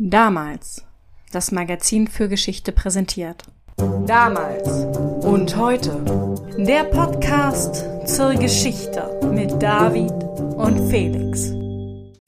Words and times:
Damals. 0.00 0.84
Das 1.32 1.50
Magazin 1.50 2.06
für 2.06 2.28
Geschichte 2.28 2.70
präsentiert. 2.70 3.42
Damals 4.06 4.68
und 5.24 5.56
heute. 5.56 6.44
Der 6.56 6.84
Podcast 6.84 7.84
zur 8.06 8.34
Geschichte 8.34 9.18
mit 9.32 9.60
David 9.60 10.12
und 10.56 10.88
Felix. 10.88 11.52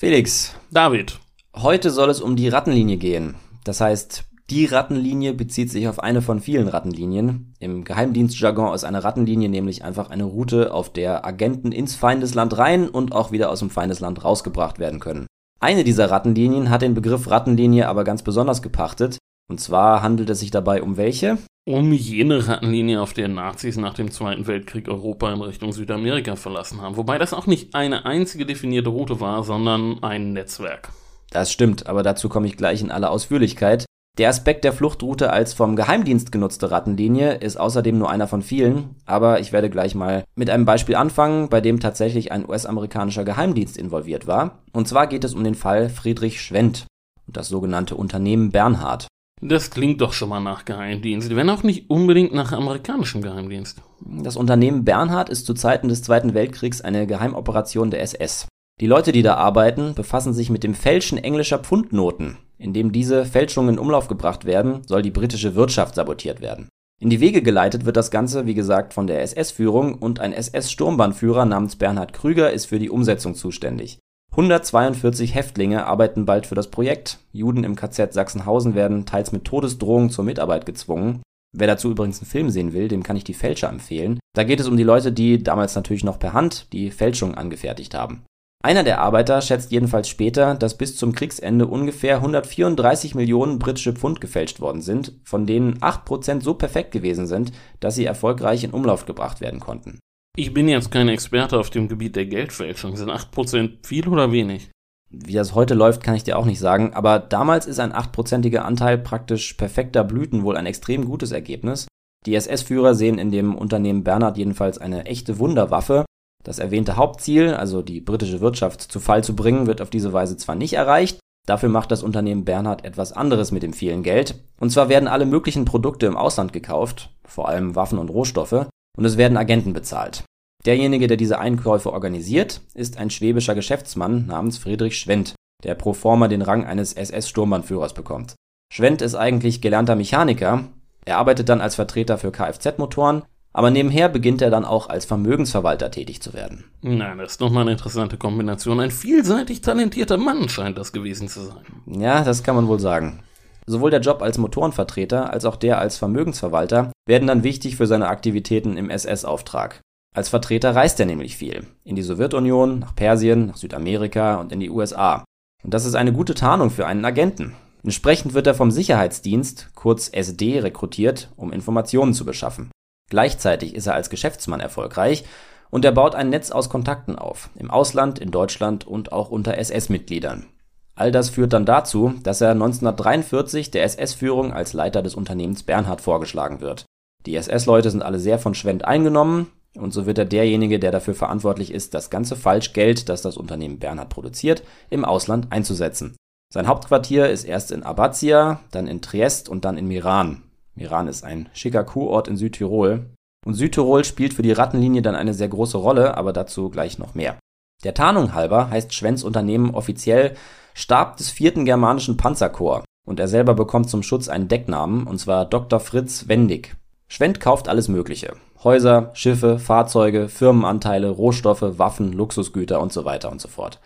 Felix, 0.00 0.52
David. 0.72 1.20
heute 1.54 1.92
soll 1.92 2.10
es 2.10 2.20
um 2.20 2.34
die 2.34 2.48
Rattenlinie 2.48 2.96
gehen. 2.96 3.36
Das 3.62 3.80
heißt, 3.80 4.24
die 4.50 4.64
Rattenlinie 4.64 5.32
bezieht 5.32 5.70
sich 5.70 5.86
auf 5.86 6.00
eine 6.00 6.22
von 6.22 6.40
vielen 6.40 6.66
Rattenlinien. 6.66 7.54
Im 7.60 7.84
Geheimdienstjargon 7.84 8.74
ist 8.74 8.82
eine 8.82 9.04
Rattenlinie 9.04 9.48
nämlich 9.48 9.84
einfach 9.84 10.10
eine 10.10 10.24
Route, 10.24 10.74
auf 10.74 10.92
der 10.92 11.24
Agenten 11.24 11.70
ins 11.70 11.94
Feindesland 11.94 12.58
rein 12.58 12.88
und 12.88 13.12
auch 13.12 13.30
wieder 13.30 13.48
aus 13.48 13.60
dem 13.60 13.70
Feindesland 13.70 14.24
rausgebracht 14.24 14.80
werden 14.80 14.98
können. 14.98 15.28
Eine 15.62 15.84
dieser 15.84 16.10
Rattenlinien 16.10 16.70
hat 16.70 16.80
den 16.80 16.94
Begriff 16.94 17.30
Rattenlinie 17.30 17.86
aber 17.86 18.02
ganz 18.02 18.22
besonders 18.22 18.62
gepachtet. 18.62 19.18
Und 19.46 19.60
zwar 19.60 20.02
handelt 20.02 20.30
es 20.30 20.40
sich 20.40 20.50
dabei 20.50 20.82
um 20.82 20.96
welche? 20.96 21.36
Um 21.68 21.92
jene 21.92 22.48
Rattenlinie, 22.48 23.02
auf 23.02 23.12
der 23.12 23.28
Nazis 23.28 23.76
nach 23.76 23.92
dem 23.92 24.10
Zweiten 24.10 24.46
Weltkrieg 24.46 24.88
Europa 24.88 25.30
in 25.30 25.42
Richtung 25.42 25.72
Südamerika 25.72 26.36
verlassen 26.36 26.80
haben. 26.80 26.96
Wobei 26.96 27.18
das 27.18 27.34
auch 27.34 27.46
nicht 27.46 27.74
eine 27.74 28.06
einzige 28.06 28.46
definierte 28.46 28.88
Route 28.88 29.20
war, 29.20 29.44
sondern 29.44 30.02
ein 30.02 30.32
Netzwerk. 30.32 30.92
Das 31.30 31.52
stimmt, 31.52 31.86
aber 31.86 32.02
dazu 32.02 32.30
komme 32.30 32.46
ich 32.46 32.56
gleich 32.56 32.80
in 32.80 32.90
aller 32.90 33.10
Ausführlichkeit. 33.10 33.84
Der 34.20 34.28
Aspekt 34.28 34.64
der 34.64 34.74
Fluchtroute 34.74 35.32
als 35.32 35.54
vom 35.54 35.76
Geheimdienst 35.76 36.30
genutzte 36.30 36.70
Rattenlinie 36.70 37.36
ist 37.36 37.58
außerdem 37.58 37.96
nur 37.96 38.10
einer 38.10 38.26
von 38.26 38.42
vielen, 38.42 38.96
aber 39.06 39.40
ich 39.40 39.50
werde 39.50 39.70
gleich 39.70 39.94
mal 39.94 40.24
mit 40.34 40.50
einem 40.50 40.66
Beispiel 40.66 40.96
anfangen, 40.96 41.48
bei 41.48 41.62
dem 41.62 41.80
tatsächlich 41.80 42.30
ein 42.30 42.46
US-amerikanischer 42.46 43.24
Geheimdienst 43.24 43.78
involviert 43.78 44.26
war. 44.26 44.58
Und 44.74 44.86
zwar 44.86 45.06
geht 45.06 45.24
es 45.24 45.32
um 45.32 45.42
den 45.42 45.54
Fall 45.54 45.88
Friedrich 45.88 46.42
Schwendt 46.42 46.84
und 47.26 47.38
das 47.38 47.48
sogenannte 47.48 47.94
Unternehmen 47.94 48.50
Bernhard. 48.50 49.06
Das 49.40 49.70
klingt 49.70 50.02
doch 50.02 50.12
schon 50.12 50.28
mal 50.28 50.40
nach 50.40 50.66
Geheimdienst, 50.66 51.34
wenn 51.34 51.48
auch 51.48 51.62
nicht 51.62 51.88
unbedingt 51.88 52.34
nach 52.34 52.52
amerikanischem 52.52 53.22
Geheimdienst. 53.22 53.80
Das 54.00 54.36
Unternehmen 54.36 54.84
Bernhard 54.84 55.30
ist 55.30 55.46
zu 55.46 55.54
Zeiten 55.54 55.88
des 55.88 56.02
Zweiten 56.02 56.34
Weltkriegs 56.34 56.82
eine 56.82 57.06
Geheimoperation 57.06 57.90
der 57.90 58.02
SS. 58.02 58.48
Die 58.80 58.86
Leute, 58.86 59.12
die 59.12 59.22
da 59.22 59.34
arbeiten, 59.34 59.94
befassen 59.94 60.32
sich 60.32 60.48
mit 60.48 60.64
dem 60.64 60.74
Fälschen 60.74 61.18
englischer 61.18 61.58
Pfundnoten. 61.58 62.38
Indem 62.56 62.92
diese 62.92 63.26
Fälschungen 63.26 63.74
in 63.74 63.78
Umlauf 63.78 64.08
gebracht 64.08 64.46
werden, 64.46 64.80
soll 64.86 65.02
die 65.02 65.10
britische 65.10 65.54
Wirtschaft 65.54 65.94
sabotiert 65.94 66.40
werden. 66.40 66.70
In 66.98 67.10
die 67.10 67.20
Wege 67.20 67.42
geleitet 67.42 67.84
wird 67.84 67.98
das 67.98 68.10
Ganze, 68.10 68.46
wie 68.46 68.54
gesagt, 68.54 68.94
von 68.94 69.06
der 69.06 69.20
SS-Führung 69.22 69.94
und 69.94 70.20
ein 70.20 70.32
SS-Sturmbahnführer 70.32 71.44
namens 71.44 71.76
Bernhard 71.76 72.14
Krüger 72.14 72.52
ist 72.52 72.66
für 72.66 72.78
die 72.78 72.90
Umsetzung 72.90 73.34
zuständig. 73.34 73.98
142 74.32 75.34
Häftlinge 75.34 75.86
arbeiten 75.86 76.24
bald 76.24 76.46
für 76.46 76.54
das 76.54 76.68
Projekt. 76.68 77.18
Juden 77.32 77.64
im 77.64 77.76
KZ 77.76 78.14
Sachsenhausen 78.14 78.74
werden 78.74 79.04
teils 79.04 79.32
mit 79.32 79.44
Todesdrohungen 79.44 80.08
zur 80.08 80.24
Mitarbeit 80.24 80.64
gezwungen. 80.64 81.20
Wer 81.52 81.66
dazu 81.66 81.90
übrigens 81.90 82.20
einen 82.20 82.30
Film 82.30 82.50
sehen 82.50 82.72
will, 82.72 82.88
dem 82.88 83.02
kann 83.02 83.16
ich 83.16 83.24
die 83.24 83.34
Fälscher 83.34 83.68
empfehlen. 83.68 84.20
Da 84.34 84.44
geht 84.44 84.60
es 84.60 84.68
um 84.68 84.76
die 84.76 84.84
Leute, 84.84 85.12
die 85.12 85.42
damals 85.42 85.74
natürlich 85.74 86.04
noch 86.04 86.18
per 86.18 86.32
Hand 86.32 86.72
die 86.72 86.90
Fälschung 86.90 87.34
angefertigt 87.34 87.94
haben. 87.94 88.22
Einer 88.62 88.84
der 88.84 89.00
Arbeiter 89.00 89.40
schätzt 89.40 89.72
jedenfalls 89.72 90.08
später, 90.08 90.54
dass 90.54 90.76
bis 90.76 90.94
zum 90.96 91.12
Kriegsende 91.12 91.66
ungefähr 91.66 92.16
134 92.16 93.14
Millionen 93.14 93.58
britische 93.58 93.94
Pfund 93.94 94.20
gefälscht 94.20 94.60
worden 94.60 94.82
sind, 94.82 95.14
von 95.24 95.46
denen 95.46 95.78
8% 95.78 96.42
so 96.42 96.52
perfekt 96.52 96.92
gewesen 96.92 97.26
sind, 97.26 97.52
dass 97.80 97.94
sie 97.94 98.04
erfolgreich 98.04 98.62
in 98.62 98.72
Umlauf 98.72 99.06
gebracht 99.06 99.40
werden 99.40 99.60
konnten. 99.60 99.98
Ich 100.36 100.52
bin 100.52 100.68
jetzt 100.68 100.90
kein 100.90 101.08
Experte 101.08 101.58
auf 101.58 101.70
dem 101.70 101.88
Gebiet 101.88 102.16
der 102.16 102.26
Geldfälschung. 102.26 102.96
Sind 102.96 103.10
8% 103.10 103.86
viel 103.86 104.06
oder 104.06 104.30
wenig? 104.30 104.70
Wie 105.10 105.32
das 105.32 105.54
heute 105.54 105.74
läuft, 105.74 106.04
kann 106.04 106.14
ich 106.14 106.24
dir 106.24 106.38
auch 106.38 106.44
nicht 106.44 106.60
sagen, 106.60 106.92
aber 106.94 107.18
damals 107.18 107.66
ist 107.66 107.80
ein 107.80 107.92
8%iger 107.92 108.64
Anteil 108.64 108.96
praktisch 108.98 109.54
perfekter 109.54 110.04
Blüten 110.04 110.44
wohl 110.44 110.56
ein 110.56 110.66
extrem 110.66 111.06
gutes 111.06 111.32
Ergebnis. 111.32 111.88
Die 112.26 112.34
SS-Führer 112.34 112.94
sehen 112.94 113.18
in 113.18 113.32
dem 113.32 113.54
Unternehmen 113.56 114.04
Bernhard 114.04 114.36
jedenfalls 114.36 114.78
eine 114.78 115.06
echte 115.06 115.38
Wunderwaffe. 115.38 116.04
Das 116.42 116.58
erwähnte 116.58 116.96
Hauptziel, 116.96 117.54
also 117.54 117.82
die 117.82 118.00
britische 118.00 118.40
Wirtschaft 118.40 118.80
zu 118.80 119.00
Fall 119.00 119.22
zu 119.22 119.36
bringen, 119.36 119.66
wird 119.66 119.80
auf 119.80 119.90
diese 119.90 120.12
Weise 120.12 120.36
zwar 120.36 120.54
nicht 120.54 120.72
erreicht, 120.72 121.18
dafür 121.46 121.68
macht 121.68 121.90
das 121.90 122.02
Unternehmen 122.02 122.44
Bernhard 122.44 122.84
etwas 122.84 123.12
anderes 123.12 123.52
mit 123.52 123.62
dem 123.62 123.72
vielen 123.72 124.02
Geld. 124.02 124.36
Und 124.58 124.70
zwar 124.70 124.88
werden 124.88 125.08
alle 125.08 125.26
möglichen 125.26 125.64
Produkte 125.64 126.06
im 126.06 126.16
Ausland 126.16 126.52
gekauft, 126.52 127.10
vor 127.24 127.48
allem 127.48 127.76
Waffen 127.76 127.98
und 127.98 128.08
Rohstoffe, 128.08 128.66
und 128.96 129.04
es 129.04 129.16
werden 129.16 129.36
Agenten 129.36 129.72
bezahlt. 129.72 130.24
Derjenige, 130.64 131.06
der 131.06 131.16
diese 131.16 131.38
Einkäufe 131.38 131.92
organisiert, 131.92 132.60
ist 132.74 132.98
ein 132.98 133.10
schwäbischer 133.10 133.54
Geschäftsmann 133.54 134.26
namens 134.26 134.58
Friedrich 134.58 134.98
Schwendt, 134.98 135.34
der 135.64 135.74
pro 135.74 135.92
forma 135.92 136.28
den 136.28 136.42
Rang 136.42 136.64
eines 136.64 136.92
SS-Sturmbahnführers 136.92 137.94
bekommt. 137.94 138.34
Schwendt 138.72 139.02
ist 139.02 139.14
eigentlich 139.14 139.60
gelernter 139.60 139.96
Mechaniker, 139.96 140.64
er 141.04 141.18
arbeitet 141.18 141.48
dann 141.48 141.60
als 141.60 141.74
Vertreter 141.74 142.18
für 142.18 142.30
Kfz-Motoren, 142.30 143.22
aber 143.52 143.70
nebenher 143.70 144.08
beginnt 144.08 144.42
er 144.42 144.50
dann 144.50 144.64
auch 144.64 144.88
als 144.88 145.04
Vermögensverwalter 145.04 145.90
tätig 145.90 146.22
zu 146.22 146.32
werden. 146.32 146.64
Na, 146.82 147.14
das 147.14 147.32
ist 147.32 147.40
doch 147.40 147.50
mal 147.50 147.62
eine 147.62 147.72
interessante 147.72 148.16
Kombination. 148.16 148.80
Ein 148.80 148.90
vielseitig 148.90 149.60
talentierter 149.60 150.16
Mann 150.16 150.48
scheint 150.48 150.78
das 150.78 150.92
gewesen 150.92 151.28
zu 151.28 151.42
sein. 151.42 151.64
Ja, 151.86 152.22
das 152.22 152.42
kann 152.42 152.56
man 152.56 152.68
wohl 152.68 152.80
sagen. 152.80 153.20
Sowohl 153.66 153.90
der 153.90 154.00
Job 154.00 154.22
als 154.22 154.38
Motorenvertreter 154.38 155.32
als 155.32 155.44
auch 155.44 155.56
der 155.56 155.78
als 155.78 155.96
Vermögensverwalter 155.96 156.92
werden 157.06 157.28
dann 157.28 157.44
wichtig 157.44 157.76
für 157.76 157.86
seine 157.86 158.08
Aktivitäten 158.08 158.76
im 158.76 158.90
SS-Auftrag. 158.90 159.80
Als 160.14 160.28
Vertreter 160.28 160.74
reist 160.74 160.98
er 160.98 161.06
nämlich 161.06 161.36
viel. 161.36 161.66
In 161.84 161.94
die 161.94 162.02
Sowjetunion, 162.02 162.80
nach 162.80 162.94
Persien, 162.96 163.46
nach 163.46 163.56
Südamerika 163.56 164.36
und 164.36 164.50
in 164.50 164.60
die 164.60 164.70
USA. 164.70 165.24
Und 165.62 165.74
das 165.74 165.84
ist 165.84 165.94
eine 165.94 166.12
gute 166.12 166.34
Tarnung 166.34 166.70
für 166.70 166.86
einen 166.86 167.04
Agenten. 167.04 167.54
Entsprechend 167.84 168.34
wird 168.34 168.46
er 168.46 168.54
vom 168.54 168.70
Sicherheitsdienst, 168.70 169.70
kurz 169.74 170.08
SD, 170.08 170.60
rekrutiert, 170.60 171.30
um 171.36 171.52
Informationen 171.52 172.12
zu 172.12 172.24
beschaffen. 172.24 172.70
Gleichzeitig 173.10 173.74
ist 173.74 173.86
er 173.86 173.94
als 173.94 174.08
Geschäftsmann 174.08 174.60
erfolgreich 174.60 175.24
und 175.68 175.84
er 175.84 175.92
baut 175.92 176.14
ein 176.14 176.30
Netz 176.30 176.50
aus 176.50 176.70
Kontakten 176.70 177.16
auf, 177.16 177.50
im 177.56 177.70
Ausland, 177.70 178.18
in 178.18 178.30
Deutschland 178.30 178.86
und 178.86 179.12
auch 179.12 179.30
unter 179.30 179.58
SS-Mitgliedern. 179.58 180.46
All 180.94 181.12
das 181.12 181.30
führt 181.30 181.52
dann 181.52 181.66
dazu, 181.66 182.14
dass 182.22 182.40
er 182.40 182.50
1943 182.50 183.70
der 183.70 183.84
SS-Führung 183.84 184.52
als 184.52 184.72
Leiter 184.72 185.02
des 185.02 185.14
Unternehmens 185.14 185.62
Bernhard 185.62 186.00
vorgeschlagen 186.00 186.60
wird. 186.60 186.84
Die 187.26 187.36
SS-Leute 187.36 187.90
sind 187.90 188.02
alle 188.02 188.18
sehr 188.18 188.38
von 188.38 188.54
Schwendt 188.54 188.84
eingenommen 188.84 189.48
und 189.76 189.92
so 189.92 190.06
wird 190.06 190.18
er 190.18 190.24
derjenige, 190.24 190.78
der 190.78 190.90
dafür 190.90 191.14
verantwortlich 191.14 191.72
ist, 191.72 191.94
das 191.94 192.10
ganze 192.10 192.36
Falschgeld, 192.36 193.08
das 193.08 193.22
das 193.22 193.36
Unternehmen 193.36 193.78
Bernhard 193.78 194.08
produziert, 194.08 194.62
im 194.88 195.04
Ausland 195.04 195.48
einzusetzen. 195.50 196.16
Sein 196.52 196.66
Hauptquartier 196.66 197.28
ist 197.30 197.44
erst 197.44 197.70
in 197.70 197.84
Abazzia, 197.84 198.60
dann 198.72 198.88
in 198.88 199.00
Triest 199.00 199.48
und 199.48 199.64
dann 199.64 199.78
in 199.78 199.86
Meran. 199.86 200.42
Meran 200.80 201.08
ist 201.08 201.24
ein 201.24 201.48
schicker 201.52 201.84
Kurort 201.84 202.26
in 202.26 202.36
Südtirol. 202.36 203.10
Und 203.46 203.54
Südtirol 203.54 204.04
spielt 204.04 204.34
für 204.34 204.42
die 204.42 204.52
Rattenlinie 204.52 205.02
dann 205.02 205.14
eine 205.14 205.34
sehr 205.34 205.48
große 205.48 205.76
Rolle, 205.76 206.16
aber 206.16 206.32
dazu 206.32 206.70
gleich 206.70 206.98
noch 206.98 207.14
mehr. 207.14 207.38
Der 207.84 207.94
Tarnung 207.94 208.34
halber 208.34 208.70
heißt 208.70 208.92
Schwenns 208.92 209.22
Unternehmen 209.22 209.74
offiziell 209.74 210.34
Stab 210.74 211.18
des 211.18 211.30
vierten 211.30 211.64
germanischen 211.64 212.16
Panzerkorps 212.16 212.86
und 213.06 213.20
er 213.20 213.28
selber 213.28 213.54
bekommt 213.54 213.90
zum 213.90 214.02
Schutz 214.02 214.28
einen 214.28 214.48
Decknamen, 214.48 215.06
und 215.06 215.18
zwar 215.18 215.44
Dr. 215.44 215.80
Fritz 215.80 216.28
Wendig. 216.28 216.76
Schwendt 217.08 217.40
kauft 217.40 217.68
alles 217.68 217.88
Mögliche. 217.88 218.34
Häuser, 218.62 219.10
Schiffe, 219.14 219.58
Fahrzeuge, 219.58 220.28
Firmenanteile, 220.28 221.10
Rohstoffe, 221.10 221.78
Waffen, 221.78 222.12
Luxusgüter 222.12 222.80
und 222.80 222.92
so 222.92 223.04
weiter 223.04 223.30
und 223.30 223.40
so 223.40 223.48
fort. 223.48 223.80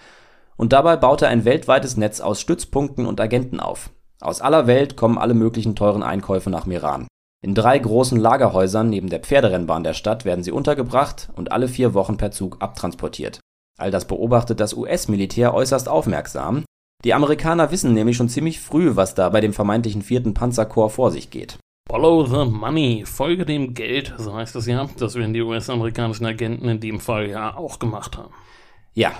Und 0.57 0.73
dabei 0.73 0.97
baut 0.97 1.23
er 1.23 1.29
ein 1.29 1.45
weltweites 1.45 1.97
Netz 1.97 2.21
aus 2.21 2.41
Stützpunkten 2.41 3.07
und 3.07 3.21
Agenten 3.21 3.61
auf. 3.61 3.91
Aus 4.21 4.41
aller 4.41 4.67
Welt 4.67 4.97
kommen 4.97 5.19
alle 5.19 5.35
möglichen 5.35 5.77
teuren 5.77 6.03
Einkäufe 6.03 6.51
nach 6.51 6.67
Meran. 6.67 7.09
In 7.45 7.55
drei 7.55 7.79
großen 7.79 8.19
Lagerhäusern 8.19 8.89
neben 8.89 9.11
der 9.11 9.21
Pferderennbahn 9.21 9.85
der 9.85 9.93
Stadt 9.93 10.25
werden 10.25 10.43
sie 10.43 10.53
untergebracht 10.53 11.29
und 11.37 11.53
alle 11.53 11.69
vier 11.69 11.93
Wochen 11.93 12.17
per 12.17 12.31
Zug 12.31 12.57
abtransportiert. 12.61 13.41
All 13.79 13.91
das 13.91 14.07
beobachtet 14.07 14.61
das 14.61 14.73
US-Militär 14.73 15.53
äußerst 15.53 15.89
aufmerksam. 15.89 16.65
Die 17.05 17.13
Amerikaner 17.13 17.71
wissen 17.71 17.93
nämlich 17.93 18.17
schon 18.17 18.31
ziemlich 18.31 18.61
früh, 18.61 18.97
was 18.97 19.15
da 19.15 19.29
bei 19.29 19.43
dem 19.43 19.53
vermeintlichen 19.53 20.01
vierten 20.01 20.33
Panzerkorps 20.33 20.95
vor 20.95 21.11
sich 21.11 21.31
geht. 21.31 21.59
Follow 21.87 22.25
the 22.25 22.51
money, 22.51 23.05
folge 23.05 23.45
dem 23.45 23.75
Geld, 23.75 24.15
so 24.17 24.35
heißt 24.35 24.57
es 24.57 24.67
ja. 24.67 24.89
Das 24.99 25.15
werden 25.15 25.35
die 25.35 25.43
US-amerikanischen 25.43 26.25
Agenten 26.25 26.67
in 26.67 26.81
dem 26.81 26.99
Fall 26.99 27.29
ja 27.29 27.55
auch 27.57 27.79
gemacht 27.79 28.17
haben. 28.17 28.33
Ja, 28.95 29.13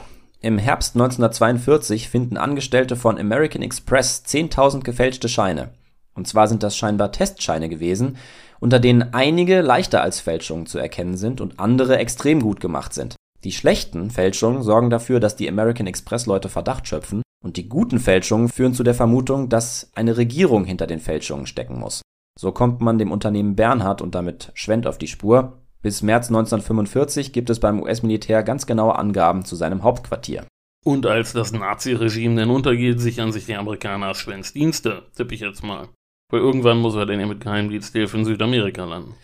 im 0.45 0.59
Herbst 0.59 0.95
1942 0.95 2.11
finden 2.11 2.37
Angestellte 2.37 2.97
von 2.97 3.19
American 3.19 3.63
Express 3.63 4.23
10.000 4.27 4.81
gefälschte 4.83 5.31
Scheine. 5.31 5.71
Und 6.15 6.29
zwar 6.29 6.49
sind 6.49 6.63
das 6.63 6.77
scheinbar 6.77 7.13
Testscheine 7.13 7.71
gewesen, 7.71 8.19
unter 8.61 8.79
denen 8.79 9.15
einige 9.15 9.63
leichter 9.63 10.03
als 10.03 10.21
Fälschungen 10.21 10.67
zu 10.67 10.79
erkennen 10.79 11.17
sind 11.17 11.41
und 11.41 11.59
andere 11.61 11.97
extrem 11.97 12.43
gut 12.43 12.61
gemacht 12.61 12.93
sind. 12.93 13.17
Die 13.43 13.53
schlechten 13.53 14.11
Fälschungen 14.11 14.63
sorgen 14.63 14.91
dafür, 14.91 15.19
dass 15.19 15.35
die 15.35 15.49
American 15.49 15.87
Express 15.87 16.27
Leute 16.27 16.51
Verdacht 16.51 16.87
schöpfen 16.87 17.23
und 17.43 17.57
die 17.57 17.71
guten 17.71 17.99
Fälschungen 17.99 18.51
führen 18.51 18.75
zu 18.75 18.83
der 18.83 18.95
Vermutung, 18.95 19.49
dass 19.49 19.91
eine 19.95 20.19
Regierung 20.19 20.67
hinter 20.67 20.87
den 20.87 21.01
Fälschungen 21.01 21.47
stecken 21.47 21.81
muss. 21.81 22.03
So 22.39 22.53
kommt 22.53 22.83
man 22.83 22.99
dem 22.99 23.13
Unternehmen 23.13 23.57
Bernhard 23.57 24.03
und 24.03 24.15
damit 24.15 24.51
Schwendt 24.53 24.87
auf 24.87 24.99
die 24.99 25.09
Spur. 25.09 25.64
Bis 25.85 26.01
März 26.01 26.29
1945 26.29 27.35
gibt 27.35 27.51
es 27.51 27.61
beim 27.61 27.83
US-Militär 27.83 28.43
ganz 28.43 28.65
genaue 28.65 28.97
Angaben 28.97 29.45
zu 29.45 29.55
seinem 29.55 29.83
Hauptquartier. 29.83 30.47
Und 30.83 31.05
als 31.05 31.35
das 31.35 31.53
Nazi-Regime 31.53 32.41
dann 32.41 32.49
untergeht, 32.49 33.01
sichern 33.01 33.33
sich 33.33 33.45
die 33.45 33.55
Amerikaner 33.55 34.15
Schwens 34.15 34.55
Dienste, 34.55 35.03
tippe 35.15 35.35
ich 35.35 35.43
jetzt 35.43 35.63
mal. 35.63 35.89
Weil 36.31 36.41
irgendwann 36.41 36.79
muss 36.79 36.95
er 36.95 37.05
denn 37.05 37.21
ja 37.21 37.27
mit 37.27 37.43
Geheimdiensthilfe 37.43 38.17
in 38.17 38.25
Südamerika 38.25 38.87
landen. 38.87 39.15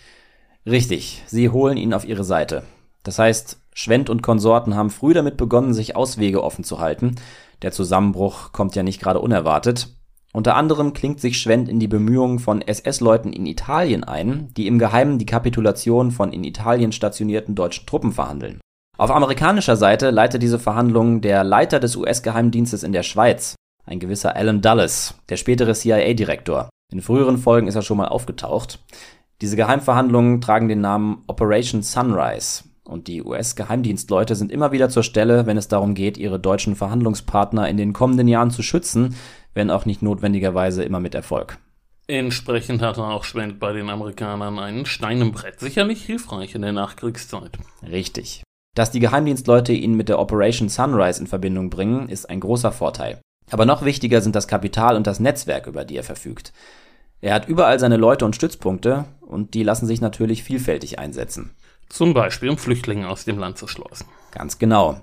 Richtig, 0.66 1.22
sie 1.26 1.48
holen 1.48 1.78
ihn 1.78 1.94
auf 1.94 2.04
ihre 2.04 2.24
Seite. 2.24 2.64
Das 3.04 3.18
heißt, 3.18 3.58
Schwendt 3.72 4.10
und 4.10 4.20
Konsorten 4.20 4.74
haben 4.74 4.90
früh 4.90 5.14
damit 5.14 5.38
begonnen, 5.38 5.72
sich 5.72 5.96
Auswege 5.96 6.44
offen 6.44 6.62
zu 6.62 6.78
halten. 6.78 7.14
Der 7.62 7.72
Zusammenbruch 7.72 8.52
kommt 8.52 8.76
ja 8.76 8.82
nicht 8.82 9.00
gerade 9.00 9.20
unerwartet. 9.20 9.96
Unter 10.32 10.54
anderem 10.54 10.92
klingt 10.92 11.20
sich 11.20 11.38
Schwendt 11.38 11.68
in 11.68 11.80
die 11.80 11.88
Bemühungen 11.88 12.38
von 12.38 12.62
SS-Leuten 12.62 13.32
in 13.32 13.46
Italien 13.46 14.04
ein, 14.04 14.48
die 14.56 14.68
im 14.68 14.78
Geheimen 14.78 15.18
die 15.18 15.26
Kapitulation 15.26 16.12
von 16.12 16.32
in 16.32 16.44
Italien 16.44 16.92
stationierten 16.92 17.56
deutschen 17.56 17.86
Truppen 17.86 18.12
verhandeln. 18.12 18.60
Auf 18.96 19.10
amerikanischer 19.10 19.76
Seite 19.76 20.10
leitet 20.10 20.42
diese 20.42 20.58
Verhandlungen 20.58 21.20
der 21.20 21.42
Leiter 21.42 21.80
des 21.80 21.96
US-Geheimdienstes 21.96 22.84
in 22.84 22.92
der 22.92 23.02
Schweiz, 23.02 23.56
ein 23.86 23.98
gewisser 23.98 24.36
Alan 24.36 24.60
Dulles, 24.60 25.14
der 25.28 25.36
spätere 25.36 25.74
CIA-Direktor. 25.74 26.68
In 26.92 27.00
früheren 27.00 27.38
Folgen 27.38 27.66
ist 27.66 27.76
er 27.76 27.82
schon 27.82 27.96
mal 27.96 28.08
aufgetaucht. 28.08 28.84
Diese 29.40 29.56
Geheimverhandlungen 29.56 30.40
tragen 30.40 30.68
den 30.68 30.80
Namen 30.80 31.24
Operation 31.26 31.82
Sunrise 31.82 32.64
und 32.84 33.06
die 33.08 33.22
US-Geheimdienstleute 33.22 34.34
sind 34.34 34.52
immer 34.52 34.72
wieder 34.72 34.88
zur 34.90 35.02
Stelle, 35.02 35.46
wenn 35.46 35.56
es 35.56 35.68
darum 35.68 35.94
geht, 35.94 36.18
ihre 36.18 36.38
deutschen 36.38 36.76
Verhandlungspartner 36.76 37.68
in 37.68 37.76
den 37.76 37.92
kommenden 37.92 38.28
Jahren 38.28 38.50
zu 38.50 38.62
schützen, 38.62 39.14
wenn 39.54 39.70
auch 39.70 39.86
nicht 39.86 40.02
notwendigerweise 40.02 40.84
immer 40.84 41.00
mit 41.00 41.14
Erfolg. 41.14 41.58
Entsprechend 42.06 42.82
hatte 42.82 43.04
auch 43.04 43.24
Schwendt 43.24 43.60
bei 43.60 43.72
den 43.72 43.88
Amerikanern 43.88 44.58
einen 44.58 44.84
Stein 44.84 45.20
im 45.20 45.32
Brett, 45.32 45.60
sicherlich 45.60 46.04
hilfreich 46.04 46.54
in 46.54 46.62
der 46.62 46.72
Nachkriegszeit. 46.72 47.52
Richtig. 47.88 48.42
Dass 48.74 48.90
die 48.90 49.00
Geheimdienstleute 49.00 49.72
ihn 49.72 49.94
mit 49.94 50.08
der 50.08 50.18
Operation 50.18 50.68
Sunrise 50.68 51.20
in 51.20 51.26
Verbindung 51.26 51.70
bringen, 51.70 52.08
ist 52.08 52.28
ein 52.28 52.40
großer 52.40 52.72
Vorteil. 52.72 53.20
Aber 53.50 53.64
noch 53.64 53.84
wichtiger 53.84 54.20
sind 54.20 54.36
das 54.36 54.48
Kapital 54.48 54.96
und 54.96 55.06
das 55.06 55.20
Netzwerk, 55.20 55.66
über 55.66 55.84
die 55.84 55.96
er 55.96 56.04
verfügt. 56.04 56.52
Er 57.20 57.34
hat 57.34 57.48
überall 57.48 57.78
seine 57.78 57.96
Leute 57.96 58.24
und 58.24 58.34
Stützpunkte 58.34 59.04
und 59.20 59.54
die 59.54 59.62
lassen 59.62 59.86
sich 59.86 60.00
natürlich 60.00 60.42
vielfältig 60.42 60.98
einsetzen. 60.98 61.50
Zum 61.88 62.14
Beispiel, 62.14 62.48
um 62.48 62.58
Flüchtlinge 62.58 63.08
aus 63.08 63.24
dem 63.24 63.38
Land 63.38 63.58
zu 63.58 63.66
schleusen. 63.66 64.06
Ganz 64.30 64.58
genau. 64.58 65.00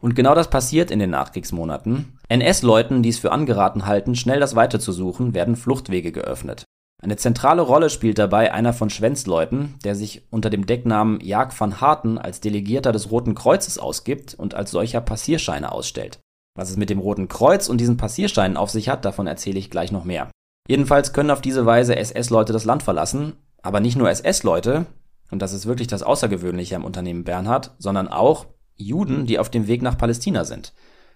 Und 0.00 0.14
genau 0.14 0.34
das 0.34 0.50
passiert 0.50 0.90
in 0.90 0.98
den 0.98 1.10
Nachkriegsmonaten. 1.10 2.18
NS-Leuten, 2.28 3.02
die 3.02 3.08
es 3.08 3.18
für 3.18 3.32
angeraten 3.32 3.86
halten, 3.86 4.14
schnell 4.14 4.40
das 4.40 4.54
Weite 4.56 4.78
zu 4.78 4.92
suchen, 4.92 5.34
werden 5.34 5.56
Fluchtwege 5.56 6.12
geöffnet. 6.12 6.64
Eine 7.02 7.16
zentrale 7.16 7.62
Rolle 7.62 7.90
spielt 7.90 8.18
dabei 8.18 8.52
einer 8.52 8.72
von 8.72 8.88
Schwens 8.88 9.26
Leuten, 9.26 9.74
der 9.84 9.94
sich 9.94 10.22
unter 10.30 10.48
dem 10.48 10.66
Decknamen 10.66 11.20
Jag 11.20 11.52
van 11.58 11.80
Harten 11.80 12.18
als 12.18 12.40
Delegierter 12.40 12.92
des 12.92 13.10
Roten 13.10 13.34
Kreuzes 13.34 13.78
ausgibt 13.78 14.34
und 14.34 14.54
als 14.54 14.70
solcher 14.70 15.02
Passierscheine 15.02 15.72
ausstellt. 15.72 16.18
Was 16.56 16.70
es 16.70 16.78
mit 16.78 16.88
dem 16.88 16.98
Roten 16.98 17.28
Kreuz 17.28 17.68
und 17.68 17.78
diesen 17.78 17.98
Passierscheinen 17.98 18.56
auf 18.56 18.70
sich 18.70 18.88
hat, 18.88 19.04
davon 19.04 19.26
erzähle 19.26 19.58
ich 19.58 19.70
gleich 19.70 19.92
noch 19.92 20.04
mehr. 20.04 20.30
Jedenfalls 20.68 21.12
können 21.12 21.30
auf 21.30 21.42
diese 21.42 21.66
Weise 21.66 21.96
SS-Leute 21.96 22.52
das 22.54 22.64
Land 22.64 22.82
verlassen, 22.82 23.34
aber 23.62 23.80
nicht 23.80 23.96
nur 23.96 24.10
SS-Leute, 24.10 24.86
und 25.30 25.42
das 25.42 25.52
ist 25.52 25.66
wirklich 25.66 25.88
das 25.88 26.02
Außergewöhnliche 26.02 26.76
am 26.76 26.84
Unternehmen 26.84 27.24
Bernhard, 27.24 27.74
sondern 27.78 28.08
auch 28.08 28.46
Juden, 28.76 29.26
die 29.26 29.38
auf 29.38 29.50
dem 29.50 29.66
Weg 29.66 29.82
nach 29.82 29.98
Palästina 29.98 30.44
sind. 30.44 30.72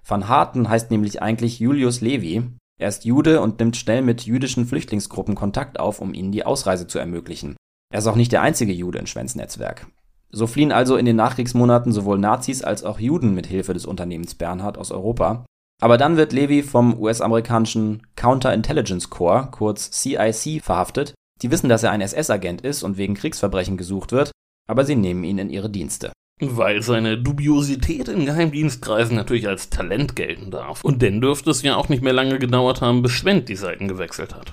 Van 0.06 0.28
Harten 0.28 0.68
heißt 0.68 0.90
nämlich 0.90 1.22
eigentlich 1.22 1.60
Julius 1.60 2.00
Levi. 2.00 2.42
Er 2.78 2.88
ist 2.88 3.04
Jude 3.04 3.40
und 3.40 3.58
nimmt 3.60 3.76
schnell 3.76 4.02
mit 4.02 4.22
jüdischen 4.22 4.66
Flüchtlingsgruppen 4.66 5.34
Kontakt 5.34 5.78
auf, 5.78 6.00
um 6.00 6.14
ihnen 6.14 6.32
die 6.32 6.46
Ausreise 6.46 6.86
zu 6.86 6.98
ermöglichen. 6.98 7.56
Er 7.92 7.98
ist 7.98 8.06
auch 8.06 8.16
nicht 8.16 8.32
der 8.32 8.42
einzige 8.42 8.72
Jude 8.72 8.98
in 8.98 9.06
Schwens 9.06 9.34
Netzwerk. 9.34 9.86
So 10.30 10.46
fliehen 10.46 10.72
also 10.72 10.96
in 10.96 11.06
den 11.06 11.16
Nachkriegsmonaten 11.16 11.92
sowohl 11.92 12.18
Nazis 12.18 12.62
als 12.62 12.84
auch 12.84 13.00
Juden 13.00 13.34
mit 13.34 13.46
Hilfe 13.46 13.74
des 13.74 13.84
Unternehmens 13.84 14.34
Bernhard 14.34 14.78
aus 14.78 14.92
Europa. 14.92 15.44
Aber 15.82 15.98
dann 15.98 16.16
wird 16.16 16.32
Levi 16.32 16.62
vom 16.62 16.98
US-amerikanischen 16.98 18.06
Counterintelligence 18.14 19.10
Corps, 19.10 19.50
kurz 19.50 19.90
CIC, 19.90 20.62
verhaftet. 20.62 21.14
Die 21.42 21.50
wissen, 21.50 21.68
dass 21.68 21.82
er 21.82 21.90
ein 21.90 22.02
SS-Agent 22.02 22.60
ist 22.60 22.82
und 22.82 22.96
wegen 22.96 23.14
Kriegsverbrechen 23.14 23.76
gesucht 23.76 24.12
wird, 24.12 24.30
aber 24.68 24.84
sie 24.84 24.94
nehmen 24.94 25.24
ihn 25.24 25.38
in 25.38 25.50
ihre 25.50 25.70
Dienste. 25.70 26.12
Weil 26.40 26.82
seine 26.82 27.18
Dubiosität 27.18 28.08
in 28.08 28.24
Geheimdienstkreisen 28.24 29.14
natürlich 29.14 29.46
als 29.46 29.70
Talent 29.70 30.16
gelten 30.16 30.50
darf. 30.50 30.82
Und 30.82 31.02
denn 31.02 31.20
dürfte 31.20 31.50
es 31.50 31.62
ja 31.62 31.76
auch 31.76 31.88
nicht 31.88 32.02
mehr 32.02 32.12
lange 32.12 32.38
gedauert 32.38 32.80
haben, 32.80 33.02
bis 33.02 33.12
Schwendt 33.12 33.48
die 33.48 33.56
Seiten 33.56 33.88
gewechselt 33.88 34.34
hat. 34.34 34.52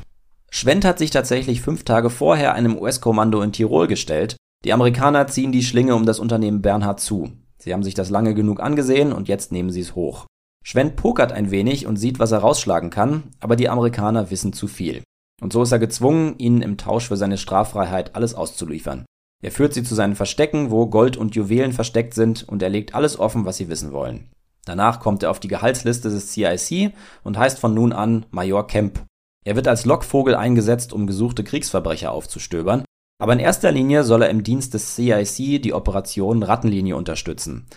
Schwendt 0.50 0.86
hat 0.86 0.98
sich 0.98 1.12
tatsächlich 1.12 1.62
fünf 1.62 1.84
Tage 1.84 2.10
vorher 2.10 2.54
einem 2.54 2.78
US-Kommando 2.78 3.42
in 3.42 3.52
Tirol 3.52 3.88
gestellt. 3.88 4.36
Die 4.66 4.74
Amerikaner 4.74 5.28
ziehen 5.28 5.52
die 5.52 5.64
Schlinge 5.64 5.96
um 5.96 6.06
das 6.06 6.20
Unternehmen 6.20 6.62
Bernhard 6.62 7.00
zu. 7.00 7.32
Sie 7.58 7.74
haben 7.74 7.84
sich 7.84 7.94
das 7.94 8.10
lange 8.10 8.34
genug 8.34 8.60
angesehen 8.60 9.14
und 9.14 9.28
jetzt 9.28 9.52
nehmen 9.52 9.70
sie 9.70 9.82
es 9.82 9.96
hoch. 9.96 10.26
Schwendt 10.64 10.96
pokert 10.96 11.32
ein 11.32 11.52
wenig 11.52 11.88
und 11.88 11.96
sieht, 11.96 12.20
was 12.20 12.32
er 12.32 12.40
rausschlagen 12.40 12.90
kann, 12.90 13.24
aber 13.40 13.56
die 13.56 13.70
Amerikaner 13.70 14.32
wissen 14.32 14.52
zu 14.52 14.68
viel. 14.68 15.04
Und 15.42 15.54
so 15.54 15.64
ist 15.64 15.72
er 15.72 15.80
gezwungen, 15.80 16.36
ihnen 16.38 16.62
im 16.62 16.78
Tausch 16.78 17.08
für 17.08 17.18
seine 17.18 17.38
Straffreiheit 17.38 18.16
alles 18.16 18.34
auszuliefern. 18.34 19.06
Er 19.44 19.52
führt 19.52 19.74
sie 19.74 19.84
zu 19.84 19.94
seinen 19.94 20.16
Verstecken, 20.16 20.72
wo 20.72 20.88
Gold 20.88 21.16
und 21.16 21.36
Juwelen 21.36 21.74
versteckt 21.74 22.14
sind, 22.14 22.48
und 22.48 22.64
er 22.64 22.70
legt 22.70 22.96
alles 22.96 23.20
offen, 23.20 23.46
was 23.46 23.58
sie 23.58 23.70
wissen 23.70 23.92
wollen. 23.92 24.30
Danach 24.66 25.00
kommt 25.00 25.24
er 25.24 25.32
auf 25.32 25.40
die 25.40 25.48
Gehaltsliste 25.48 26.10
des 26.10 26.32
CIC 26.32 26.94
und 27.24 27.38
heißt 27.38 27.60
von 27.60 27.74
nun 27.74 27.94
an 27.94 28.26
Major 28.32 28.68
Kemp. 28.68 29.04
Er 29.46 29.56
wird 29.56 29.68
als 29.68 29.86
Lockvogel 29.86 30.36
eingesetzt, 30.36 30.92
um 30.92 31.08
gesuchte 31.08 31.44
Kriegsverbrecher 31.44 32.12
aufzustöbern, 32.12 32.84
aber 33.20 33.34
in 33.34 33.40
erster 33.40 33.72
Linie 33.72 34.04
soll 34.04 34.24
er 34.24 34.30
im 34.30 34.44
Dienst 34.44 34.74
des 34.74 34.96
CIC 34.96 35.62
die 35.62 35.74
Operation 35.74 36.44
Rattenlinie 36.44 36.96
unterstützen. 36.96 37.68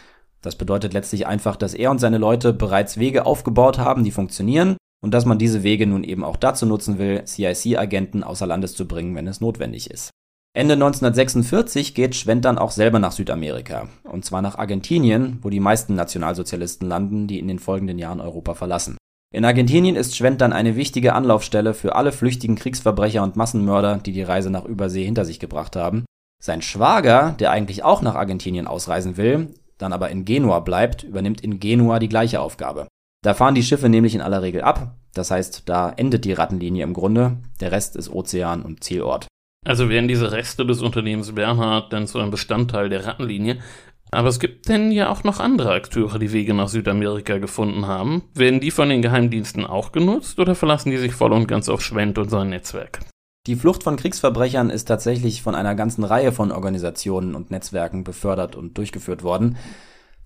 Das 0.43 0.57
bedeutet 0.57 0.95
letztlich 0.95 1.27
einfach, 1.27 1.57
dass 1.57 1.75
er 1.75 1.91
und 1.91 1.99
seine 1.99 2.19
Leute 2.19 2.53
bereits 2.53 2.99
Wege 2.99 3.27
aufgebaut 3.27 3.79
haben, 3.79 4.05
die 4.05 4.11
funktionieren, 4.11 4.77
und 5.03 5.13
dass 5.15 5.27
man 5.27 5.39
diese 5.39 5.63
Wege 5.63 5.87
nun 5.87 6.05
eben 6.05 6.25
auch 6.25 6.37
dazu 6.37 6.67
nutzen 6.67 6.99
will, 6.99 7.25
CIC-Agenten 7.25 8.25
außer 8.25 8.47
Landes 8.47 8.75
zu 8.75 8.89
bringen, 8.89 9.15
wenn 9.15 9.27
es 9.27 9.41
notwendig 9.41 9.91
ist. 9.91 10.11
Ende 10.53 10.75
1946 10.75 11.95
geht 11.95 12.17
Schwendt 12.17 12.45
dann 12.45 12.59
auch 12.59 12.73
selber 12.73 12.99
nach 12.99 13.13
Südamerika, 13.13 13.89
und 14.03 14.25
zwar 14.25 14.43
nach 14.43 14.59
Argentinien, 14.59 15.39
wo 15.43 15.49
die 15.49 15.61
meisten 15.61 15.95
Nationalsozialisten 15.95 16.89
landen, 16.89 17.29
die 17.29 17.39
in 17.39 17.47
den 17.47 17.61
folgenden 17.61 18.01
Jahren 18.01 18.21
Europa 18.21 18.55
verlassen. 18.55 18.97
In 19.33 19.45
Argentinien 19.45 19.95
ist 19.95 20.17
Schwendt 20.17 20.41
dann 20.41 20.53
eine 20.53 20.75
wichtige 20.75 21.13
Anlaufstelle 21.13 21.73
für 21.73 21.95
alle 21.95 22.11
flüchtigen 22.11 22.57
Kriegsverbrecher 22.57 23.23
und 23.23 23.37
Massenmörder, 23.37 23.99
die 23.99 24.11
die 24.11 24.25
Reise 24.25 24.51
nach 24.51 24.65
Übersee 24.65 25.05
hinter 25.05 25.25
sich 25.25 25.39
gebracht 25.39 25.77
haben. 25.77 26.05
Sein 26.43 26.63
Schwager, 26.63 27.37
der 27.39 27.53
eigentlich 27.53 27.85
auch 27.85 28.03
nach 28.03 28.17
Argentinien 28.17 28.67
ausreisen 28.67 29.17
will, 29.17 29.55
dann 29.79 29.93
aber 29.93 30.11
in 30.11 30.25
Genua 30.25 30.59
bleibt, 30.59 31.05
übernimmt 31.05 31.43
in 31.43 31.61
Genua 31.61 32.01
die 32.01 32.09
gleiche 32.09 32.41
Aufgabe. 32.41 32.89
Da 33.23 33.35
fahren 33.35 33.55
die 33.55 33.63
Schiffe 33.63 33.89
nämlich 33.89 34.17
in 34.17 34.21
aller 34.21 34.43
Regel 34.43 34.63
ab, 34.63 34.97
das 35.15 35.31
heißt, 35.31 35.69
da 35.69 35.91
endet 35.91 36.25
die 36.25 36.33
Rattenlinie 36.33 36.83
im 36.83 36.93
Grunde, 36.93 37.37
der 37.61 37.71
Rest 37.71 37.95
ist 37.95 38.11
Ozean 38.11 38.63
und 38.63 38.83
Zielort. 38.83 39.29
Also 39.65 39.91
werden 39.91 40.09
diese 40.09 40.33
Reste 40.33 40.65
des 40.65 40.81
Unternehmens 40.81 41.35
Bernhard 41.35 41.93
dann 41.93 42.07
zu 42.07 42.19
einem 42.19 42.31
Bestandteil 42.31 42.89
der 42.89 43.07
Rattenlinie. 43.07 43.59
Aber 44.11 44.29
es 44.29 44.41
gibt 44.41 44.69
denn 44.69 44.91
ja 44.91 45.11
auch 45.11 45.23
noch 45.23 45.39
andere 45.39 45.73
Akteure, 45.73 46.19
die 46.19 46.33
Wege 46.33 46.55
nach 46.55 46.69
Südamerika 46.69 47.39
gefunden 47.39 47.87
haben. 47.87 48.23
Werden 48.35 48.61
die 48.61 48.71
von 48.71 48.89
den 48.89 49.03
Geheimdiensten 49.03 49.65
auch 49.67 49.93
genutzt 49.93 50.41
oder 50.41 50.55
verlassen 50.55 50.91
die 50.91 50.97
sich 50.97 51.13
voll 51.13 51.33
und 51.33 51.47
ganz 51.47 51.69
auf 51.69 51.83
Schwendt 51.83 52.19
und 52.19 52.29
sein 52.29 52.49
Netzwerk? 52.49 53.01
Die 53.47 53.55
Flucht 53.55 53.85
von 53.85 53.97
Kriegsverbrechern 53.97 54.69
ist 54.71 54.87
tatsächlich 54.87 55.43
von 55.43 55.55
einer 55.55 55.75
ganzen 55.75 56.05
Reihe 56.05 56.33
von 56.33 56.51
Organisationen 56.53 57.35
und 57.35 57.51
Netzwerken 57.51 58.03
befördert 58.03 58.57
und 58.57 58.77
durchgeführt 58.77 59.23
worden. 59.23 59.57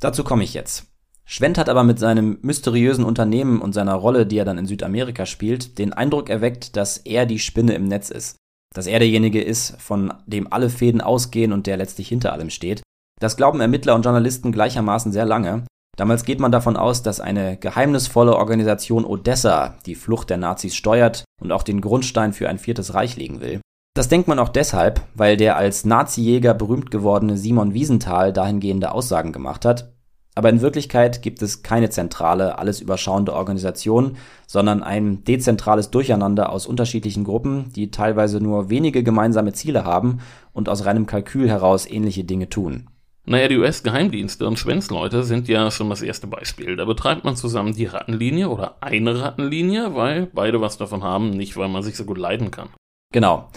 Dazu 0.00 0.24
komme 0.24 0.44
ich 0.44 0.54
jetzt. 0.54 0.86
Schwendt 1.26 1.58
hat 1.58 1.68
aber 1.68 1.84
mit 1.84 1.98
seinem 1.98 2.38
mysteriösen 2.42 3.04
Unternehmen 3.04 3.60
und 3.60 3.72
seiner 3.72 3.94
Rolle, 3.94 4.26
die 4.26 4.38
er 4.38 4.44
dann 4.44 4.58
in 4.58 4.66
Südamerika 4.66 5.26
spielt, 5.26 5.78
den 5.78 5.92
Eindruck 5.92 6.28
erweckt, 6.28 6.76
dass 6.76 6.98
er 6.98 7.26
die 7.26 7.38
Spinne 7.38 7.74
im 7.74 7.84
Netz 7.84 8.10
ist 8.10 8.36
dass 8.74 8.86
er 8.86 8.98
derjenige 8.98 9.40
ist, 9.40 9.80
von 9.80 10.12
dem 10.26 10.52
alle 10.52 10.68
Fäden 10.68 11.00
ausgehen 11.00 11.52
und 11.52 11.66
der 11.66 11.78
letztlich 11.78 12.08
hinter 12.08 12.32
allem 12.32 12.50
steht. 12.50 12.82
Das 13.20 13.36
glauben 13.36 13.60
Ermittler 13.60 13.94
und 13.94 14.04
Journalisten 14.04 14.52
gleichermaßen 14.52 15.12
sehr 15.12 15.24
lange. 15.24 15.64
Damals 15.96 16.24
geht 16.24 16.40
man 16.40 16.50
davon 16.50 16.76
aus, 16.76 17.02
dass 17.02 17.20
eine 17.20 17.56
geheimnisvolle 17.56 18.36
Organisation 18.36 19.04
Odessa 19.04 19.78
die 19.86 19.94
Flucht 19.94 20.28
der 20.28 20.38
Nazis 20.38 20.74
steuert 20.74 21.24
und 21.40 21.52
auch 21.52 21.62
den 21.62 21.80
Grundstein 21.80 22.32
für 22.32 22.48
ein 22.48 22.58
viertes 22.58 22.94
Reich 22.94 23.16
legen 23.16 23.40
will. 23.40 23.60
Das 23.96 24.08
denkt 24.08 24.26
man 24.26 24.40
auch 24.40 24.48
deshalb, 24.48 25.02
weil 25.14 25.36
der 25.36 25.56
als 25.56 25.84
Nazi-Jäger 25.84 26.52
berühmt 26.52 26.90
gewordene 26.90 27.36
Simon 27.36 27.74
Wiesenthal 27.74 28.32
dahingehende 28.32 28.90
Aussagen 28.90 29.32
gemacht 29.32 29.64
hat, 29.64 29.93
aber 30.34 30.48
in 30.50 30.60
Wirklichkeit 30.60 31.22
gibt 31.22 31.42
es 31.42 31.62
keine 31.62 31.90
zentrale, 31.90 32.58
alles 32.58 32.80
überschauende 32.80 33.32
Organisation, 33.32 34.16
sondern 34.46 34.82
ein 34.82 35.22
dezentrales 35.24 35.90
Durcheinander 35.90 36.50
aus 36.50 36.66
unterschiedlichen 36.66 37.24
Gruppen, 37.24 37.72
die 37.72 37.90
teilweise 37.90 38.40
nur 38.40 38.68
wenige 38.70 39.02
gemeinsame 39.02 39.52
Ziele 39.52 39.84
haben 39.84 40.18
und 40.52 40.68
aus 40.68 40.84
reinem 40.84 41.06
Kalkül 41.06 41.48
heraus 41.48 41.88
ähnliche 41.88 42.24
Dinge 42.24 42.48
tun. 42.48 42.88
Naja, 43.26 43.48
die 43.48 43.56
US-Geheimdienste 43.56 44.46
und 44.46 44.58
Schwänzleute 44.58 45.24
sind 45.24 45.48
ja 45.48 45.70
schon 45.70 45.88
das 45.88 46.02
erste 46.02 46.26
Beispiel. 46.26 46.76
Da 46.76 46.84
betreibt 46.84 47.24
man 47.24 47.36
zusammen 47.36 47.72
die 47.72 47.86
Rattenlinie 47.86 48.50
oder 48.50 48.76
eine 48.82 49.18
Rattenlinie, 49.18 49.94
weil 49.94 50.26
beide 50.26 50.60
was 50.60 50.76
davon 50.76 51.02
haben, 51.02 51.30
nicht 51.30 51.56
weil 51.56 51.68
man 51.68 51.82
sich 51.82 51.96
so 51.96 52.04
gut 52.04 52.18
leiden 52.18 52.50
kann. 52.50 52.68
Genau. 53.12 53.48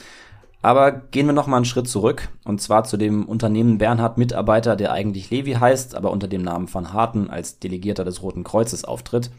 Aber 0.67 0.91
gehen 0.91 1.27
wir 1.27 1.33
noch 1.33 1.47
mal 1.47 1.55
einen 1.55 1.63
Schritt 1.63 1.87
zurück, 1.87 2.27
und 2.43 2.59
zwar 2.59 2.83
zu 2.83 2.97
dem 2.97 3.23
Unternehmen 3.23 3.77
Bernhard 3.77 4.17
Mitarbeiter, 4.17 4.75
der 4.75 4.91
eigentlich 4.91 5.29
Levi 5.29 5.53
heißt, 5.53 5.95
aber 5.95 6.11
unter 6.11 6.27
dem 6.27 6.41
Namen 6.41 6.67
van 6.73 6.91
Harten 6.91 7.29
als 7.29 7.59
Delegierter 7.59 8.03
des 8.03 8.21
Roten 8.21 8.43
Kreuzes 8.43 8.83
auftritt. 8.83 9.31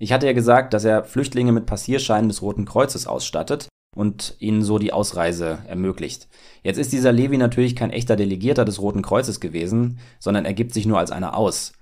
Ich 0.00 0.12
hatte 0.12 0.26
ja 0.26 0.32
gesagt, 0.32 0.74
dass 0.74 0.84
er 0.84 1.04
Flüchtlinge 1.04 1.52
mit 1.52 1.66
Passierscheinen 1.66 2.28
des 2.28 2.42
Roten 2.42 2.64
Kreuzes 2.64 3.06
ausstattet 3.06 3.68
und 3.94 4.34
ihnen 4.40 4.62
so 4.62 4.80
die 4.80 4.92
Ausreise 4.92 5.58
ermöglicht. 5.68 6.26
Jetzt 6.64 6.78
ist 6.78 6.92
dieser 6.92 7.12
Levi 7.12 7.36
natürlich 7.38 7.76
kein 7.76 7.90
echter 7.90 8.16
Delegierter 8.16 8.64
des 8.64 8.82
Roten 8.82 9.02
Kreuzes 9.02 9.38
gewesen, 9.38 10.00
sondern 10.18 10.44
er 10.44 10.54
gibt 10.54 10.74
sich 10.74 10.86
nur 10.86 10.98
als 10.98 11.12
einer 11.12 11.36
aus. 11.36 11.74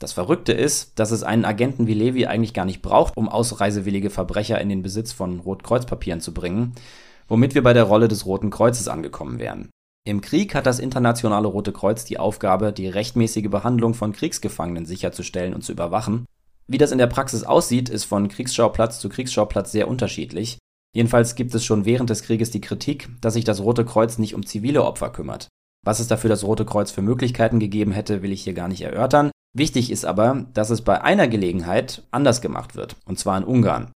Das 0.00 0.12
Verrückte 0.12 0.54
ist, 0.54 0.98
dass 0.98 1.12
es 1.12 1.22
einen 1.22 1.44
Agenten 1.44 1.86
wie 1.86 1.94
Levi 1.94 2.26
eigentlich 2.26 2.52
gar 2.52 2.64
nicht 2.64 2.82
braucht, 2.82 3.16
um 3.16 3.28
ausreisewillige 3.28 4.10
Verbrecher 4.10 4.60
in 4.60 4.68
den 4.68 4.82
Besitz 4.82 5.12
von 5.12 5.38
Rotkreuzpapieren 5.38 6.20
zu 6.20 6.34
bringen, 6.34 6.74
womit 7.30 7.54
wir 7.54 7.62
bei 7.62 7.72
der 7.72 7.84
Rolle 7.84 8.08
des 8.08 8.26
Roten 8.26 8.50
Kreuzes 8.50 8.88
angekommen 8.88 9.38
wären. 9.38 9.70
Im 10.06 10.20
Krieg 10.20 10.54
hat 10.54 10.66
das 10.66 10.80
Internationale 10.80 11.46
Rote 11.46 11.72
Kreuz 11.72 12.04
die 12.04 12.18
Aufgabe, 12.18 12.72
die 12.72 12.88
rechtmäßige 12.88 13.48
Behandlung 13.48 13.94
von 13.94 14.12
Kriegsgefangenen 14.12 14.84
sicherzustellen 14.84 15.54
und 15.54 15.62
zu 15.62 15.72
überwachen. 15.72 16.26
Wie 16.66 16.78
das 16.78 16.92
in 16.92 16.98
der 16.98 17.06
Praxis 17.06 17.44
aussieht, 17.44 17.88
ist 17.88 18.04
von 18.04 18.28
Kriegsschauplatz 18.28 18.98
zu 18.98 19.08
Kriegsschauplatz 19.08 19.72
sehr 19.72 19.88
unterschiedlich. 19.88 20.58
Jedenfalls 20.94 21.36
gibt 21.36 21.54
es 21.54 21.64
schon 21.64 21.84
während 21.84 22.10
des 22.10 22.22
Krieges 22.22 22.50
die 22.50 22.60
Kritik, 22.60 23.08
dass 23.20 23.34
sich 23.34 23.44
das 23.44 23.60
Rote 23.60 23.84
Kreuz 23.84 24.18
nicht 24.18 24.34
um 24.34 24.44
zivile 24.44 24.84
Opfer 24.84 25.10
kümmert. 25.10 25.48
Was 25.84 26.00
es 26.00 26.08
dafür 26.08 26.30
das 26.30 26.44
Rote 26.44 26.64
Kreuz 26.64 26.90
für 26.90 27.02
Möglichkeiten 27.02 27.60
gegeben 27.60 27.92
hätte, 27.92 28.22
will 28.22 28.32
ich 28.32 28.42
hier 28.42 28.54
gar 28.54 28.68
nicht 28.68 28.82
erörtern. 28.82 29.30
Wichtig 29.56 29.90
ist 29.90 30.04
aber, 30.04 30.46
dass 30.54 30.70
es 30.70 30.82
bei 30.82 31.00
einer 31.02 31.28
Gelegenheit 31.28 32.02
anders 32.10 32.40
gemacht 32.40 32.74
wird, 32.74 32.96
und 33.04 33.18
zwar 33.18 33.38
in 33.38 33.44
Ungarn. 33.44 33.92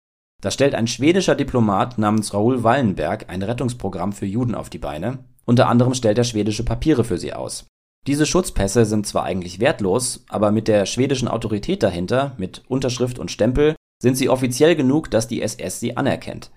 Stellt 0.51 0.75
ein 0.75 0.87
schwedischer 0.87 1.35
Diplomat 1.35 1.99
namens 1.99 2.35
Raoul 2.35 2.63
Wallenberg 2.63 3.29
ein 3.29 3.43
Rettungsprogramm 3.43 4.13
für 4.13 4.27
Juden 4.27 4.55
auf 4.55 4.71
die 4.71 4.79
Beine. 4.79 5.19
Unter 5.45 5.69
anderem 5.69 5.95
stellt 5.95 6.19
er 6.19 6.25
schwedische 6.25 6.65
Papiere 6.65 7.05
für 7.05 7.19
sie 7.19 7.33
aus. 7.33 7.67
Diese 8.07 8.27
Schutzpässe 8.27 8.85
sind 8.85 9.07
zwar 9.07 9.25
eigentlich 9.25 9.61
wertlos, 9.61 10.25
aber 10.29 10.51
mit 10.51 10.69
der 10.69 10.87
schwedischen 10.87 11.29
Autorität 11.29 11.83
dahinter, 11.83 12.35
mit 12.37 12.63
Unterschrift 12.69 13.19
und 13.19 13.31
Stempel, 13.31 13.77
sind 14.01 14.17
sie 14.17 14.29
offiziell 14.29 14.75
genug, 14.75 15.11
dass 15.11 15.29
die 15.29 15.43
SS 15.43 15.79
sie 15.81 15.97
anerkennt. 15.97 16.51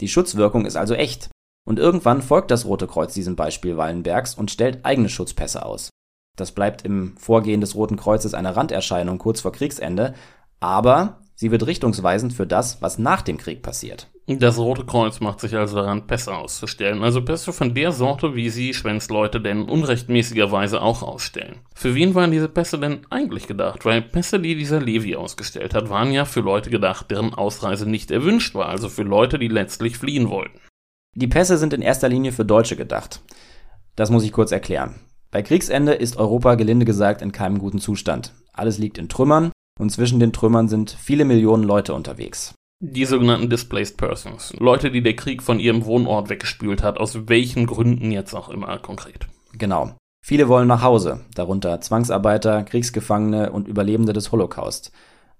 Die 0.00 0.08
Schutzwirkung 0.08 0.66
ist 0.66 0.76
also 0.76 0.94
echt. 0.94 1.30
Und 1.64 1.78
irgendwann 1.78 2.22
folgt 2.22 2.50
das 2.50 2.64
Rote 2.64 2.86
Kreuz 2.86 3.14
diesem 3.14 3.36
Beispiel 3.36 3.76
Wallenbergs 3.76 4.34
und 4.34 4.50
stellt 4.50 4.84
eigene 4.84 5.08
Schutzpässe 5.08 5.64
aus. 5.64 5.90
Das 6.36 6.52
bleibt 6.52 6.84
im 6.84 7.16
Vorgehen 7.16 7.60
des 7.60 7.74
Roten 7.74 7.96
Kreuzes 7.96 8.34
eine 8.34 8.56
Randerscheinung 8.56 9.18
kurz 9.18 9.40
vor 9.40 9.52
Kriegsende, 9.52 10.14
aber 10.60 11.21
sie 11.42 11.50
wird 11.50 11.66
richtungsweisend 11.66 12.32
für 12.32 12.46
das, 12.46 12.80
was 12.82 13.00
nach 13.00 13.20
dem 13.20 13.36
Krieg 13.36 13.62
passiert. 13.62 14.08
Das 14.28 14.58
Rote 14.58 14.84
Kreuz 14.84 15.18
macht 15.18 15.40
sich 15.40 15.56
also 15.56 15.74
daran, 15.74 16.06
Pässe 16.06 16.36
auszustellen, 16.36 17.02
also 17.02 17.20
Pässe 17.20 17.52
von 17.52 17.74
der 17.74 17.90
Sorte, 17.90 18.36
wie 18.36 18.48
sie 18.48 18.72
Schwänzleute 18.72 19.40
denn 19.40 19.64
unrechtmäßigerweise 19.64 20.80
auch 20.80 21.02
ausstellen. 21.02 21.56
Für 21.74 21.96
wen 21.96 22.14
waren 22.14 22.30
diese 22.30 22.48
Pässe 22.48 22.78
denn 22.78 23.00
eigentlich 23.10 23.48
gedacht? 23.48 23.84
Weil 23.84 24.02
Pässe, 24.02 24.38
die 24.38 24.54
dieser 24.54 24.80
Levi 24.80 25.16
ausgestellt 25.16 25.74
hat, 25.74 25.90
waren 25.90 26.12
ja 26.12 26.26
für 26.26 26.42
Leute 26.42 26.70
gedacht, 26.70 27.10
deren 27.10 27.34
Ausreise 27.34 27.90
nicht 27.90 28.12
erwünscht 28.12 28.54
war, 28.54 28.68
also 28.68 28.88
für 28.88 29.02
Leute, 29.02 29.40
die 29.40 29.48
letztlich 29.48 29.98
fliehen 29.98 30.30
wollten. 30.30 30.60
Die 31.16 31.26
Pässe 31.26 31.58
sind 31.58 31.72
in 31.72 31.82
erster 31.82 32.08
Linie 32.08 32.30
für 32.30 32.44
Deutsche 32.44 32.76
gedacht. 32.76 33.20
Das 33.96 34.10
muss 34.10 34.22
ich 34.22 34.30
kurz 34.30 34.52
erklären. 34.52 34.94
Bei 35.32 35.42
Kriegsende 35.42 35.94
ist 35.94 36.18
Europa 36.18 36.54
gelinde 36.54 36.84
gesagt 36.84 37.20
in 37.20 37.32
keinem 37.32 37.58
guten 37.58 37.80
Zustand. 37.80 38.32
Alles 38.52 38.78
liegt 38.78 38.96
in 38.96 39.08
Trümmern 39.08 39.50
und 39.82 39.90
zwischen 39.90 40.20
den 40.20 40.32
Trümmern 40.32 40.68
sind 40.68 40.96
viele 40.98 41.24
Millionen 41.24 41.64
Leute 41.64 41.92
unterwegs. 41.92 42.54
Die 42.80 43.04
sogenannten 43.04 43.50
Displaced 43.50 43.96
Persons. 43.96 44.54
Leute, 44.58 44.90
die 44.90 45.02
der 45.02 45.16
Krieg 45.16 45.42
von 45.42 45.58
ihrem 45.58 45.84
Wohnort 45.84 46.30
weggespült 46.30 46.82
hat, 46.82 46.98
aus 46.98 47.28
welchen 47.28 47.66
Gründen 47.66 48.10
jetzt 48.10 48.32
auch 48.34 48.48
immer 48.48 48.78
konkret. 48.78 49.26
Genau. 49.58 49.92
Viele 50.24 50.48
wollen 50.48 50.68
nach 50.68 50.82
Hause, 50.82 51.20
darunter 51.34 51.80
Zwangsarbeiter, 51.80 52.62
Kriegsgefangene 52.62 53.50
und 53.50 53.68
Überlebende 53.68 54.12
des 54.12 54.30
Holocaust. 54.30 54.92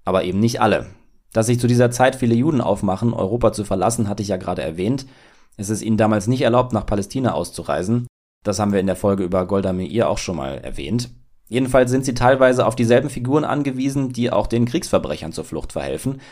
Aber 0.05 0.25
eben 0.25 0.41
nicht 0.41 0.61
alle. 0.61 0.91
Dass 1.33 1.47
sich 1.47 1.61
zu 1.61 1.69
dieser 1.69 1.91
Zeit 1.91 2.17
viele 2.17 2.35
Juden 2.35 2.61
aufmachen, 2.61 3.15
Europa 3.15 3.53
zu 3.53 3.65
verlassen, 3.65 4.09
hatte 4.09 4.23
ich 4.23 4.29
ja 4.29 4.37
gerade 4.37 4.63
erwähnt. 4.63 5.07
Es 5.57 5.71
ist 5.71 5.83
ihnen 5.83 5.97
damals 5.97 6.27
nicht 6.27 6.43
erlaubt, 6.43 6.73
nach 6.73 6.87
Palästina 6.87 7.33
auszureisen, 7.33 8.07
das 8.43 8.59
haben 8.59 8.73
wir 8.73 8.81
in 8.81 8.87
der 8.87 8.97
Folge 8.97 9.23
über 9.23 9.47
Golda 9.47 9.73
Meir 9.73 10.09
auch 10.09 10.19
schon 10.19 10.37
mal 10.37 10.59
erwähnt. 10.59 11.11
Jedenfalls 11.53 11.91
sind 11.91 12.07
sie 12.07 12.15
teilweise 12.15 12.65
auf 12.65 12.77
dieselben 12.77 13.11
Figuren 13.11 13.45
angewiesen, 13.45 14.11
die 14.11 14.33
auch 14.33 14.47
den 14.47 14.65
Kriegsverbrechern 14.65 15.35
zur 15.35 15.45
Flucht 15.45 15.73
verhelfen. 15.73 16.23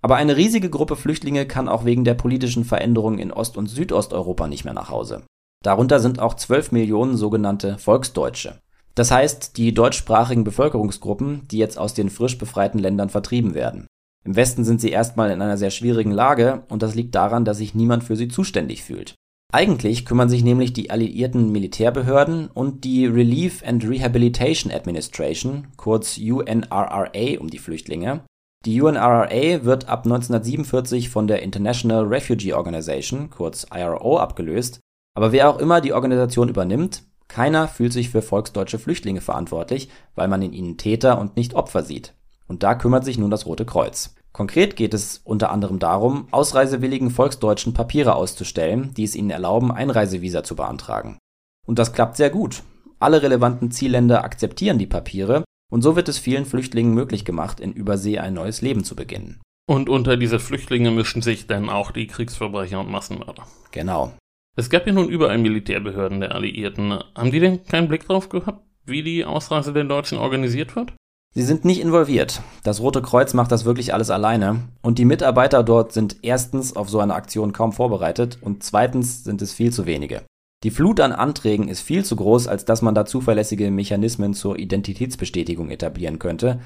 Aber 0.00 0.14
eine 0.14 0.36
riesige 0.36 0.70
Gruppe 0.70 0.94
Flüchtlinge 0.94 1.44
kann 1.44 1.68
auch 1.68 1.84
wegen 1.84 2.04
der 2.04 2.14
politischen 2.14 2.64
Veränderungen 2.64 3.18
in 3.18 3.32
Ost- 3.32 3.56
und 3.56 3.66
Südosteuropa 3.66 4.46
nicht 4.46 4.64
mehr 4.64 4.72
nach 4.72 4.90
Hause. 4.90 5.24
Darunter 5.64 5.98
sind 5.98 6.20
auch 6.20 6.34
12 6.34 6.70
Millionen 6.70 7.16
sogenannte 7.16 7.78
Volksdeutsche. 7.78 8.60
Das 8.94 9.10
heißt, 9.10 9.56
die 9.56 9.74
deutschsprachigen 9.74 10.44
Bevölkerungsgruppen, 10.44 11.48
die 11.48 11.58
jetzt 11.58 11.76
aus 11.76 11.94
den 11.94 12.08
frisch 12.08 12.38
befreiten 12.38 12.78
Ländern 12.78 13.08
vertrieben 13.08 13.54
werden. 13.54 13.88
Im 14.24 14.36
Westen 14.36 14.62
sind 14.62 14.80
sie 14.80 14.90
erstmal 14.90 15.32
in 15.32 15.42
einer 15.42 15.58
sehr 15.58 15.70
schwierigen 15.70 16.12
Lage 16.12 16.62
und 16.68 16.80
das 16.84 16.94
liegt 16.94 17.16
daran, 17.16 17.44
dass 17.44 17.58
sich 17.58 17.74
niemand 17.74 18.04
für 18.04 18.14
sie 18.14 18.28
zuständig 18.28 18.84
fühlt. 18.84 19.16
Eigentlich 19.52 20.04
kümmern 20.04 20.28
sich 20.28 20.42
nämlich 20.42 20.72
die 20.72 20.90
alliierten 20.90 21.52
Militärbehörden 21.52 22.48
und 22.48 22.84
die 22.84 23.06
Relief 23.06 23.62
and 23.64 23.88
Rehabilitation 23.88 24.72
Administration, 24.72 25.68
kurz 25.76 26.18
UNRRA, 26.18 27.38
um 27.38 27.48
die 27.48 27.58
Flüchtlinge. 27.58 28.22
Die 28.64 28.80
UNRRA 28.80 29.64
wird 29.64 29.88
ab 29.88 30.06
1947 30.06 31.10
von 31.10 31.26
der 31.26 31.42
International 31.42 32.04
Refugee 32.04 32.54
Organization, 32.54 33.30
kurz 33.30 33.66
IRO, 33.72 34.18
abgelöst. 34.18 34.80
Aber 35.14 35.32
wer 35.32 35.50
auch 35.50 35.58
immer 35.58 35.80
die 35.80 35.92
Organisation 35.92 36.48
übernimmt, 36.48 37.04
keiner 37.28 37.68
fühlt 37.68 37.92
sich 37.92 38.10
für 38.10 38.22
volksdeutsche 38.22 38.78
Flüchtlinge 38.78 39.20
verantwortlich, 39.20 39.88
weil 40.14 40.28
man 40.28 40.42
in 40.42 40.52
ihnen 40.52 40.78
Täter 40.78 41.18
und 41.18 41.36
nicht 41.36 41.54
Opfer 41.54 41.82
sieht. 41.82 42.14
Und 42.46 42.62
da 42.62 42.74
kümmert 42.74 43.04
sich 43.04 43.18
nun 43.18 43.30
das 43.30 43.46
Rote 43.46 43.64
Kreuz. 43.64 44.14
Konkret 44.34 44.74
geht 44.74 44.94
es 44.94 45.20
unter 45.22 45.52
anderem 45.52 45.78
darum, 45.78 46.26
ausreisewilligen 46.32 47.10
Volksdeutschen 47.10 47.72
Papiere 47.72 48.16
auszustellen, 48.16 48.92
die 48.92 49.04
es 49.04 49.14
ihnen 49.14 49.30
erlauben, 49.30 49.70
Einreisevisa 49.70 50.42
zu 50.42 50.56
beantragen. 50.56 51.18
Und 51.64 51.78
das 51.78 51.92
klappt 51.92 52.16
sehr 52.16 52.30
gut. 52.30 52.64
Alle 52.98 53.22
relevanten 53.22 53.70
Zielländer 53.70 54.24
akzeptieren 54.24 54.78
die 54.78 54.88
Papiere 54.88 55.44
und 55.70 55.82
so 55.82 55.94
wird 55.94 56.08
es 56.08 56.18
vielen 56.18 56.46
Flüchtlingen 56.46 56.94
möglich 56.94 57.24
gemacht, 57.24 57.60
in 57.60 57.72
Übersee 57.72 58.18
ein 58.18 58.34
neues 58.34 58.60
Leben 58.60 58.82
zu 58.82 58.96
beginnen. 58.96 59.40
Und 59.66 59.88
unter 59.88 60.16
diese 60.16 60.40
Flüchtlinge 60.40 60.90
mischen 60.90 61.22
sich 61.22 61.46
dann 61.46 61.70
auch 61.70 61.92
die 61.92 62.08
Kriegsverbrecher 62.08 62.80
und 62.80 62.90
Massenmörder. 62.90 63.46
Genau. 63.70 64.14
Es 64.56 64.68
gab 64.68 64.84
ja 64.86 64.92
nun 64.92 65.08
überall 65.08 65.38
Militärbehörden 65.38 66.20
der 66.20 66.34
Alliierten. 66.34 66.98
Haben 67.14 67.30
die 67.30 67.40
denn 67.40 67.64
keinen 67.64 67.88
Blick 67.88 68.06
drauf 68.06 68.28
gehabt, 68.28 68.66
wie 68.84 69.04
die 69.04 69.24
Ausreise 69.24 69.72
der 69.72 69.84
Deutschen 69.84 70.18
organisiert 70.18 70.74
wird? 70.74 70.92
Sie 71.36 71.42
sind 71.42 71.64
nicht 71.64 71.80
involviert. 71.80 72.42
Das 72.62 72.80
Rote 72.80 73.02
Kreuz 73.02 73.34
macht 73.34 73.50
das 73.50 73.64
wirklich 73.64 73.92
alles 73.92 74.08
alleine. 74.10 74.60
Und 74.82 74.98
die 74.98 75.04
Mitarbeiter 75.04 75.64
dort 75.64 75.92
sind 75.92 76.18
erstens 76.22 76.76
auf 76.76 76.88
so 76.88 77.00
eine 77.00 77.14
Aktion 77.14 77.52
kaum 77.52 77.72
vorbereitet 77.72 78.38
und 78.40 78.62
zweitens 78.62 79.24
sind 79.24 79.42
es 79.42 79.52
viel 79.52 79.72
zu 79.72 79.84
wenige. 79.84 80.22
Die 80.62 80.70
Flut 80.70 81.00
an 81.00 81.10
Anträgen 81.10 81.66
ist 81.66 81.80
viel 81.80 82.04
zu 82.04 82.14
groß, 82.14 82.46
als 82.46 82.64
dass 82.64 82.82
man 82.82 82.94
da 82.94 83.04
zuverlässige 83.04 83.72
Mechanismen 83.72 84.32
zur 84.32 84.60
Identitätsbestätigung 84.60 85.70
etablieren 85.70 86.20
könnte, 86.20 86.60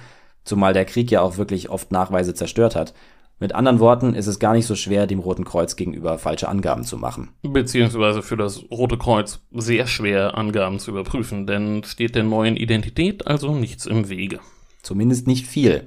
zumal 0.45 0.75
der 0.75 0.85
Krieg 0.85 1.11
ja 1.11 1.23
auch 1.23 1.39
wirklich 1.39 1.71
oft 1.71 1.91
Nachweise 1.91 2.35
zerstört 2.35 2.77
hat. 2.77 2.93
Mit 3.41 3.55
anderen 3.55 3.81
Worten 3.81 4.13
ist 4.13 4.27
es 4.27 4.39
gar 4.39 4.53
nicht 4.53 4.67
so 4.67 4.75
schwer, 4.75 5.07
dem 5.07 5.21
Roten 5.21 5.45
Kreuz 5.45 5.77
gegenüber 5.77 6.19
falsche 6.19 6.49
Angaben 6.49 6.85
zu 6.85 6.99
machen. 6.99 7.31
Beziehungsweise 7.43 8.21
für 8.21 8.37
das 8.37 8.65
Rote 8.71 8.99
Kreuz 8.99 9.41
sehr 9.51 9.87
schwer, 9.87 10.37
Angaben 10.37 10.79
zu 10.79 10.91
überprüfen, 10.91 11.47
denn 11.47 11.85
steht 11.85 12.17
der 12.17 12.25
neuen 12.25 12.57
Identität 12.57 13.27
also 13.27 13.55
nichts 13.55 13.87
im 13.87 14.11
Wege. 14.11 14.41
Zumindest 14.89 15.27
nicht 15.27 15.47
viel. 15.47 15.87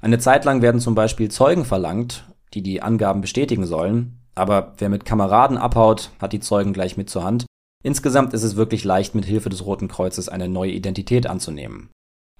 Eine 0.00 0.18
Zeit 0.18 0.44
lang 0.44 0.62
werden 0.62 0.80
zum 0.80 0.96
Beispiel 0.96 1.30
Zeugen 1.30 1.64
verlangt, 1.64 2.24
die 2.54 2.62
die 2.64 2.82
Angaben 2.82 3.20
bestätigen 3.20 3.66
sollen, 3.66 4.18
aber 4.34 4.72
wer 4.78 4.88
mit 4.88 5.04
Kameraden 5.04 5.56
abhaut, 5.56 6.10
hat 6.18 6.32
die 6.32 6.40
Zeugen 6.40 6.72
gleich 6.72 6.96
mit 6.96 7.08
zur 7.08 7.22
Hand. 7.22 7.46
Insgesamt 7.84 8.34
ist 8.34 8.42
es 8.42 8.56
wirklich 8.56 8.82
leicht, 8.82 9.14
mit 9.14 9.24
Hilfe 9.26 9.48
des 9.48 9.64
Roten 9.64 9.86
Kreuzes 9.86 10.28
eine 10.28 10.48
neue 10.48 10.72
Identität 10.72 11.28
anzunehmen. 11.28 11.90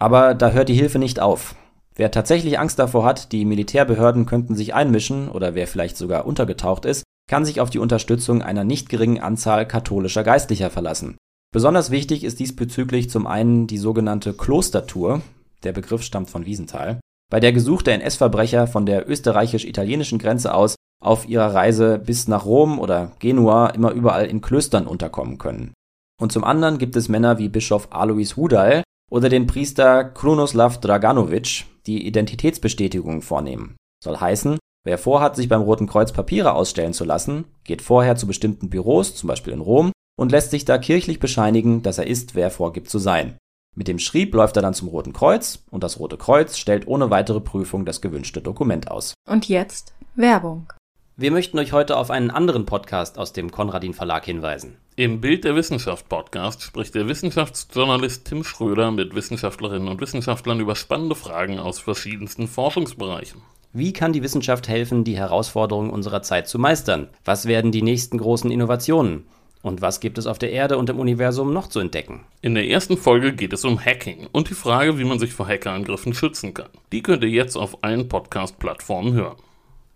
Aber 0.00 0.34
da 0.34 0.50
hört 0.50 0.68
die 0.68 0.74
Hilfe 0.74 0.98
nicht 0.98 1.20
auf. 1.20 1.54
Wer 1.94 2.10
tatsächlich 2.10 2.58
Angst 2.58 2.80
davor 2.80 3.04
hat, 3.04 3.30
die 3.30 3.44
Militärbehörden 3.44 4.26
könnten 4.26 4.56
sich 4.56 4.74
einmischen 4.74 5.28
oder 5.28 5.54
wer 5.54 5.68
vielleicht 5.68 5.96
sogar 5.96 6.26
untergetaucht 6.26 6.84
ist, 6.84 7.04
kann 7.30 7.44
sich 7.44 7.60
auf 7.60 7.70
die 7.70 7.78
Unterstützung 7.78 8.42
einer 8.42 8.64
nicht 8.64 8.88
geringen 8.88 9.20
Anzahl 9.20 9.68
katholischer 9.68 10.24
Geistlicher 10.24 10.70
verlassen. 10.70 11.16
Besonders 11.52 11.92
wichtig 11.92 12.24
ist 12.24 12.40
diesbezüglich 12.40 13.08
zum 13.08 13.28
einen 13.28 13.68
die 13.68 13.78
sogenannte 13.78 14.32
Klostertour, 14.32 15.20
der 15.64 15.72
Begriff 15.72 16.02
stammt 16.02 16.30
von 16.30 16.46
Wiesenthal, 16.46 17.00
bei 17.30 17.40
der 17.40 17.52
gesuchte 17.52 17.92
NS-Verbrecher 17.92 18.66
von 18.66 18.86
der 18.86 19.08
österreichisch-italienischen 19.08 20.18
Grenze 20.18 20.54
aus 20.54 20.74
auf 21.02 21.28
ihrer 21.28 21.54
Reise 21.54 21.98
bis 21.98 22.28
nach 22.28 22.44
Rom 22.44 22.78
oder 22.78 23.12
Genua 23.18 23.68
immer 23.68 23.92
überall 23.92 24.26
in 24.26 24.40
Klöstern 24.40 24.86
unterkommen 24.86 25.38
können. 25.38 25.72
Und 26.20 26.32
zum 26.32 26.44
anderen 26.44 26.78
gibt 26.78 26.94
es 26.94 27.08
Männer 27.08 27.38
wie 27.38 27.48
Bischof 27.48 27.88
Alois 27.90 28.36
Hudal 28.36 28.82
oder 29.10 29.28
den 29.28 29.46
Priester 29.46 30.04
Krunoslav 30.04 30.78
Draganovic, 30.78 31.64
die 31.86 32.06
Identitätsbestätigung 32.06 33.22
vornehmen. 33.22 33.76
Soll 34.02 34.18
heißen, 34.18 34.58
Wer 34.84 34.98
vorhat, 34.98 35.36
sich 35.36 35.48
beim 35.48 35.62
Roten 35.62 35.86
Kreuz 35.86 36.12
Papiere 36.12 36.54
ausstellen 36.54 36.92
zu 36.92 37.04
lassen, 37.04 37.44
geht 37.62 37.82
vorher 37.82 38.16
zu 38.16 38.26
bestimmten 38.26 38.68
Büros, 38.68 39.14
zum 39.14 39.28
Beispiel 39.28 39.52
in 39.52 39.60
Rom, 39.60 39.92
und 40.18 40.32
lässt 40.32 40.50
sich 40.50 40.64
da 40.64 40.76
kirchlich 40.78 41.20
bescheinigen, 41.20 41.82
dass 41.82 41.98
er 41.98 42.08
ist, 42.08 42.34
wer 42.34 42.44
er 42.44 42.50
vorgibt 42.50 42.90
zu 42.90 42.98
sein. 42.98 43.36
Mit 43.74 43.88
dem 43.88 43.98
Schrieb 43.98 44.34
läuft 44.34 44.56
er 44.56 44.62
dann 44.62 44.74
zum 44.74 44.88
Roten 44.88 45.14
Kreuz 45.14 45.64
und 45.70 45.82
das 45.82 45.98
Rote 45.98 46.18
Kreuz 46.18 46.58
stellt 46.58 46.86
ohne 46.86 47.08
weitere 47.08 47.40
Prüfung 47.40 47.86
das 47.86 48.02
gewünschte 48.02 48.42
Dokument 48.42 48.90
aus. 48.90 49.14
Und 49.26 49.48
jetzt 49.48 49.94
Werbung. 50.14 50.70
Wir 51.16 51.30
möchten 51.30 51.58
euch 51.58 51.72
heute 51.72 51.96
auf 51.96 52.10
einen 52.10 52.30
anderen 52.30 52.66
Podcast 52.66 53.16
aus 53.16 53.32
dem 53.32 53.50
Konradin 53.50 53.94
Verlag 53.94 54.26
hinweisen. 54.26 54.76
Im 54.96 55.22
Bild 55.22 55.44
der 55.44 55.56
Wissenschaft 55.56 56.10
Podcast 56.10 56.60
spricht 56.60 56.94
der 56.94 57.08
Wissenschaftsjournalist 57.08 58.26
Tim 58.26 58.44
Schröder 58.44 58.90
mit 58.90 59.14
Wissenschaftlerinnen 59.14 59.88
und 59.88 60.02
Wissenschaftlern 60.02 60.60
über 60.60 60.76
spannende 60.76 61.14
Fragen 61.14 61.58
aus 61.58 61.78
verschiedensten 61.78 62.48
Forschungsbereichen. 62.48 63.40
Wie 63.72 63.94
kann 63.94 64.12
die 64.12 64.22
Wissenschaft 64.22 64.68
helfen, 64.68 65.02
die 65.02 65.16
Herausforderungen 65.16 65.88
unserer 65.88 66.20
Zeit 66.20 66.46
zu 66.46 66.58
meistern? 66.58 67.08
Was 67.24 67.46
werden 67.46 67.72
die 67.72 67.80
nächsten 67.80 68.18
großen 68.18 68.50
Innovationen? 68.50 69.24
Und 69.62 69.80
was 69.80 70.00
gibt 70.00 70.18
es 70.18 70.26
auf 70.26 70.38
der 70.38 70.50
Erde 70.50 70.76
und 70.76 70.90
im 70.90 70.98
Universum 70.98 71.52
noch 71.52 71.68
zu 71.68 71.78
entdecken? 71.78 72.24
In 72.40 72.54
der 72.54 72.68
ersten 72.68 72.96
Folge 72.96 73.32
geht 73.32 73.52
es 73.52 73.64
um 73.64 73.78
Hacking 73.78 74.26
und 74.32 74.50
die 74.50 74.54
Frage, 74.54 74.98
wie 74.98 75.04
man 75.04 75.20
sich 75.20 75.32
vor 75.32 75.46
Hackerangriffen 75.46 76.14
schützen 76.14 76.52
kann. 76.52 76.68
Die 76.90 77.02
könnt 77.02 77.22
ihr 77.22 77.30
jetzt 77.30 77.56
auf 77.56 77.84
allen 77.84 78.08
Podcast-Plattformen 78.08 79.14
hören. 79.14 79.36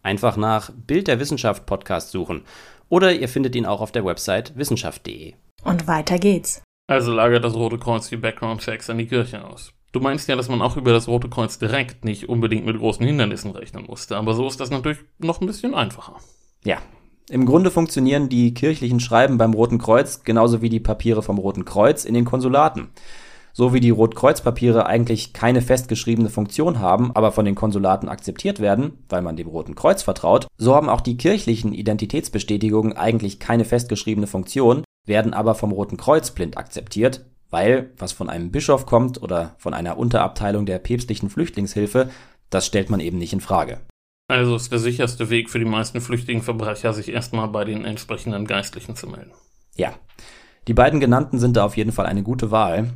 Einfach 0.04 0.36
nach 0.36 0.70
Bild 0.70 1.08
der 1.08 1.18
Wissenschaft 1.18 1.66
Podcast 1.66 2.12
suchen 2.12 2.42
oder 2.88 3.12
ihr 3.12 3.28
findet 3.28 3.56
ihn 3.56 3.66
auch 3.66 3.80
auf 3.80 3.90
der 3.90 4.04
Website 4.04 4.56
wissenschaft.de. 4.56 5.34
Und 5.64 5.88
weiter 5.88 6.20
geht's. 6.20 6.62
Also 6.86 7.12
lagert 7.12 7.42
das 7.42 7.54
Rote 7.54 7.78
Kreuz 7.78 8.08
die 8.08 8.16
Background-Checks 8.16 8.88
an 8.88 8.98
die 8.98 9.08
Kirche 9.08 9.44
aus. 9.44 9.72
Du 9.90 9.98
meinst 9.98 10.28
ja, 10.28 10.36
dass 10.36 10.48
man 10.48 10.62
auch 10.62 10.76
über 10.76 10.92
das 10.92 11.08
Rote 11.08 11.28
Kreuz 11.28 11.58
direkt 11.58 12.04
nicht 12.04 12.28
unbedingt 12.28 12.66
mit 12.66 12.78
großen 12.78 13.04
Hindernissen 13.04 13.50
rechnen 13.50 13.86
musste, 13.86 14.16
aber 14.16 14.34
so 14.34 14.46
ist 14.46 14.60
das 14.60 14.70
natürlich 14.70 14.98
noch 15.18 15.40
ein 15.40 15.46
bisschen 15.48 15.74
einfacher. 15.74 16.16
Ja, 16.64 16.78
im 17.28 17.44
Grunde 17.44 17.70
funktionieren 17.70 18.28
die 18.28 18.54
kirchlichen 18.54 19.00
Schreiben 19.00 19.36
beim 19.36 19.52
Roten 19.52 19.78
Kreuz 19.78 20.22
genauso 20.22 20.62
wie 20.62 20.68
die 20.68 20.80
Papiere 20.80 21.22
vom 21.22 21.38
Roten 21.38 21.64
Kreuz 21.64 22.04
in 22.04 22.14
den 22.14 22.24
Konsulaten. 22.24 22.88
So 23.52 23.72
wie 23.72 23.80
die 23.80 23.90
Rotkreuzpapiere 23.90 24.86
eigentlich 24.86 25.32
keine 25.32 25.62
festgeschriebene 25.62 26.28
Funktion 26.28 26.78
haben, 26.78 27.10
aber 27.16 27.32
von 27.32 27.46
den 27.46 27.54
Konsulaten 27.54 28.08
akzeptiert 28.08 28.60
werden, 28.60 28.98
weil 29.08 29.22
man 29.22 29.36
dem 29.36 29.48
Roten 29.48 29.74
Kreuz 29.74 30.02
vertraut, 30.02 30.46
so 30.58 30.74
haben 30.74 30.90
auch 30.90 31.00
die 31.00 31.16
kirchlichen 31.16 31.72
Identitätsbestätigungen 31.72 32.92
eigentlich 32.92 33.40
keine 33.40 33.64
festgeschriebene 33.64 34.26
Funktion, 34.26 34.84
werden 35.06 35.32
aber 35.32 35.54
vom 35.54 35.72
Roten 35.72 35.96
Kreuz 35.96 36.32
blind 36.32 36.58
akzeptiert, 36.58 37.24
weil 37.50 37.90
was 37.96 38.12
von 38.12 38.28
einem 38.28 38.50
Bischof 38.52 38.84
kommt 38.84 39.22
oder 39.22 39.54
von 39.56 39.72
einer 39.72 39.96
Unterabteilung 39.96 40.66
der 40.66 40.78
päpstlichen 40.78 41.30
Flüchtlingshilfe, 41.30 42.10
das 42.50 42.66
stellt 42.66 42.90
man 42.90 43.00
eben 43.00 43.18
nicht 43.18 43.32
in 43.32 43.40
Frage. 43.40 43.80
Also 44.28 44.56
ist 44.56 44.72
der 44.72 44.80
sicherste 44.80 45.30
Weg 45.30 45.50
für 45.50 45.60
die 45.60 45.64
meisten 45.64 46.00
flüchtigen 46.00 46.42
Verbrecher, 46.42 46.92
sich 46.92 47.12
erstmal 47.12 47.48
bei 47.48 47.64
den 47.64 47.84
entsprechenden 47.84 48.46
Geistlichen 48.46 48.96
zu 48.96 49.06
melden. 49.06 49.30
Ja. 49.76 49.94
Die 50.66 50.74
beiden 50.74 50.98
genannten 50.98 51.38
sind 51.38 51.56
da 51.56 51.64
auf 51.64 51.76
jeden 51.76 51.92
Fall 51.92 52.06
eine 52.06 52.24
gute 52.24 52.50
Wahl. 52.50 52.90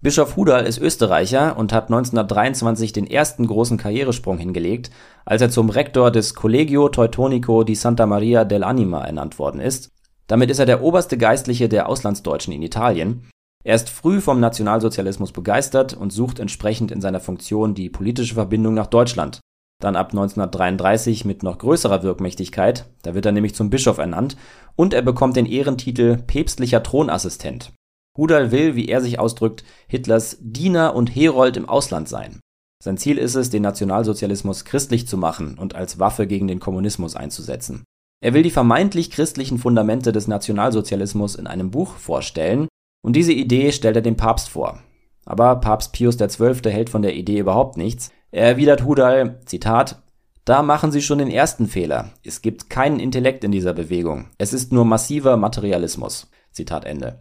Bischof 0.00 0.36
Hudal 0.36 0.64
ist 0.64 0.78
Österreicher 0.78 1.56
und 1.56 1.72
hat 1.72 1.86
1923 1.86 2.92
den 2.92 3.08
ersten 3.08 3.48
großen 3.48 3.78
Karrieresprung 3.78 4.38
hingelegt, 4.38 4.90
als 5.24 5.42
er 5.42 5.50
zum 5.50 5.70
Rektor 5.70 6.12
des 6.12 6.34
Collegio 6.34 6.88
Teutonico 6.88 7.64
di 7.64 7.74
Santa 7.74 8.06
Maria 8.06 8.42
dell'Anima 8.42 9.02
ernannt 9.04 9.40
worden 9.40 9.60
ist. 9.60 9.90
Damit 10.28 10.50
ist 10.50 10.60
er 10.60 10.66
der 10.66 10.82
oberste 10.82 11.18
Geistliche 11.18 11.68
der 11.68 11.88
Auslandsdeutschen 11.88 12.52
in 12.52 12.62
Italien. 12.62 13.28
Er 13.64 13.74
ist 13.74 13.90
früh 13.90 14.20
vom 14.20 14.38
Nationalsozialismus 14.38 15.32
begeistert 15.32 15.94
und 15.94 16.12
sucht 16.12 16.38
entsprechend 16.38 16.92
in 16.92 17.00
seiner 17.00 17.18
Funktion 17.18 17.74
die 17.74 17.90
politische 17.90 18.34
Verbindung 18.34 18.74
nach 18.74 18.86
Deutschland 18.86 19.40
dann 19.80 19.96
ab 19.96 20.10
1933 20.10 21.24
mit 21.24 21.42
noch 21.42 21.58
größerer 21.58 22.02
Wirkmächtigkeit, 22.02 22.86
da 23.02 23.14
wird 23.14 23.26
er 23.26 23.32
nämlich 23.32 23.54
zum 23.54 23.70
Bischof 23.70 23.98
ernannt, 23.98 24.36
und 24.74 24.94
er 24.94 25.02
bekommt 25.02 25.36
den 25.36 25.46
Ehrentitel 25.46 26.16
päpstlicher 26.16 26.82
Thronassistent. 26.82 27.72
Hudal 28.16 28.50
will, 28.50 28.76
wie 28.76 28.88
er 28.88 29.00
sich 29.00 29.18
ausdrückt, 29.18 29.64
Hitlers 29.88 30.38
Diener 30.40 30.94
und 30.94 31.14
Herold 31.14 31.56
im 31.56 31.68
Ausland 31.68 32.08
sein. 32.08 32.40
Sein 32.82 32.96
Ziel 32.96 33.18
ist 33.18 33.34
es, 33.34 33.50
den 33.50 33.62
Nationalsozialismus 33.62 34.64
christlich 34.64 35.06
zu 35.06 35.18
machen 35.18 35.58
und 35.58 35.74
als 35.74 35.98
Waffe 35.98 36.26
gegen 36.26 36.48
den 36.48 36.60
Kommunismus 36.60 37.16
einzusetzen. 37.16 37.84
Er 38.22 38.32
will 38.32 38.42
die 38.42 38.50
vermeintlich 38.50 39.10
christlichen 39.10 39.58
Fundamente 39.58 40.12
des 40.12 40.28
Nationalsozialismus 40.28 41.34
in 41.34 41.46
einem 41.46 41.70
Buch 41.70 41.96
vorstellen, 41.96 42.68
und 43.04 43.14
diese 43.14 43.32
Idee 43.32 43.72
stellt 43.72 43.96
er 43.96 44.02
dem 44.02 44.16
Papst 44.16 44.48
vor. 44.48 44.80
Aber 45.26 45.56
Papst 45.56 45.92
Pius 45.92 46.16
XII. 46.16 46.70
hält 46.70 46.88
von 46.88 47.02
der 47.02 47.14
Idee 47.14 47.38
überhaupt 47.38 47.76
nichts, 47.76 48.10
er 48.30 48.46
erwidert 48.46 48.84
Hudal, 48.84 49.40
Zitat, 49.46 50.02
da 50.44 50.62
machen 50.62 50.92
Sie 50.92 51.02
schon 51.02 51.18
den 51.18 51.30
ersten 51.30 51.66
Fehler. 51.66 52.10
Es 52.24 52.40
gibt 52.40 52.70
keinen 52.70 53.00
Intellekt 53.00 53.42
in 53.42 53.50
dieser 53.50 53.72
Bewegung. 53.72 54.28
Es 54.38 54.52
ist 54.52 54.72
nur 54.72 54.84
massiver 54.84 55.36
Materialismus. 55.36 56.30
Zitat 56.52 56.84
Ende. 56.84 57.20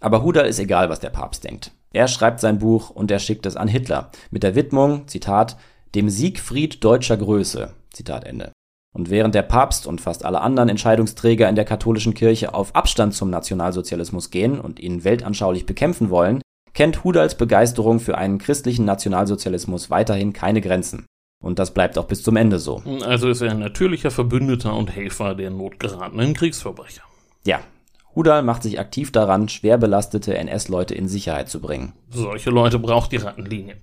Aber 0.00 0.22
Hudal 0.22 0.46
ist 0.46 0.58
egal, 0.58 0.88
was 0.88 1.00
der 1.00 1.10
Papst 1.10 1.44
denkt. 1.44 1.72
Er 1.92 2.08
schreibt 2.08 2.40
sein 2.40 2.58
Buch 2.58 2.90
und 2.90 3.10
er 3.10 3.18
schickt 3.18 3.46
es 3.46 3.56
an 3.56 3.68
Hitler 3.68 4.10
mit 4.30 4.42
der 4.42 4.54
Widmung, 4.54 5.06
Zitat, 5.08 5.56
dem 5.94 6.08
Siegfried 6.08 6.82
deutscher 6.82 7.16
Größe. 7.16 7.74
Zitat 7.92 8.24
Ende. 8.24 8.52
Und 8.94 9.10
während 9.10 9.34
der 9.34 9.42
Papst 9.42 9.86
und 9.86 10.00
fast 10.00 10.24
alle 10.24 10.40
anderen 10.40 10.68
Entscheidungsträger 10.68 11.48
in 11.48 11.56
der 11.56 11.64
katholischen 11.64 12.14
Kirche 12.14 12.54
auf 12.54 12.74
Abstand 12.74 13.12
zum 13.14 13.28
Nationalsozialismus 13.28 14.30
gehen 14.30 14.60
und 14.60 14.80
ihn 14.80 15.04
weltanschaulich 15.04 15.66
bekämpfen 15.66 16.10
wollen, 16.10 16.40
kennt 16.74 17.04
Hudals 17.04 17.36
Begeisterung 17.36 18.00
für 18.00 18.18
einen 18.18 18.38
christlichen 18.38 18.84
Nationalsozialismus 18.84 19.90
weiterhin 19.90 20.32
keine 20.32 20.60
Grenzen. 20.60 21.06
Und 21.42 21.58
das 21.58 21.72
bleibt 21.72 21.98
auch 21.98 22.06
bis 22.06 22.22
zum 22.22 22.36
Ende 22.36 22.58
so. 22.58 22.82
Also 23.02 23.28
ist 23.28 23.40
er 23.40 23.50
ein 23.50 23.58
natürlicher 23.58 24.10
Verbündeter 24.10 24.74
und 24.74 24.94
Helfer 24.94 25.34
der 25.34 25.50
notgeratenen 25.50 26.34
Kriegsverbrecher. 26.34 27.02
Ja, 27.44 27.60
Hudal 28.14 28.42
macht 28.42 28.62
sich 28.62 28.78
aktiv 28.78 29.10
daran, 29.10 29.48
schwer 29.48 29.76
belastete 29.76 30.36
NS-Leute 30.36 30.94
in 30.94 31.08
Sicherheit 31.08 31.48
zu 31.48 31.60
bringen. 31.60 31.94
Solche 32.10 32.50
Leute 32.50 32.78
braucht 32.78 33.10
die 33.10 33.16
Rattenlinie. 33.16 33.76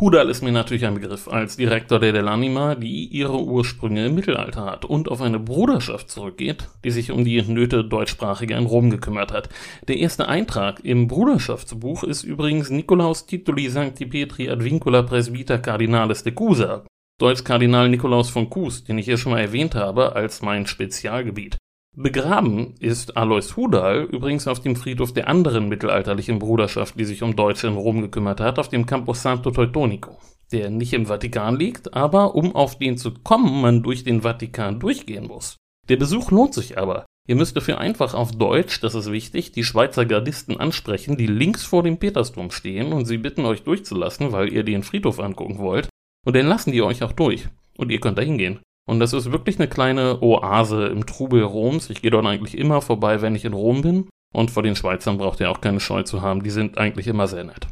Hudal 0.00 0.28
ist 0.30 0.42
mir 0.42 0.52
natürlich 0.52 0.84
ein 0.84 0.94
Begriff 0.94 1.28
als 1.28 1.56
Direktor 1.56 1.98
der 1.98 2.12
Delanima, 2.12 2.74
die 2.74 3.06
ihre 3.06 3.40
Ursprünge 3.40 4.06
im 4.06 4.14
Mittelalter 4.14 4.64
hat 4.64 4.84
und 4.84 5.08
auf 5.08 5.20
eine 5.20 5.40
Bruderschaft 5.40 6.10
zurückgeht, 6.10 6.68
die 6.84 6.90
sich 6.90 7.10
um 7.10 7.24
die 7.24 7.40
Nöte 7.42 7.84
deutschsprachiger 7.84 8.56
in 8.56 8.66
Rom 8.66 8.90
gekümmert 8.90 9.32
hat. 9.32 9.48
Der 9.86 9.96
erste 9.96 10.28
Eintrag 10.28 10.84
im 10.84 11.08
Bruderschaftsbuch 11.08 12.04
ist 12.04 12.22
übrigens 12.22 12.70
Nikolaus 12.70 13.26
Tituli 13.26 13.68
Sancti 13.68 14.06
Petri 14.06 14.48
ad 14.50 14.64
Vincula 14.64 15.02
Presbyter 15.02 15.58
Cardinales 15.58 16.22
de 16.22 16.32
Cusa, 16.32 16.84
Deutsch 17.18 17.42
Kardinal 17.42 17.88
Nikolaus 17.88 18.30
von 18.30 18.48
Kus, 18.48 18.84
den 18.84 18.98
ich 18.98 19.06
hier 19.06 19.18
schon 19.18 19.32
mal 19.32 19.40
erwähnt 19.40 19.74
habe, 19.74 20.14
als 20.14 20.42
mein 20.42 20.66
Spezialgebiet. 20.66 21.58
Begraben 22.00 22.76
ist 22.78 23.16
Alois 23.16 23.56
Hudal 23.56 24.04
übrigens 24.04 24.46
auf 24.46 24.60
dem 24.60 24.76
Friedhof 24.76 25.12
der 25.12 25.26
anderen 25.26 25.68
mittelalterlichen 25.68 26.38
Bruderschaft, 26.38 26.94
die 26.96 27.04
sich 27.04 27.24
um 27.24 27.34
Deutsche 27.34 27.66
in 27.66 27.74
Rom 27.74 28.02
gekümmert 28.02 28.38
hat, 28.38 28.60
auf 28.60 28.68
dem 28.68 28.86
Campus 28.86 29.22
Santo 29.22 29.50
Teutonico, 29.50 30.16
der 30.52 30.70
nicht 30.70 30.92
im 30.92 31.06
Vatikan 31.06 31.56
liegt, 31.56 31.94
aber 31.94 32.36
um 32.36 32.54
auf 32.54 32.78
den 32.78 32.98
zu 32.98 33.12
kommen, 33.12 33.60
man 33.60 33.82
durch 33.82 34.04
den 34.04 34.22
Vatikan 34.22 34.78
durchgehen 34.78 35.26
muss. 35.26 35.56
Der 35.88 35.96
Besuch 35.96 36.30
lohnt 36.30 36.54
sich 36.54 36.78
aber. 36.78 37.04
Ihr 37.26 37.34
müsst 37.34 37.56
dafür 37.56 37.78
einfach 37.78 38.14
auf 38.14 38.30
Deutsch, 38.30 38.80
das 38.80 38.94
ist 38.94 39.10
wichtig, 39.10 39.50
die 39.50 39.64
Schweizer 39.64 40.06
Gardisten 40.06 40.56
ansprechen, 40.56 41.16
die 41.16 41.26
links 41.26 41.64
vor 41.64 41.82
dem 41.82 41.98
Petersdom 41.98 42.52
stehen 42.52 42.92
und 42.92 43.06
sie 43.06 43.18
bitten 43.18 43.44
euch 43.44 43.64
durchzulassen, 43.64 44.30
weil 44.30 44.52
ihr 44.52 44.62
den 44.62 44.84
Friedhof 44.84 45.18
angucken 45.18 45.58
wollt. 45.58 45.88
Und 46.24 46.36
dann 46.36 46.46
lassen 46.46 46.70
die 46.70 46.82
euch 46.82 47.02
auch 47.02 47.12
durch. 47.12 47.48
Und 47.76 47.90
ihr 47.90 47.98
könnt 47.98 48.18
da 48.18 48.22
hingehen. 48.22 48.60
Und 48.88 49.00
das 49.00 49.12
ist 49.12 49.30
wirklich 49.30 49.58
eine 49.58 49.68
kleine 49.68 50.22
Oase 50.22 50.86
im 50.86 51.04
Trubel 51.04 51.42
Roms. 51.42 51.90
Ich 51.90 52.00
gehe 52.00 52.10
dort 52.10 52.24
eigentlich 52.24 52.56
immer 52.56 52.80
vorbei, 52.80 53.20
wenn 53.20 53.34
ich 53.34 53.44
in 53.44 53.52
Rom 53.52 53.82
bin. 53.82 54.08
Und 54.34 54.50
vor 54.50 54.62
den 54.62 54.76
Schweizern 54.76 55.18
braucht 55.18 55.40
ihr 55.40 55.50
auch 55.50 55.60
keine 55.60 55.78
Scheu 55.78 56.04
zu 56.04 56.22
haben. 56.22 56.42
Die 56.42 56.48
sind 56.48 56.78
eigentlich 56.78 57.06
immer 57.06 57.26
sehr 57.26 57.44
nett. 57.44 57.68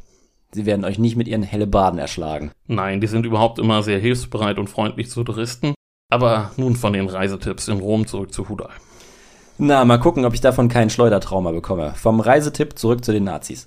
Sie 0.52 0.66
werden 0.66 0.84
euch 0.84 0.98
nicht 0.98 1.16
mit 1.16 1.26
ihren 1.26 1.42
Hellebarden 1.42 1.98
erschlagen. 1.98 2.50
Nein, 2.66 3.00
die 3.00 3.06
sind 3.06 3.24
überhaupt 3.24 3.58
immer 3.58 3.82
sehr 3.82 3.98
hilfsbereit 3.98 4.58
und 4.58 4.68
freundlich 4.68 5.08
zu 5.08 5.24
Touristen. 5.24 5.74
Aber 6.12 6.50
nun 6.58 6.76
von 6.76 6.92
den 6.92 7.08
Reisetipps 7.08 7.68
in 7.68 7.78
Rom 7.78 8.06
zurück 8.06 8.34
zu 8.34 8.50
Hudal. 8.50 8.74
Na, 9.56 9.86
mal 9.86 9.98
gucken, 9.98 10.26
ob 10.26 10.34
ich 10.34 10.42
davon 10.42 10.68
keinen 10.68 10.90
Schleudertrauma 10.90 11.50
bekomme. 11.50 11.94
Vom 11.96 12.20
Reisetipp 12.20 12.78
zurück 12.78 13.02
zu 13.02 13.12
den 13.12 13.24
Nazis. 13.24 13.66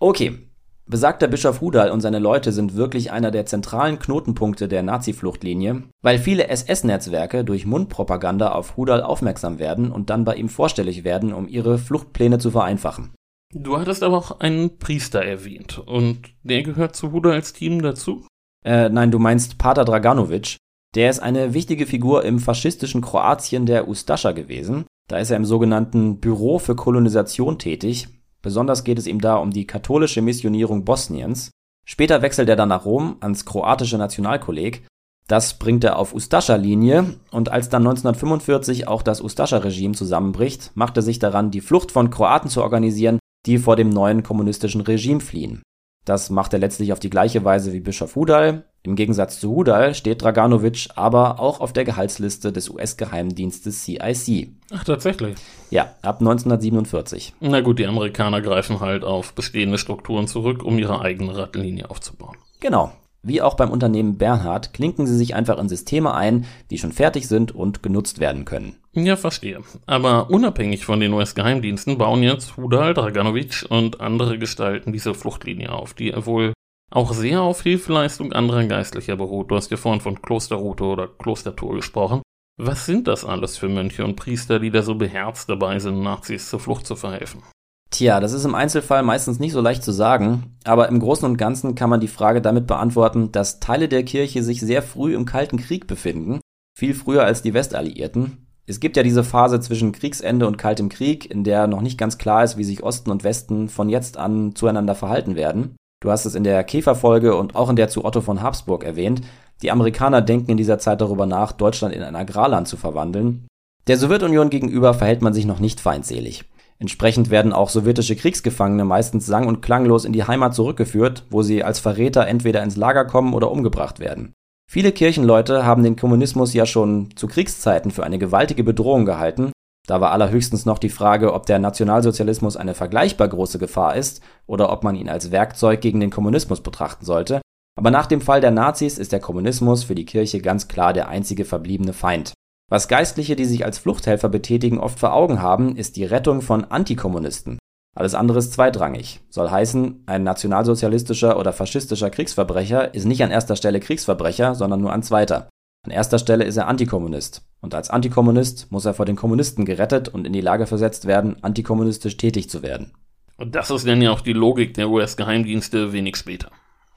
Okay, 0.00 0.40
Besagter 0.86 1.28
Bischof 1.28 1.62
Hudal 1.62 1.90
und 1.90 2.02
seine 2.02 2.18
Leute 2.18 2.52
sind 2.52 2.76
wirklich 2.76 3.10
einer 3.10 3.30
der 3.30 3.46
zentralen 3.46 3.98
Knotenpunkte 3.98 4.68
der 4.68 4.82
Nazi-Fluchtlinie, 4.82 5.84
weil 6.02 6.18
viele 6.18 6.48
SS-Netzwerke 6.48 7.42
durch 7.42 7.64
Mundpropaganda 7.64 8.52
auf 8.52 8.76
Hudal 8.76 9.02
aufmerksam 9.02 9.58
werden 9.58 9.90
und 9.90 10.10
dann 10.10 10.26
bei 10.26 10.34
ihm 10.34 10.50
vorstellig 10.50 11.02
werden, 11.02 11.32
um 11.32 11.48
ihre 11.48 11.78
Fluchtpläne 11.78 12.38
zu 12.38 12.50
vereinfachen. 12.50 13.14
Du 13.54 13.78
hattest 13.78 14.02
aber 14.02 14.18
auch 14.18 14.40
einen 14.40 14.78
Priester 14.78 15.24
erwähnt 15.24 15.78
und 15.78 16.20
der 16.42 16.62
gehört 16.62 16.94
zu 16.94 17.12
Hudals 17.12 17.54
Team 17.54 17.80
dazu? 17.80 18.26
Äh, 18.62 18.90
nein, 18.90 19.10
du 19.10 19.18
meinst 19.18 19.56
Pater 19.56 19.86
Draganovic. 19.86 20.58
Der 20.94 21.08
ist 21.08 21.20
eine 21.20 21.54
wichtige 21.54 21.86
Figur 21.86 22.24
im 22.24 22.38
faschistischen 22.38 23.00
Kroatien 23.00 23.64
der 23.64 23.88
Ustascha 23.88 24.32
gewesen. 24.32 24.84
Da 25.08 25.16
ist 25.16 25.30
er 25.30 25.38
im 25.38 25.44
sogenannten 25.46 26.20
Büro 26.20 26.58
für 26.58 26.76
Kolonisation 26.76 27.58
tätig 27.58 28.08
Besonders 28.44 28.84
geht 28.84 28.98
es 28.98 29.06
ihm 29.06 29.22
da 29.22 29.36
um 29.36 29.50
die 29.50 29.66
katholische 29.66 30.20
Missionierung 30.20 30.84
Bosniens. 30.84 31.50
Später 31.86 32.20
wechselt 32.20 32.46
er 32.50 32.56
dann 32.56 32.68
nach 32.68 32.84
Rom 32.84 33.16
ans 33.20 33.46
kroatische 33.46 33.96
Nationalkolleg. 33.96 34.86
Das 35.26 35.58
bringt 35.58 35.82
er 35.82 35.98
auf 35.98 36.14
Ustascha-Linie 36.14 37.14
und 37.30 37.48
als 37.48 37.70
dann 37.70 37.86
1945 37.86 38.86
auch 38.86 39.00
das 39.00 39.22
Ustascha-Regime 39.22 39.94
zusammenbricht, 39.94 40.72
macht 40.74 40.94
er 40.98 41.02
sich 41.02 41.18
daran, 41.18 41.50
die 41.50 41.62
Flucht 41.62 41.90
von 41.90 42.10
Kroaten 42.10 42.50
zu 42.50 42.62
organisieren, 42.62 43.18
die 43.46 43.56
vor 43.56 43.76
dem 43.76 43.88
neuen 43.88 44.22
kommunistischen 44.22 44.82
Regime 44.82 45.20
fliehen. 45.20 45.62
Das 46.04 46.28
macht 46.28 46.52
er 46.52 46.58
letztlich 46.58 46.92
auf 46.92 47.00
die 47.00 47.08
gleiche 47.08 47.44
Weise 47.44 47.72
wie 47.72 47.80
Bischof 47.80 48.14
Hudal. 48.14 48.66
Im 48.86 48.96
Gegensatz 48.96 49.40
zu 49.40 49.50
Hudal 49.50 49.94
steht 49.94 50.20
Draganovic 50.20 50.88
aber 50.94 51.40
auch 51.40 51.60
auf 51.60 51.72
der 51.72 51.84
Gehaltsliste 51.84 52.52
des 52.52 52.68
US-Geheimdienstes 52.68 53.82
CIC. 53.82 54.50
Ach, 54.72 54.84
tatsächlich. 54.84 55.36
Ja, 55.70 55.94
ab 56.02 56.20
1947. 56.20 57.32
Na 57.40 57.62
gut, 57.62 57.78
die 57.78 57.86
Amerikaner 57.86 58.42
greifen 58.42 58.80
halt 58.80 59.02
auf 59.02 59.32
bestehende 59.32 59.78
Strukturen 59.78 60.28
zurück, 60.28 60.62
um 60.62 60.78
ihre 60.78 61.00
eigene 61.00 61.34
Rattenlinie 61.34 61.88
aufzubauen. 61.88 62.36
Genau. 62.60 62.92
Wie 63.22 63.40
auch 63.40 63.54
beim 63.54 63.70
Unternehmen 63.70 64.18
Bernhard 64.18 64.74
klinken 64.74 65.06
sie 65.06 65.16
sich 65.16 65.34
einfach 65.34 65.58
in 65.58 65.70
Systeme 65.70 66.12
ein, 66.12 66.44
die 66.70 66.76
schon 66.76 66.92
fertig 66.92 67.26
sind 67.26 67.54
und 67.54 67.82
genutzt 67.82 68.20
werden 68.20 68.44
können. 68.44 68.76
Ja, 68.92 69.16
verstehe. 69.16 69.60
Aber 69.86 70.28
unabhängig 70.28 70.84
von 70.84 71.00
den 71.00 71.14
US-Geheimdiensten 71.14 71.96
bauen 71.96 72.22
jetzt 72.22 72.58
Hudal, 72.58 72.92
Draganovic 72.92 73.64
und 73.70 74.02
andere 74.02 74.38
Gestalten 74.38 74.92
diese 74.92 75.14
Fluchtlinie 75.14 75.72
auf, 75.72 75.94
die 75.94 76.14
wohl 76.26 76.52
auch 76.94 77.12
sehr 77.12 77.42
auf 77.42 77.62
Hilfeleistung 77.62 78.32
anderer 78.32 78.64
Geistlicher 78.64 79.16
beruht. 79.16 79.50
Du 79.50 79.56
hast 79.56 79.70
ja 79.70 79.76
vorhin 79.76 80.00
von 80.00 80.22
Klosterroute 80.22 80.84
oder 80.84 81.08
Klostertor 81.08 81.74
gesprochen. 81.74 82.22
Was 82.56 82.86
sind 82.86 83.08
das 83.08 83.24
alles 83.24 83.58
für 83.58 83.68
Mönche 83.68 84.04
und 84.04 84.14
Priester, 84.14 84.60
die 84.60 84.70
da 84.70 84.82
so 84.82 84.94
beherzt 84.94 85.48
dabei 85.48 85.80
sind, 85.80 86.02
Nazis 86.02 86.48
zur 86.48 86.60
Flucht 86.60 86.86
zu 86.86 86.94
verhelfen? 86.94 87.42
Tja, 87.90 88.20
das 88.20 88.32
ist 88.32 88.44
im 88.44 88.54
Einzelfall 88.54 89.02
meistens 89.02 89.40
nicht 89.40 89.52
so 89.52 89.60
leicht 89.60 89.82
zu 89.82 89.90
sagen, 89.90 90.56
aber 90.64 90.88
im 90.88 91.00
Großen 91.00 91.28
und 91.28 91.36
Ganzen 91.36 91.74
kann 91.74 91.90
man 91.90 92.00
die 92.00 92.08
Frage 92.08 92.40
damit 92.40 92.68
beantworten, 92.68 93.32
dass 93.32 93.58
Teile 93.58 93.88
der 93.88 94.04
Kirche 94.04 94.44
sich 94.44 94.60
sehr 94.60 94.82
früh 94.82 95.14
im 95.14 95.24
Kalten 95.24 95.58
Krieg 95.58 95.88
befinden, 95.88 96.40
viel 96.76 96.94
früher 96.94 97.24
als 97.24 97.42
die 97.42 97.54
Westalliierten. 97.54 98.46
Es 98.66 98.80
gibt 98.80 98.96
ja 98.96 99.02
diese 99.02 99.24
Phase 99.24 99.60
zwischen 99.60 99.92
Kriegsende 99.92 100.46
und 100.46 100.58
Kaltem 100.58 100.88
Krieg, 100.88 101.28
in 101.28 101.44
der 101.44 101.66
noch 101.66 101.82
nicht 101.82 101.98
ganz 101.98 102.18
klar 102.18 102.44
ist, 102.44 102.56
wie 102.56 102.64
sich 102.64 102.82
Osten 102.82 103.10
und 103.10 103.24
Westen 103.24 103.68
von 103.68 103.88
jetzt 103.88 104.16
an 104.16 104.54
zueinander 104.54 104.94
verhalten 104.94 105.34
werden. 105.34 105.76
Du 106.04 106.10
hast 106.10 106.26
es 106.26 106.34
in 106.34 106.44
der 106.44 106.62
Käferfolge 106.64 107.34
und 107.34 107.56
auch 107.56 107.70
in 107.70 107.76
der 107.76 107.88
zu 107.88 108.04
Otto 108.04 108.20
von 108.20 108.42
Habsburg 108.42 108.84
erwähnt. 108.84 109.22
Die 109.62 109.70
Amerikaner 109.70 110.20
denken 110.20 110.50
in 110.50 110.58
dieser 110.58 110.78
Zeit 110.78 111.00
darüber 111.00 111.24
nach, 111.24 111.52
Deutschland 111.52 111.94
in 111.94 112.02
ein 112.02 112.14
Agrarland 112.14 112.68
zu 112.68 112.76
verwandeln. 112.76 113.46
Der 113.86 113.96
Sowjetunion 113.96 114.50
gegenüber 114.50 114.92
verhält 114.92 115.22
man 115.22 115.32
sich 115.32 115.46
noch 115.46 115.60
nicht 115.60 115.80
feindselig. 115.80 116.44
Entsprechend 116.78 117.30
werden 117.30 117.54
auch 117.54 117.70
sowjetische 117.70 118.16
Kriegsgefangene 118.16 118.84
meistens 118.84 119.24
sang- 119.24 119.46
und 119.46 119.62
klanglos 119.62 120.04
in 120.04 120.12
die 120.12 120.24
Heimat 120.24 120.54
zurückgeführt, 120.54 121.24
wo 121.30 121.40
sie 121.40 121.64
als 121.64 121.78
Verräter 121.78 122.26
entweder 122.26 122.62
ins 122.62 122.76
Lager 122.76 123.06
kommen 123.06 123.32
oder 123.32 123.50
umgebracht 123.50 123.98
werden. 123.98 124.34
Viele 124.70 124.92
Kirchenleute 124.92 125.64
haben 125.64 125.84
den 125.84 125.96
Kommunismus 125.96 126.52
ja 126.52 126.66
schon 126.66 127.16
zu 127.16 127.28
Kriegszeiten 127.28 127.90
für 127.90 128.04
eine 128.04 128.18
gewaltige 128.18 128.62
Bedrohung 128.62 129.06
gehalten. 129.06 129.52
Da 129.86 130.00
war 130.00 130.12
allerhöchstens 130.12 130.64
noch 130.64 130.78
die 130.78 130.88
Frage, 130.88 131.34
ob 131.34 131.46
der 131.46 131.58
Nationalsozialismus 131.58 132.56
eine 132.56 132.74
vergleichbar 132.74 133.28
große 133.28 133.58
Gefahr 133.58 133.96
ist 133.96 134.22
oder 134.46 134.72
ob 134.72 134.82
man 134.82 134.96
ihn 134.96 135.10
als 135.10 135.30
Werkzeug 135.30 135.80
gegen 135.80 136.00
den 136.00 136.10
Kommunismus 136.10 136.62
betrachten 136.62 137.04
sollte. 137.04 137.42
Aber 137.76 137.90
nach 137.90 138.06
dem 138.06 138.20
Fall 138.20 138.40
der 138.40 138.50
Nazis 138.50 138.98
ist 138.98 139.12
der 139.12 139.20
Kommunismus 139.20 139.84
für 139.84 139.94
die 139.94 140.06
Kirche 140.06 140.40
ganz 140.40 140.68
klar 140.68 140.92
der 140.92 141.08
einzige 141.08 141.44
verbliebene 141.44 141.92
Feind. 141.92 142.32
Was 142.70 142.88
Geistliche, 142.88 143.36
die 143.36 143.44
sich 143.44 143.64
als 143.64 143.78
Fluchthelfer 143.78 144.30
betätigen, 144.30 144.80
oft 144.80 144.98
vor 144.98 145.12
Augen 145.12 145.42
haben, 145.42 145.76
ist 145.76 145.96
die 145.96 146.04
Rettung 146.04 146.40
von 146.40 146.64
Antikommunisten. 146.64 147.58
Alles 147.94 148.14
andere 148.14 148.38
ist 148.38 148.54
zweitrangig. 148.54 149.20
Soll 149.28 149.50
heißen, 149.50 150.04
ein 150.06 150.24
nationalsozialistischer 150.24 151.38
oder 151.38 151.52
faschistischer 151.52 152.10
Kriegsverbrecher 152.10 152.94
ist 152.94 153.04
nicht 153.04 153.22
an 153.22 153.30
erster 153.30 153.54
Stelle 153.54 153.80
Kriegsverbrecher, 153.80 154.54
sondern 154.54 154.80
nur 154.80 154.92
an 154.92 155.02
zweiter. 155.02 155.48
An 155.84 155.90
erster 155.90 156.18
Stelle 156.18 156.44
ist 156.44 156.56
er 156.56 156.66
Antikommunist. 156.66 157.42
Und 157.60 157.74
als 157.74 157.90
Antikommunist 157.90 158.72
muss 158.72 158.86
er 158.86 158.94
vor 158.94 159.04
den 159.04 159.16
Kommunisten 159.16 159.66
gerettet 159.66 160.08
und 160.08 160.26
in 160.26 160.32
die 160.32 160.40
Lage 160.40 160.66
versetzt 160.66 161.06
werden, 161.06 161.36
antikommunistisch 161.42 162.16
tätig 162.16 162.48
zu 162.48 162.62
werden. 162.62 162.92
Und 163.36 163.54
das 163.54 163.70
ist 163.70 163.86
dann 163.86 164.00
ja 164.00 164.10
auch 164.10 164.22
die 164.22 164.32
Logik 164.32 164.74
der 164.74 164.88
US-Geheimdienste 164.88 165.92
wenig 165.92 166.16
später. 166.16 166.50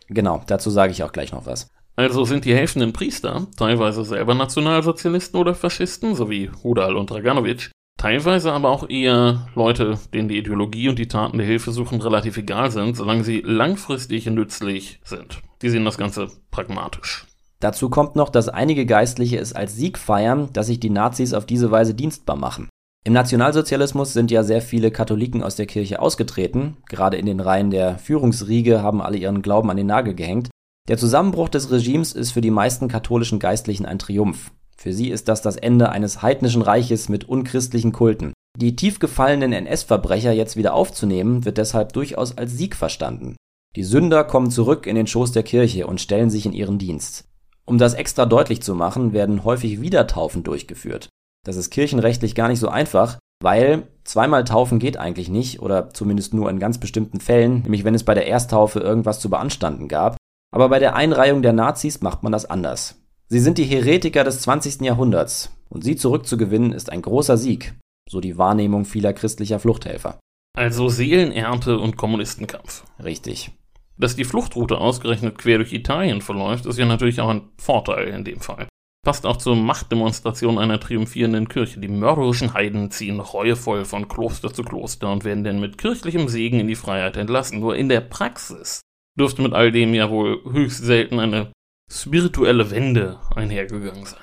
Genau, 0.08 0.42
dazu 0.48 0.70
sage 0.70 0.94
ich 0.94 1.04
auch 1.04 1.12
gleich 1.12 1.34
noch 1.34 1.46
was. 1.46 1.70
Also 1.98 2.24
sind 2.24 2.46
die 2.46 2.56
helfenden 2.56 2.94
Priester 2.94 3.48
teilweise 3.58 4.06
selber 4.06 4.36
Nationalsozialisten 4.36 5.38
oder 5.40 5.56
Faschisten, 5.56 6.16
so 6.16 6.30
wie 6.30 6.50
Hudal 6.64 6.96
und 6.96 7.10
Draganovic, 7.10 7.72
teilweise 7.98 8.54
aber 8.54 8.70
auch 8.70 8.88
eher 8.88 9.48
Leute, 9.56 10.00
denen 10.14 10.30
die 10.30 10.38
Ideologie 10.38 10.90
und 10.90 11.00
die 11.00 11.08
Taten 11.08 11.40
der 11.40 11.48
Hilfesuchen 11.48 12.00
relativ 12.00 12.38
egal 12.38 12.72
sind, 12.72 12.96
solange 12.96 13.24
sie 13.24 13.42
langfristig 13.42 14.28
nützlich 14.28 15.02
sind. 15.04 15.42
Die 15.62 15.70
sehen 15.70 15.86
das 15.86 15.98
Ganze 15.98 16.28
pragmatisch. 16.52 17.26
Dazu 17.60 17.90
kommt 17.90 18.16
noch, 18.16 18.30
dass 18.30 18.50
einige 18.50 18.86
Geistliche 18.86 19.38
es 19.38 19.54
als 19.54 19.76
Sieg 19.76 19.98
feiern, 19.98 20.50
dass 20.54 20.68
sich 20.68 20.80
die 20.80 20.90
Nazis 20.90 21.34
auf 21.34 21.46
diese 21.46 21.72
Weise 21.72 21.94
dienstbar 21.94 22.36
machen. 22.36 22.70
Im 23.04 23.14
Nationalsozialismus 23.14 24.14
sind 24.14 24.32
ja 24.32 24.44
sehr 24.44 24.62
viele 24.62 24.92
Katholiken 24.92 25.42
aus 25.42 25.56
der 25.56 25.66
Kirche 25.66 26.02
ausgetreten, 26.02 26.78
gerade 26.90 27.18
in 27.18 27.26
den 27.26 27.40
Reihen 27.40 27.72
der 27.72 27.98
Führungsriege 27.98 28.82
haben 28.82 29.02
alle 29.02 29.18
ihren 29.18 29.42
Glauben 29.42 29.72
an 29.72 29.78
den 29.78 29.88
Nagel 29.88 30.14
gehängt, 30.14 30.50
der 30.88 30.98
Zusammenbruch 30.98 31.50
des 31.50 31.72
Regimes 31.72 32.14
ist 32.14 32.32
für 32.32 32.42
die 32.42 32.52
meisten 32.52 32.88
katholischen 32.88 33.40
Geistlichen 33.40 33.86
ein 33.86 34.00
Triumph. 34.00 34.52
Für 34.78 34.94
sie 34.94 35.10
ist 35.10 35.28
das 35.28 35.42
das 35.42 35.58
Ende 35.58 35.90
eines 35.90 36.22
heidnischen 36.22 36.62
Reiches 36.62 37.10
mit 37.10 37.28
unchristlichen 37.28 37.92
Kulten. 37.92 38.34
Die 38.58 38.76
tief 38.76 39.00
gefallenen 39.00 39.52
NS-Verbrecher 39.52 40.32
jetzt 40.32 40.56
wieder 40.56 40.74
aufzunehmen, 40.74 41.46
wird 41.46 41.58
deshalb 41.58 41.94
durchaus 41.94 42.38
als 42.38 42.58
Sieg 42.58 42.76
verstanden. 42.76 43.36
Die 43.76 43.84
Sünder 43.84 44.24
kommen 44.24 44.50
zurück 44.50 44.88
in 44.88 44.96
den 44.96 45.08
Schoß 45.08 45.32
der 45.32 45.44
Kirche 45.44 45.88
und 45.88 46.00
stellen 46.00 46.30
sich 46.30 46.46
in 46.46 46.54
ihren 46.54 46.80
Dienst. 46.80 47.26
Um 47.68 47.78
das 47.78 47.94
extra 47.94 48.26
deutlich 48.26 48.62
zu 48.62 48.76
machen, 48.76 49.12
werden 49.12 49.44
häufig 49.44 49.82
Wiedertaufen 49.82 50.44
durchgeführt. 50.44 51.10
Das 51.46 51.58
ist 51.58 51.70
kirchenrechtlich 51.70 52.34
gar 52.34 52.48
nicht 52.48 52.60
so 52.60 52.70
einfach, 52.70 53.20
weil 53.44 53.88
zweimal 54.06 54.46
taufen 54.46 54.80
geht 54.80 54.98
eigentlich 54.98 55.30
nicht 55.30 55.62
oder 55.62 55.90
zumindest 55.90 56.34
nur 56.34 56.50
in 56.50 56.60
ganz 56.60 56.78
bestimmten 56.78 57.20
Fällen, 57.20 57.62
nämlich 57.64 57.84
wenn 57.84 57.94
es 57.94 58.04
bei 58.04 58.14
der 58.14 58.28
Ersttaufe 58.28 58.80
irgendwas 58.80 59.20
zu 59.20 59.30
beanstanden 59.30 59.88
gab. 59.88 60.18
Aber 60.54 60.70
bei 60.70 60.80
der 60.80 60.96
Einreihung 60.96 61.42
der 61.42 61.54
Nazis 61.54 62.02
macht 62.02 62.24
man 62.24 62.32
das 62.32 62.46
anders. 62.46 62.96
Sie 63.28 63.40
sind 63.40 63.58
die 63.58 63.66
Heretiker 63.66 64.24
des 64.24 64.42
20. 64.42 64.82
Jahrhunderts 64.82 65.52
und 65.70 65.84
sie 65.84 65.98
zurückzugewinnen 65.98 66.72
ist 66.72 66.90
ein 66.90 67.02
großer 67.02 67.38
Sieg, 67.38 67.76
so 68.10 68.22
die 68.22 68.38
Wahrnehmung 68.38 68.86
vieler 68.86 69.12
christlicher 69.12 69.60
Fluchthelfer. 69.60 70.18
Also 70.58 70.88
Seelenernte 70.88 71.78
und 71.78 71.98
Kommunistenkampf. 71.98 72.86
Richtig. 73.04 73.52
Dass 73.98 74.16
die 74.16 74.26
Fluchtroute 74.26 74.78
ausgerechnet 74.78 75.38
quer 75.38 75.58
durch 75.58 75.74
Italien 75.74 76.22
verläuft, 76.22 76.66
ist 76.66 76.78
ja 76.78 76.86
natürlich 76.86 77.20
auch 77.20 77.30
ein 77.30 77.50
Vorteil 77.58 78.10
in 78.10 78.24
dem 78.24 78.40
Fall. 78.40 78.68
Passt 79.04 79.26
auch 79.26 79.38
zur 79.38 79.56
Machtdemonstration 79.56 80.60
einer 80.60 80.80
triumphierenden 80.80 81.48
Kirche. 81.48 81.80
Die 81.80 81.88
mörderischen 81.88 82.54
Heiden 82.54 82.92
ziehen 82.92 83.20
reuevoll 83.20 83.86
von 83.86 84.08
Kloster 84.08 84.54
zu 84.54 84.64
Kloster 84.64 85.12
und 85.12 85.24
werden 85.24 85.44
dann 85.44 85.60
mit 85.60 85.78
kirchlichem 85.78 86.28
Segen 86.28 86.60
in 86.60 86.68
die 86.68 86.76
Freiheit 86.76 87.16
entlassen. 87.18 87.60
Nur 87.60 87.76
in 87.76 87.90
der 87.90 88.02
Praxis 88.02 88.82
dürfte 89.18 89.42
mit 89.42 89.54
all 89.54 89.72
dem 89.72 89.94
ja 89.94 90.10
wohl 90.10 90.44
höchst 90.52 90.84
selten 90.84 91.20
eine 91.20 91.52
spirituelle 91.90 92.70
Wende 92.70 93.18
einhergegangen 93.34 94.06
sein. 94.06 94.20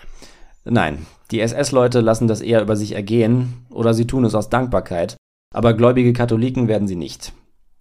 Nein, 0.65 1.07
die 1.31 1.41
SS-Leute 1.41 2.01
lassen 2.01 2.29
das 2.29 2.41
eher 2.41 2.63
über 2.63 2.77
sich 2.77 2.93
ergehen 2.93 3.67
oder 3.71 3.95
sie 3.95 4.07
tun 4.07 4.25
es 4.25 4.35
aus 4.35 4.51
Dankbarkeit, 4.51 5.17
aber 5.55 5.75
gläubige 5.75 6.13
Katholiken 6.13 6.69
werden 6.69 6.89
sie 6.89 6.97
nicht. 6.97 7.33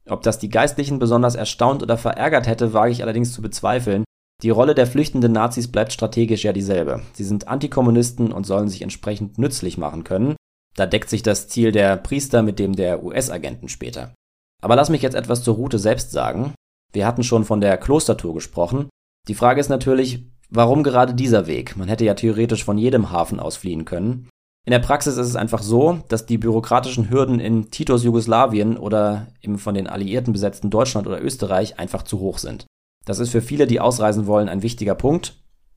Ob 0.09 0.21
das 0.23 0.39
die 0.39 0.49
Geistlichen 0.49 0.99
besonders 0.99 1.35
erstaunt 1.35 1.81
oder 1.81 1.97
verärgert 1.97 2.47
hätte, 2.47 2.73
wage 2.73 2.91
ich 2.91 3.03
allerdings 3.03 3.33
zu 3.33 3.41
bezweifeln. 3.41 4.03
Die 4.41 4.49
Rolle 4.49 4.75
der 4.75 4.87
flüchtenden 4.87 5.31
Nazis 5.31 5.71
bleibt 5.71 5.93
strategisch 5.93 6.43
ja 6.43 6.51
dieselbe. 6.51 7.01
Sie 7.13 7.23
sind 7.23 7.47
Antikommunisten 7.47 8.33
und 8.33 8.45
sollen 8.45 8.67
sich 8.67 8.81
entsprechend 8.81 9.37
nützlich 9.37 9.77
machen 9.77 10.03
können. 10.03 10.35
Da 10.75 10.85
deckt 10.85 11.09
sich 11.09 11.23
das 11.23 11.47
Ziel 11.47 11.71
der 11.71 11.95
Priester 11.97 12.41
mit 12.41 12.59
dem 12.59 12.75
der 12.75 13.03
US-Agenten 13.03 13.69
später. 13.69 14.13
Aber 14.61 14.75
lass 14.75 14.89
mich 14.89 15.01
jetzt 15.01 15.15
etwas 15.15 15.43
zur 15.43 15.55
Route 15.55 15.79
selbst 15.79 16.11
sagen. 16.11 16.53
Wir 16.91 17.05
hatten 17.05 17.23
schon 17.23 17.45
von 17.45 17.61
der 17.61 17.77
Klostertour 17.77 18.33
gesprochen. 18.33 18.89
Die 19.27 19.35
Frage 19.35 19.61
ist 19.61 19.69
natürlich, 19.69 20.25
warum 20.49 20.83
gerade 20.83 21.13
dieser 21.13 21.47
Weg? 21.47 21.77
Man 21.77 21.87
hätte 21.87 22.05
ja 22.05 22.13
theoretisch 22.13 22.63
von 22.63 22.77
jedem 22.77 23.11
Hafen 23.11 23.39
aus 23.39 23.55
fliehen 23.55 23.85
können. 23.85 24.29
In 24.65 24.71
der 24.71 24.79
Praxis 24.79 25.17
ist 25.17 25.27
es 25.27 25.35
einfach 25.35 25.61
so, 25.61 25.99
dass 26.07 26.25
die 26.25 26.37
bürokratischen 26.37 27.09
Hürden 27.09 27.39
in 27.39 27.69
Titos 27.69 28.03
Jugoslawien 28.03 28.77
oder 28.77 29.27
im 29.41 29.59
von 29.59 29.75
den 29.75 29.87
Alliierten 29.87 30.31
besetzten 30.31 30.69
Deutschland 30.69 31.05
oder 31.05 31.21
Österreich 31.21 31.79
einfach 31.79 32.03
zu 32.03 32.19
hoch 32.19 32.37
sind. 32.37 32.65
Das 33.05 33.19
ist 33.19 33.29
für 33.29 33.41
viele, 33.41 33.67
die 33.67 33.81
ausreisen 33.81 34.25
wollen, 34.25 34.47
ein 34.47 34.61
wichtiger 34.61 34.95
Punkt, 34.95 35.35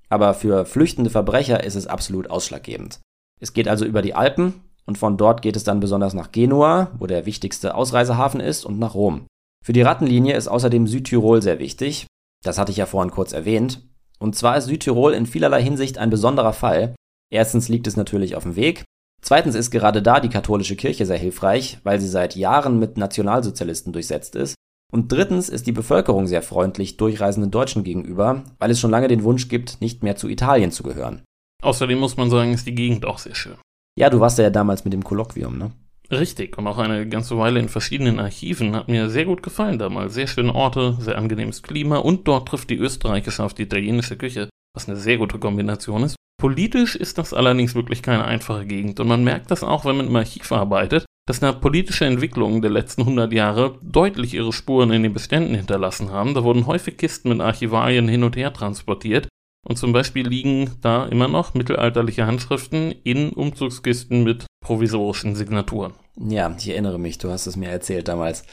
aber 0.09 0.35
für 0.35 0.64
flüchtende 0.66 1.11
Verbrecher 1.11 1.64
ist 1.64 1.75
es 1.75 1.88
absolut 1.88 2.31
ausschlaggebend. 2.31 3.01
Es 3.40 3.53
geht 3.53 3.66
also 3.66 3.85
über 3.85 4.03
die 4.03 4.14
Alpen 4.14 4.55
und 4.87 4.99
von 4.99 5.16
dort 5.16 5.42
geht 5.42 5.57
es 5.57 5.64
dann 5.64 5.81
besonders 5.81 6.14
nach 6.14 6.31
Genua, 6.31 6.92
wo 6.99 7.07
der 7.07 7.27
wichtigste 7.27 7.75
Ausreisehafen 7.75 8.40
ist, 8.40 8.64
und 8.64 8.79
nach 8.79 8.94
Rom. 8.94 9.27
Für 9.64 9.72
die 9.72 9.83
Rattenlinie 9.83 10.37
ist 10.37 10.46
außerdem 10.46 10.87
Südtirol 10.87 11.42
sehr 11.42 11.59
wichtig. 11.59 12.07
Das 12.44 12.57
hatte 12.57 12.70
ich 12.70 12.79
ja 12.79 12.87
vorhin 12.87 13.11
kurz 13.11 13.33
erwähnt. 13.33 13.83
Und 14.20 14.37
zwar 14.37 14.57
ist 14.57 14.66
Südtirol 14.66 15.12
in 15.12 15.27
vielerlei 15.27 15.61
Hinsicht 15.61 15.99
ein 15.99 16.11
besonderer 16.11 16.53
Fall. 16.53 16.94
Erstens 17.30 17.68
liegt 17.68 17.86
es 17.86 17.96
natürlich 17.96 18.36
auf 18.36 18.44
dem 18.44 18.56
Weg. 18.56 18.84
Zweitens 19.20 19.54
ist 19.54 19.70
gerade 19.70 20.02
da 20.02 20.20
die 20.20 20.28
katholische 20.28 20.76
Kirche 20.76 21.06
sehr 21.06 21.18
hilfreich, 21.18 21.78
weil 21.82 22.00
sie 22.00 22.08
seit 22.08 22.36
Jahren 22.36 22.78
mit 22.78 22.96
Nationalsozialisten 22.96 23.92
durchsetzt 23.92 24.36
ist. 24.36 24.54
Und 24.92 25.10
drittens 25.10 25.48
ist 25.48 25.66
die 25.66 25.72
Bevölkerung 25.72 26.26
sehr 26.26 26.42
freundlich 26.42 26.96
durchreisenden 26.96 27.50
Deutschen 27.50 27.82
gegenüber, 27.82 28.44
weil 28.58 28.70
es 28.70 28.78
schon 28.78 28.92
lange 28.92 29.08
den 29.08 29.24
Wunsch 29.24 29.48
gibt, 29.48 29.80
nicht 29.80 30.02
mehr 30.02 30.16
zu 30.16 30.28
Italien 30.28 30.70
zu 30.70 30.84
gehören. 30.84 31.22
Außerdem 31.62 31.98
muss 31.98 32.16
man 32.16 32.30
sagen, 32.30 32.52
ist 32.52 32.66
die 32.66 32.74
Gegend 32.74 33.04
auch 33.04 33.18
sehr 33.18 33.34
schön. 33.34 33.56
Ja, 33.98 34.10
du 34.10 34.20
warst 34.20 34.38
ja 34.38 34.50
damals 34.50 34.84
mit 34.84 34.92
dem 34.92 35.02
Kolloquium, 35.02 35.58
ne? 35.58 35.72
Richtig, 36.10 36.56
und 36.56 36.68
auch 36.68 36.78
eine 36.78 37.08
ganze 37.08 37.36
Weile 37.36 37.58
in 37.58 37.68
verschiedenen 37.68 38.20
Archiven 38.20 38.76
hat 38.76 38.88
mir 38.88 39.10
sehr 39.10 39.24
gut 39.24 39.42
gefallen 39.42 39.78
damals. 39.78 40.14
Sehr 40.14 40.28
schöne 40.28 40.54
Orte, 40.54 40.96
sehr 41.00 41.18
angenehmes 41.18 41.64
Klima 41.64 41.98
und 41.98 42.28
dort 42.28 42.48
trifft 42.48 42.70
die 42.70 42.76
österreichische 42.76 43.42
auf 43.42 43.54
die 43.54 43.62
italienische 43.62 44.16
Küche, 44.16 44.48
was 44.76 44.88
eine 44.88 44.98
sehr 44.98 45.16
gute 45.16 45.38
Kombination 45.38 46.04
ist. 46.04 46.16
Politisch 46.38 46.94
ist 46.94 47.16
das 47.16 47.32
allerdings 47.32 47.74
wirklich 47.74 48.02
keine 48.02 48.26
einfache 48.26 48.66
Gegend 48.66 49.00
und 49.00 49.08
man 49.08 49.24
merkt 49.24 49.50
das 49.50 49.64
auch, 49.64 49.86
wenn 49.86 49.96
man 49.96 50.06
im 50.06 50.16
Archiv 50.16 50.52
arbeitet, 50.52 51.06
dass 51.26 51.40
da 51.40 51.50
politische 51.50 52.04
Entwicklungen 52.04 52.60
der 52.60 52.70
letzten 52.70 53.02
100 53.02 53.32
Jahre 53.32 53.78
deutlich 53.82 54.34
ihre 54.34 54.52
Spuren 54.52 54.92
in 54.92 55.02
den 55.02 55.14
Beständen 55.14 55.54
hinterlassen 55.54 56.12
haben. 56.12 56.34
Da 56.34 56.44
wurden 56.44 56.66
häufig 56.66 56.98
Kisten 56.98 57.30
mit 57.30 57.40
Archivalien 57.40 58.06
hin 58.06 58.22
und 58.22 58.36
her 58.36 58.52
transportiert 58.52 59.28
und 59.66 59.76
zum 59.76 59.92
Beispiel 59.92 60.28
liegen 60.28 60.72
da 60.82 61.06
immer 61.06 61.26
noch 61.26 61.54
mittelalterliche 61.54 62.26
Handschriften 62.26 62.92
in 63.02 63.30
Umzugskisten 63.30 64.22
mit 64.22 64.46
provisorischen 64.62 65.34
Signaturen. 65.34 65.94
Ja, 66.16 66.54
ich 66.56 66.68
erinnere 66.68 66.98
mich, 66.98 67.18
du 67.18 67.30
hast 67.30 67.46
es 67.46 67.56
mir 67.56 67.70
erzählt 67.70 68.08
damals. 68.08 68.44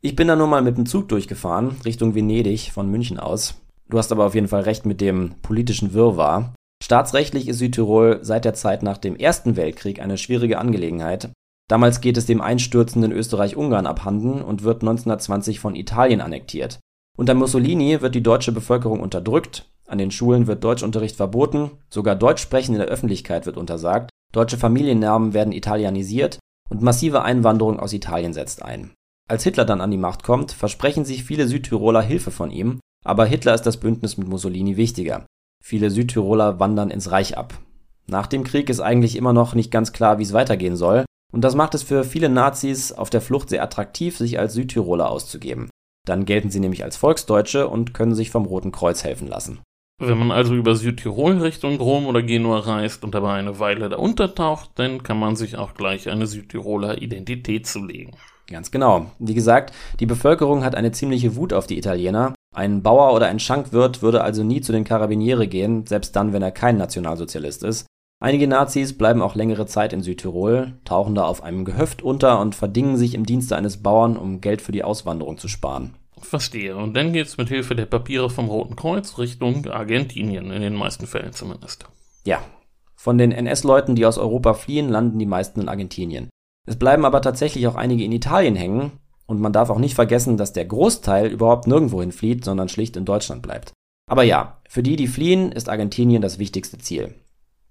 Ich 0.00 0.14
bin 0.14 0.28
da 0.28 0.36
nur 0.36 0.46
mal 0.46 0.62
mit 0.62 0.76
dem 0.76 0.86
Zug 0.86 1.08
durchgefahren, 1.08 1.76
Richtung 1.84 2.14
Venedig 2.14 2.70
von 2.70 2.88
München 2.90 3.18
aus. 3.18 3.60
Du 3.88 3.96
hast 3.96 4.12
aber 4.12 4.26
auf 4.26 4.34
jeden 4.34 4.48
Fall 4.48 4.62
recht 4.62 4.84
mit 4.84 5.00
dem 5.00 5.34
politischen 5.42 5.94
Wirrwarr. 5.94 6.54
Staatsrechtlich 6.82 7.48
ist 7.48 7.58
Südtirol 7.58 8.20
seit 8.22 8.44
der 8.44 8.54
Zeit 8.54 8.82
nach 8.82 8.98
dem 8.98 9.16
Ersten 9.16 9.56
Weltkrieg 9.56 10.00
eine 10.00 10.18
schwierige 10.18 10.58
Angelegenheit. 10.58 11.30
Damals 11.68 12.00
geht 12.00 12.16
es 12.16 12.26
dem 12.26 12.40
einstürzenden 12.40 13.12
Österreich-Ungarn 13.12 13.86
abhanden 13.86 14.42
und 14.42 14.62
wird 14.62 14.82
1920 14.82 15.60
von 15.60 15.74
Italien 15.74 16.20
annektiert. 16.20 16.78
Unter 17.16 17.34
Mussolini 17.34 18.00
wird 18.00 18.14
die 18.14 18.22
deutsche 18.22 18.52
Bevölkerung 18.52 19.00
unterdrückt, 19.00 19.68
an 19.86 19.98
den 19.98 20.10
Schulen 20.10 20.46
wird 20.46 20.62
Deutschunterricht 20.62 21.16
verboten, 21.16 21.72
sogar 21.90 22.14
Deutschsprechen 22.14 22.74
in 22.74 22.78
der 22.78 22.88
Öffentlichkeit 22.88 23.44
wird 23.44 23.56
untersagt, 23.56 24.10
deutsche 24.32 24.56
Familiennamen 24.56 25.34
werden 25.34 25.52
italienisiert 25.52 26.38
und 26.70 26.82
massive 26.82 27.22
Einwanderung 27.22 27.80
aus 27.80 27.92
Italien 27.92 28.32
setzt 28.32 28.62
ein. 28.62 28.92
Als 29.28 29.44
Hitler 29.44 29.64
dann 29.64 29.80
an 29.80 29.90
die 29.90 29.98
Macht 29.98 30.22
kommt, 30.22 30.52
versprechen 30.52 31.04
sich 31.04 31.24
viele 31.24 31.48
Südtiroler 31.48 32.02
Hilfe 32.02 32.30
von 32.30 32.50
ihm, 32.50 32.80
aber 33.04 33.26
Hitler 33.26 33.54
ist 33.54 33.62
das 33.62 33.78
Bündnis 33.78 34.16
mit 34.16 34.28
Mussolini 34.28 34.76
wichtiger. 34.76 35.26
Viele 35.64 35.90
Südtiroler 35.90 36.60
wandern 36.60 36.90
ins 36.90 37.10
Reich 37.10 37.36
ab. 37.36 37.58
Nach 38.06 38.26
dem 38.26 38.44
Krieg 38.44 38.70
ist 38.70 38.80
eigentlich 38.80 39.16
immer 39.16 39.32
noch 39.32 39.54
nicht 39.54 39.70
ganz 39.70 39.92
klar, 39.92 40.18
wie 40.18 40.22
es 40.22 40.32
weitergehen 40.32 40.76
soll, 40.76 41.04
und 41.32 41.42
das 41.42 41.54
macht 41.54 41.74
es 41.74 41.82
für 41.82 42.04
viele 42.04 42.28
Nazis 42.28 42.92
auf 42.92 43.10
der 43.10 43.20
Flucht 43.20 43.50
sehr 43.50 43.62
attraktiv, 43.62 44.16
sich 44.16 44.38
als 44.38 44.54
Südtiroler 44.54 45.10
auszugeben. 45.10 45.68
Dann 46.06 46.24
gelten 46.24 46.50
sie 46.50 46.60
nämlich 46.60 46.84
als 46.84 46.96
Volksdeutsche 46.96 47.68
und 47.68 47.92
können 47.92 48.14
sich 48.14 48.30
vom 48.30 48.46
Roten 48.46 48.72
Kreuz 48.72 49.04
helfen 49.04 49.28
lassen. 49.28 49.60
Wenn 50.00 50.16
man 50.16 50.30
also 50.30 50.54
über 50.54 50.76
Südtirol 50.76 51.38
Richtung 51.38 51.76
Rom 51.80 52.06
oder 52.06 52.22
Genua 52.22 52.60
reist 52.60 53.02
und 53.04 53.14
dabei 53.14 53.34
eine 53.34 53.58
Weile 53.58 53.88
da 53.88 53.96
untertaucht, 53.96 54.70
dann 54.76 55.02
kann 55.02 55.18
man 55.18 55.34
sich 55.34 55.56
auch 55.56 55.74
gleich 55.74 56.08
eine 56.08 56.26
Südtiroler 56.26 57.02
Identität 57.02 57.66
zulegen. 57.66 58.16
Ganz 58.46 58.70
genau. 58.70 59.10
Wie 59.18 59.34
gesagt, 59.34 59.74
die 59.98 60.06
Bevölkerung 60.06 60.64
hat 60.64 60.76
eine 60.76 60.92
ziemliche 60.92 61.36
Wut 61.36 61.52
auf 61.52 61.66
die 61.66 61.76
Italiener. 61.76 62.32
Ein 62.54 62.82
Bauer 62.82 63.14
oder 63.14 63.26
ein 63.26 63.40
Schankwirt 63.40 64.02
würde 64.02 64.22
also 64.22 64.42
nie 64.42 64.60
zu 64.60 64.72
den 64.72 64.84
Karabiniere 64.84 65.46
gehen, 65.46 65.86
selbst 65.86 66.16
dann, 66.16 66.32
wenn 66.32 66.42
er 66.42 66.50
kein 66.50 66.78
Nationalsozialist 66.78 67.62
ist. 67.62 67.86
Einige 68.20 68.48
Nazis 68.48 68.98
bleiben 68.98 69.22
auch 69.22 69.36
längere 69.36 69.66
Zeit 69.66 69.92
in 69.92 70.02
Südtirol, 70.02 70.72
tauchen 70.84 71.14
da 71.14 71.24
auf 71.24 71.42
einem 71.42 71.64
Gehöft 71.64 72.02
unter 72.02 72.40
und 72.40 72.56
verdingen 72.56 72.96
sich 72.96 73.14
im 73.14 73.24
Dienste 73.24 73.56
eines 73.56 73.82
Bauern, 73.82 74.16
um 74.16 74.40
Geld 74.40 74.60
für 74.60 74.72
die 74.72 74.82
Auswanderung 74.82 75.38
zu 75.38 75.46
sparen. 75.46 75.94
Verstehe. 76.20 76.76
Und 76.76 76.94
dann 76.94 77.12
geht's 77.12 77.36
mit 77.36 77.48
Hilfe 77.48 77.76
der 77.76 77.86
Papiere 77.86 78.28
vom 78.28 78.48
Roten 78.48 78.74
Kreuz 78.74 79.18
Richtung 79.18 79.66
Argentinien, 79.66 80.50
in 80.50 80.62
den 80.62 80.74
meisten 80.74 81.06
Fällen 81.06 81.32
zumindest. 81.32 81.86
Ja. 82.24 82.40
Von 82.96 83.18
den 83.18 83.30
NS-Leuten, 83.30 83.94
die 83.94 84.04
aus 84.04 84.18
Europa 84.18 84.54
fliehen, 84.54 84.88
landen 84.88 85.20
die 85.20 85.26
meisten 85.26 85.60
in 85.60 85.68
Argentinien. 85.68 86.28
Es 86.66 86.76
bleiben 86.76 87.04
aber 87.04 87.22
tatsächlich 87.22 87.68
auch 87.68 87.76
einige 87.76 88.02
in 88.02 88.10
Italien 88.10 88.56
hängen, 88.56 88.92
und 89.28 89.40
man 89.40 89.52
darf 89.52 89.70
auch 89.70 89.78
nicht 89.78 89.94
vergessen, 89.94 90.36
dass 90.36 90.52
der 90.52 90.64
Großteil 90.64 91.28
überhaupt 91.28 91.66
nirgendwohin 91.66 92.12
flieht, 92.12 92.44
sondern 92.44 92.68
schlicht 92.68 92.96
in 92.96 93.04
Deutschland 93.04 93.42
bleibt. 93.42 93.72
Aber 94.10 94.22
ja, 94.22 94.58
für 94.68 94.82
die, 94.82 94.96
die 94.96 95.06
fliehen, 95.06 95.52
ist 95.52 95.68
Argentinien 95.68 96.22
das 96.22 96.38
wichtigste 96.38 96.78
Ziel. 96.78 97.14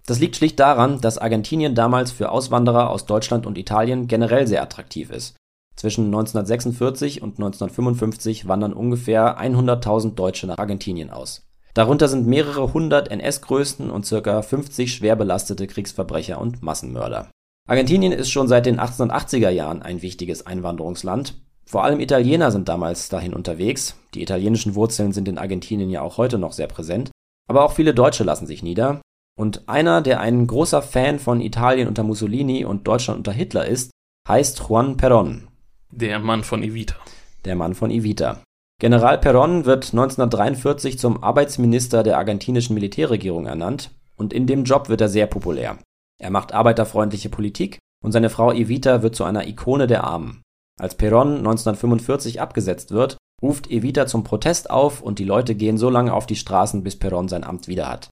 Das 0.05 0.19
liegt 0.19 0.37
schlicht 0.37 0.59
daran, 0.59 1.01
dass 1.01 1.17
Argentinien 1.17 1.75
damals 1.75 2.11
für 2.11 2.31
Auswanderer 2.31 2.91
aus 2.91 3.07
Deutschland 3.07 3.45
und 3.45 3.57
Italien 3.57 4.07
generell 4.07 4.47
sehr 4.47 4.61
attraktiv 4.61 5.09
ist. 5.09 5.35
Zwischen 5.75 6.05
1946 6.05 7.21
und 7.21 7.39
1955 7.39 8.47
wandern 8.47 8.73
ungefähr 8.73 9.39
100.000 9.39 10.15
Deutsche 10.15 10.47
nach 10.47 10.59
Argentinien 10.59 11.09
aus. 11.09 11.43
Darunter 11.73 12.07
sind 12.07 12.25
mehrere 12.25 12.73
hundert 12.73 13.11
NS-Größen 13.11 13.89
und 13.89 14.05
circa 14.05 14.41
50 14.41 14.93
schwer 14.93 15.15
belastete 15.15 15.67
Kriegsverbrecher 15.67 16.39
und 16.39 16.63
Massenmörder. 16.63 17.29
Argentinien 17.67 18.13
ist 18.13 18.31
schon 18.31 18.47
seit 18.47 18.65
den 18.65 18.79
1880er 18.79 19.49
Jahren 19.49 19.81
ein 19.81 20.01
wichtiges 20.01 20.47
Einwanderungsland. 20.47 21.35
Vor 21.67 21.83
allem 21.83 21.99
Italiener 21.99 22.49
sind 22.51 22.69
damals 22.69 23.09
dahin 23.09 23.33
unterwegs. 23.33 23.97
Die 24.13 24.21
italienischen 24.21 24.75
Wurzeln 24.75 25.11
sind 25.11 25.27
in 25.27 25.37
Argentinien 25.37 25.89
ja 25.89 26.01
auch 26.01 26.17
heute 26.17 26.37
noch 26.37 26.53
sehr 26.53 26.67
präsent. 26.67 27.11
Aber 27.49 27.65
auch 27.65 27.73
viele 27.73 27.93
Deutsche 27.93 28.23
lassen 28.23 28.47
sich 28.47 28.63
nieder. 28.63 29.01
Und 29.37 29.67
einer, 29.67 30.01
der 30.01 30.21
ein 30.21 30.47
großer 30.47 30.81
Fan 30.81 31.19
von 31.19 31.41
Italien 31.41 31.89
unter 31.89 32.03
Mussolini 32.03 32.63
und 32.63 32.87
Deutschland 32.87 33.17
unter 33.17 33.33
Hitler 33.33 33.65
ist, 33.65 33.91
heißt 34.29 34.63
Juan 34.67 34.95
Perón. 34.95 35.47
Der 35.91 36.19
Mann 36.19 36.43
von 36.43 36.63
Evita. 36.63 36.95
Der 37.43 37.55
Mann 37.57 37.75
von 37.75 37.91
Evita. 37.91 38.41
General 38.79 39.19
Perón 39.19 39.65
wird 39.65 39.85
1943 39.91 40.97
zum 40.97 41.21
Arbeitsminister 41.21 42.03
der 42.03 42.17
argentinischen 42.17 42.75
Militärregierung 42.75 43.45
ernannt 43.45 43.91
und 44.15 44.33
in 44.33 44.47
dem 44.47 44.63
Job 44.63 44.87
wird 44.87 45.01
er 45.01 45.09
sehr 45.09 45.27
populär. 45.27 45.79
Er 46.19 46.29
macht 46.29 46.53
arbeiterfreundliche 46.53 47.29
Politik 47.29 47.79
und 48.03 48.11
seine 48.11 48.29
Frau 48.29 48.53
Evita 48.53 49.01
wird 49.01 49.15
zu 49.15 49.23
einer 49.23 49.47
Ikone 49.47 49.87
der 49.87 50.03
Armen. 50.03 50.41
Als 50.79 50.97
Perón 50.97 51.37
1945 51.37 52.39
abgesetzt 52.41 52.91
wird, 52.91 53.17
ruft 53.41 53.69
Evita 53.69 54.07
zum 54.07 54.23
Protest 54.23 54.69
auf 54.69 55.01
und 55.01 55.19
die 55.19 55.25
Leute 55.25 55.55
gehen 55.55 55.77
so 55.77 55.89
lange 55.89 56.13
auf 56.13 56.25
die 56.25 56.35
Straßen, 56.35 56.83
bis 56.83 56.99
Perón 56.99 57.29
sein 57.29 57.43
Amt 57.43 57.67
wieder 57.67 57.89
hat. 57.89 58.09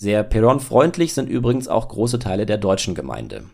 Sehr 0.00 0.28
Perón-freundlich 0.28 1.14
sind 1.14 1.28
übrigens 1.28 1.68
auch 1.68 1.88
große 1.88 2.18
Teile 2.18 2.46
der 2.46 2.58
deutschen 2.58 2.94
Gemeinde 2.94 3.44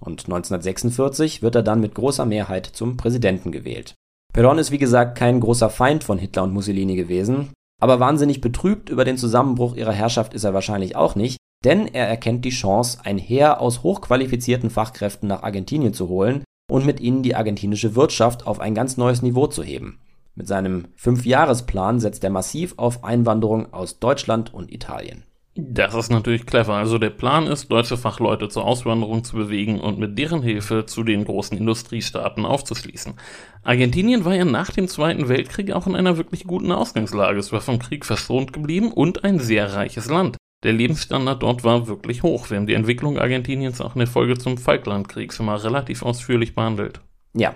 und 0.00 0.24
1946 0.24 1.42
wird 1.42 1.54
er 1.54 1.62
dann 1.62 1.80
mit 1.80 1.94
großer 1.94 2.26
Mehrheit 2.26 2.66
zum 2.66 2.96
Präsidenten 2.96 3.52
gewählt. 3.52 3.94
Perón 4.34 4.58
ist 4.58 4.70
wie 4.70 4.78
gesagt 4.78 5.16
kein 5.16 5.40
großer 5.40 5.70
Feind 5.70 6.04
von 6.04 6.18
Hitler 6.18 6.42
und 6.42 6.52
Mussolini 6.52 6.96
gewesen, 6.96 7.52
aber 7.80 8.00
wahnsinnig 8.00 8.40
betrübt 8.40 8.88
über 8.88 9.04
den 9.04 9.16
Zusammenbruch 9.16 9.76
ihrer 9.76 9.92
Herrschaft 9.92 10.34
ist 10.34 10.44
er 10.44 10.54
wahrscheinlich 10.54 10.96
auch 10.96 11.14
nicht, 11.14 11.38
denn 11.64 11.86
er 11.86 12.08
erkennt 12.08 12.44
die 12.44 12.50
Chance, 12.50 12.98
ein 13.04 13.18
Heer 13.18 13.60
aus 13.60 13.82
hochqualifizierten 13.82 14.70
Fachkräften 14.70 15.28
nach 15.28 15.42
Argentinien 15.42 15.94
zu 15.94 16.08
holen 16.08 16.44
und 16.70 16.86
mit 16.86 17.00
ihnen 17.00 17.22
die 17.22 17.34
argentinische 17.34 17.94
Wirtschaft 17.94 18.46
auf 18.46 18.60
ein 18.60 18.74
ganz 18.74 18.96
neues 18.96 19.22
Niveau 19.22 19.46
zu 19.46 19.62
heben. 19.62 19.98
Mit 20.34 20.48
seinem 20.48 20.86
Fünfjahresplan 20.96 22.00
setzt 22.00 22.24
er 22.24 22.30
massiv 22.30 22.74
auf 22.76 23.04
Einwanderung 23.04 23.72
aus 23.72 24.00
Deutschland 24.00 24.52
und 24.52 24.72
Italien. 24.72 25.24
Das 25.56 25.94
ist 25.94 26.10
natürlich 26.10 26.46
clever. 26.46 26.74
Also 26.74 26.98
der 26.98 27.10
Plan 27.10 27.46
ist, 27.46 27.70
deutsche 27.70 27.96
Fachleute 27.96 28.48
zur 28.48 28.64
Auswanderung 28.64 29.22
zu 29.22 29.36
bewegen 29.36 29.78
und 29.78 30.00
mit 30.00 30.18
deren 30.18 30.42
Hilfe 30.42 30.84
zu 30.86 31.04
den 31.04 31.24
großen 31.24 31.56
Industriestaaten 31.56 32.44
aufzuschließen. 32.44 33.14
Argentinien 33.62 34.24
war 34.24 34.34
ja 34.34 34.44
nach 34.44 34.72
dem 34.72 34.88
Zweiten 34.88 35.28
Weltkrieg 35.28 35.70
auch 35.70 35.86
in 35.86 35.94
einer 35.94 36.16
wirklich 36.16 36.44
guten 36.44 36.72
Ausgangslage. 36.72 37.38
Es 37.38 37.52
war 37.52 37.60
vom 37.60 37.78
Krieg 37.78 38.04
verschont 38.04 38.52
geblieben 38.52 38.90
und 38.90 39.22
ein 39.22 39.38
sehr 39.38 39.74
reiches 39.74 40.10
Land. 40.10 40.36
Der 40.64 40.72
Lebensstandard 40.72 41.42
dort 41.42 41.62
war 41.62 41.86
wirklich 41.86 42.22
hoch. 42.22 42.48
Wir 42.48 42.56
haben 42.56 42.66
die 42.66 42.74
Entwicklung 42.74 43.18
Argentiniens 43.18 43.82
auch 43.82 43.94
in 43.94 43.98
der 43.98 44.08
Folge 44.08 44.38
zum 44.38 44.56
Falklandkrieg 44.56 45.32
schon 45.32 45.46
mal 45.46 45.56
relativ 45.56 46.02
ausführlich 46.02 46.54
behandelt. 46.54 47.00
Ja. 47.36 47.54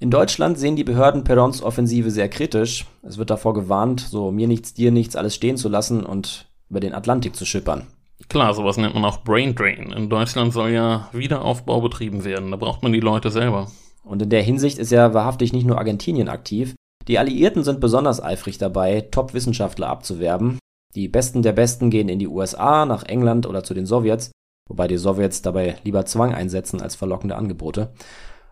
In 0.00 0.10
Deutschland 0.10 0.58
sehen 0.58 0.74
die 0.74 0.84
Behörden 0.84 1.24
Perons 1.24 1.62
Offensive 1.62 2.10
sehr 2.10 2.28
kritisch. 2.30 2.86
Es 3.02 3.18
wird 3.18 3.30
davor 3.30 3.52
gewarnt, 3.54 4.00
so 4.00 4.30
mir 4.30 4.48
nichts, 4.48 4.72
dir 4.72 4.90
nichts 4.90 5.16
alles 5.16 5.34
stehen 5.34 5.58
zu 5.58 5.68
lassen 5.68 6.04
und 6.04 6.48
über 6.70 6.80
den 6.80 6.94
Atlantik 6.94 7.36
zu 7.36 7.44
schippern. 7.44 7.86
Klar, 8.28 8.54
sowas 8.54 8.78
nennt 8.78 8.94
man 8.94 9.04
auch 9.04 9.22
Brain 9.22 9.54
Drain. 9.54 9.92
In 9.92 10.08
Deutschland 10.08 10.52
soll 10.54 10.70
ja 10.70 11.08
Wiederaufbau 11.12 11.82
betrieben 11.82 12.24
werden. 12.24 12.50
Da 12.50 12.56
braucht 12.56 12.82
man 12.82 12.92
die 12.92 13.00
Leute 13.00 13.30
selber. 13.30 13.70
Und 14.02 14.22
in 14.22 14.30
der 14.30 14.42
Hinsicht 14.42 14.78
ist 14.78 14.90
ja 14.90 15.12
wahrhaftig 15.12 15.52
nicht 15.52 15.66
nur 15.66 15.78
Argentinien 15.78 16.30
aktiv. 16.30 16.74
Die 17.06 17.18
Alliierten 17.18 17.64
sind 17.64 17.80
besonders 17.80 18.22
eifrig 18.22 18.56
dabei, 18.56 19.02
Top-Wissenschaftler 19.02 19.88
abzuwerben. 19.88 20.58
Die 20.94 21.08
Besten 21.08 21.42
der 21.42 21.52
Besten 21.52 21.90
gehen 21.90 22.08
in 22.08 22.20
die 22.20 22.28
USA, 22.28 22.86
nach 22.86 23.02
England 23.02 23.46
oder 23.46 23.64
zu 23.64 23.74
den 23.74 23.84
Sowjets, 23.84 24.30
wobei 24.68 24.86
die 24.86 24.96
Sowjets 24.96 25.42
dabei 25.42 25.76
lieber 25.82 26.06
Zwang 26.06 26.32
einsetzen 26.32 26.80
als 26.80 26.94
verlockende 26.94 27.34
Angebote. 27.34 27.92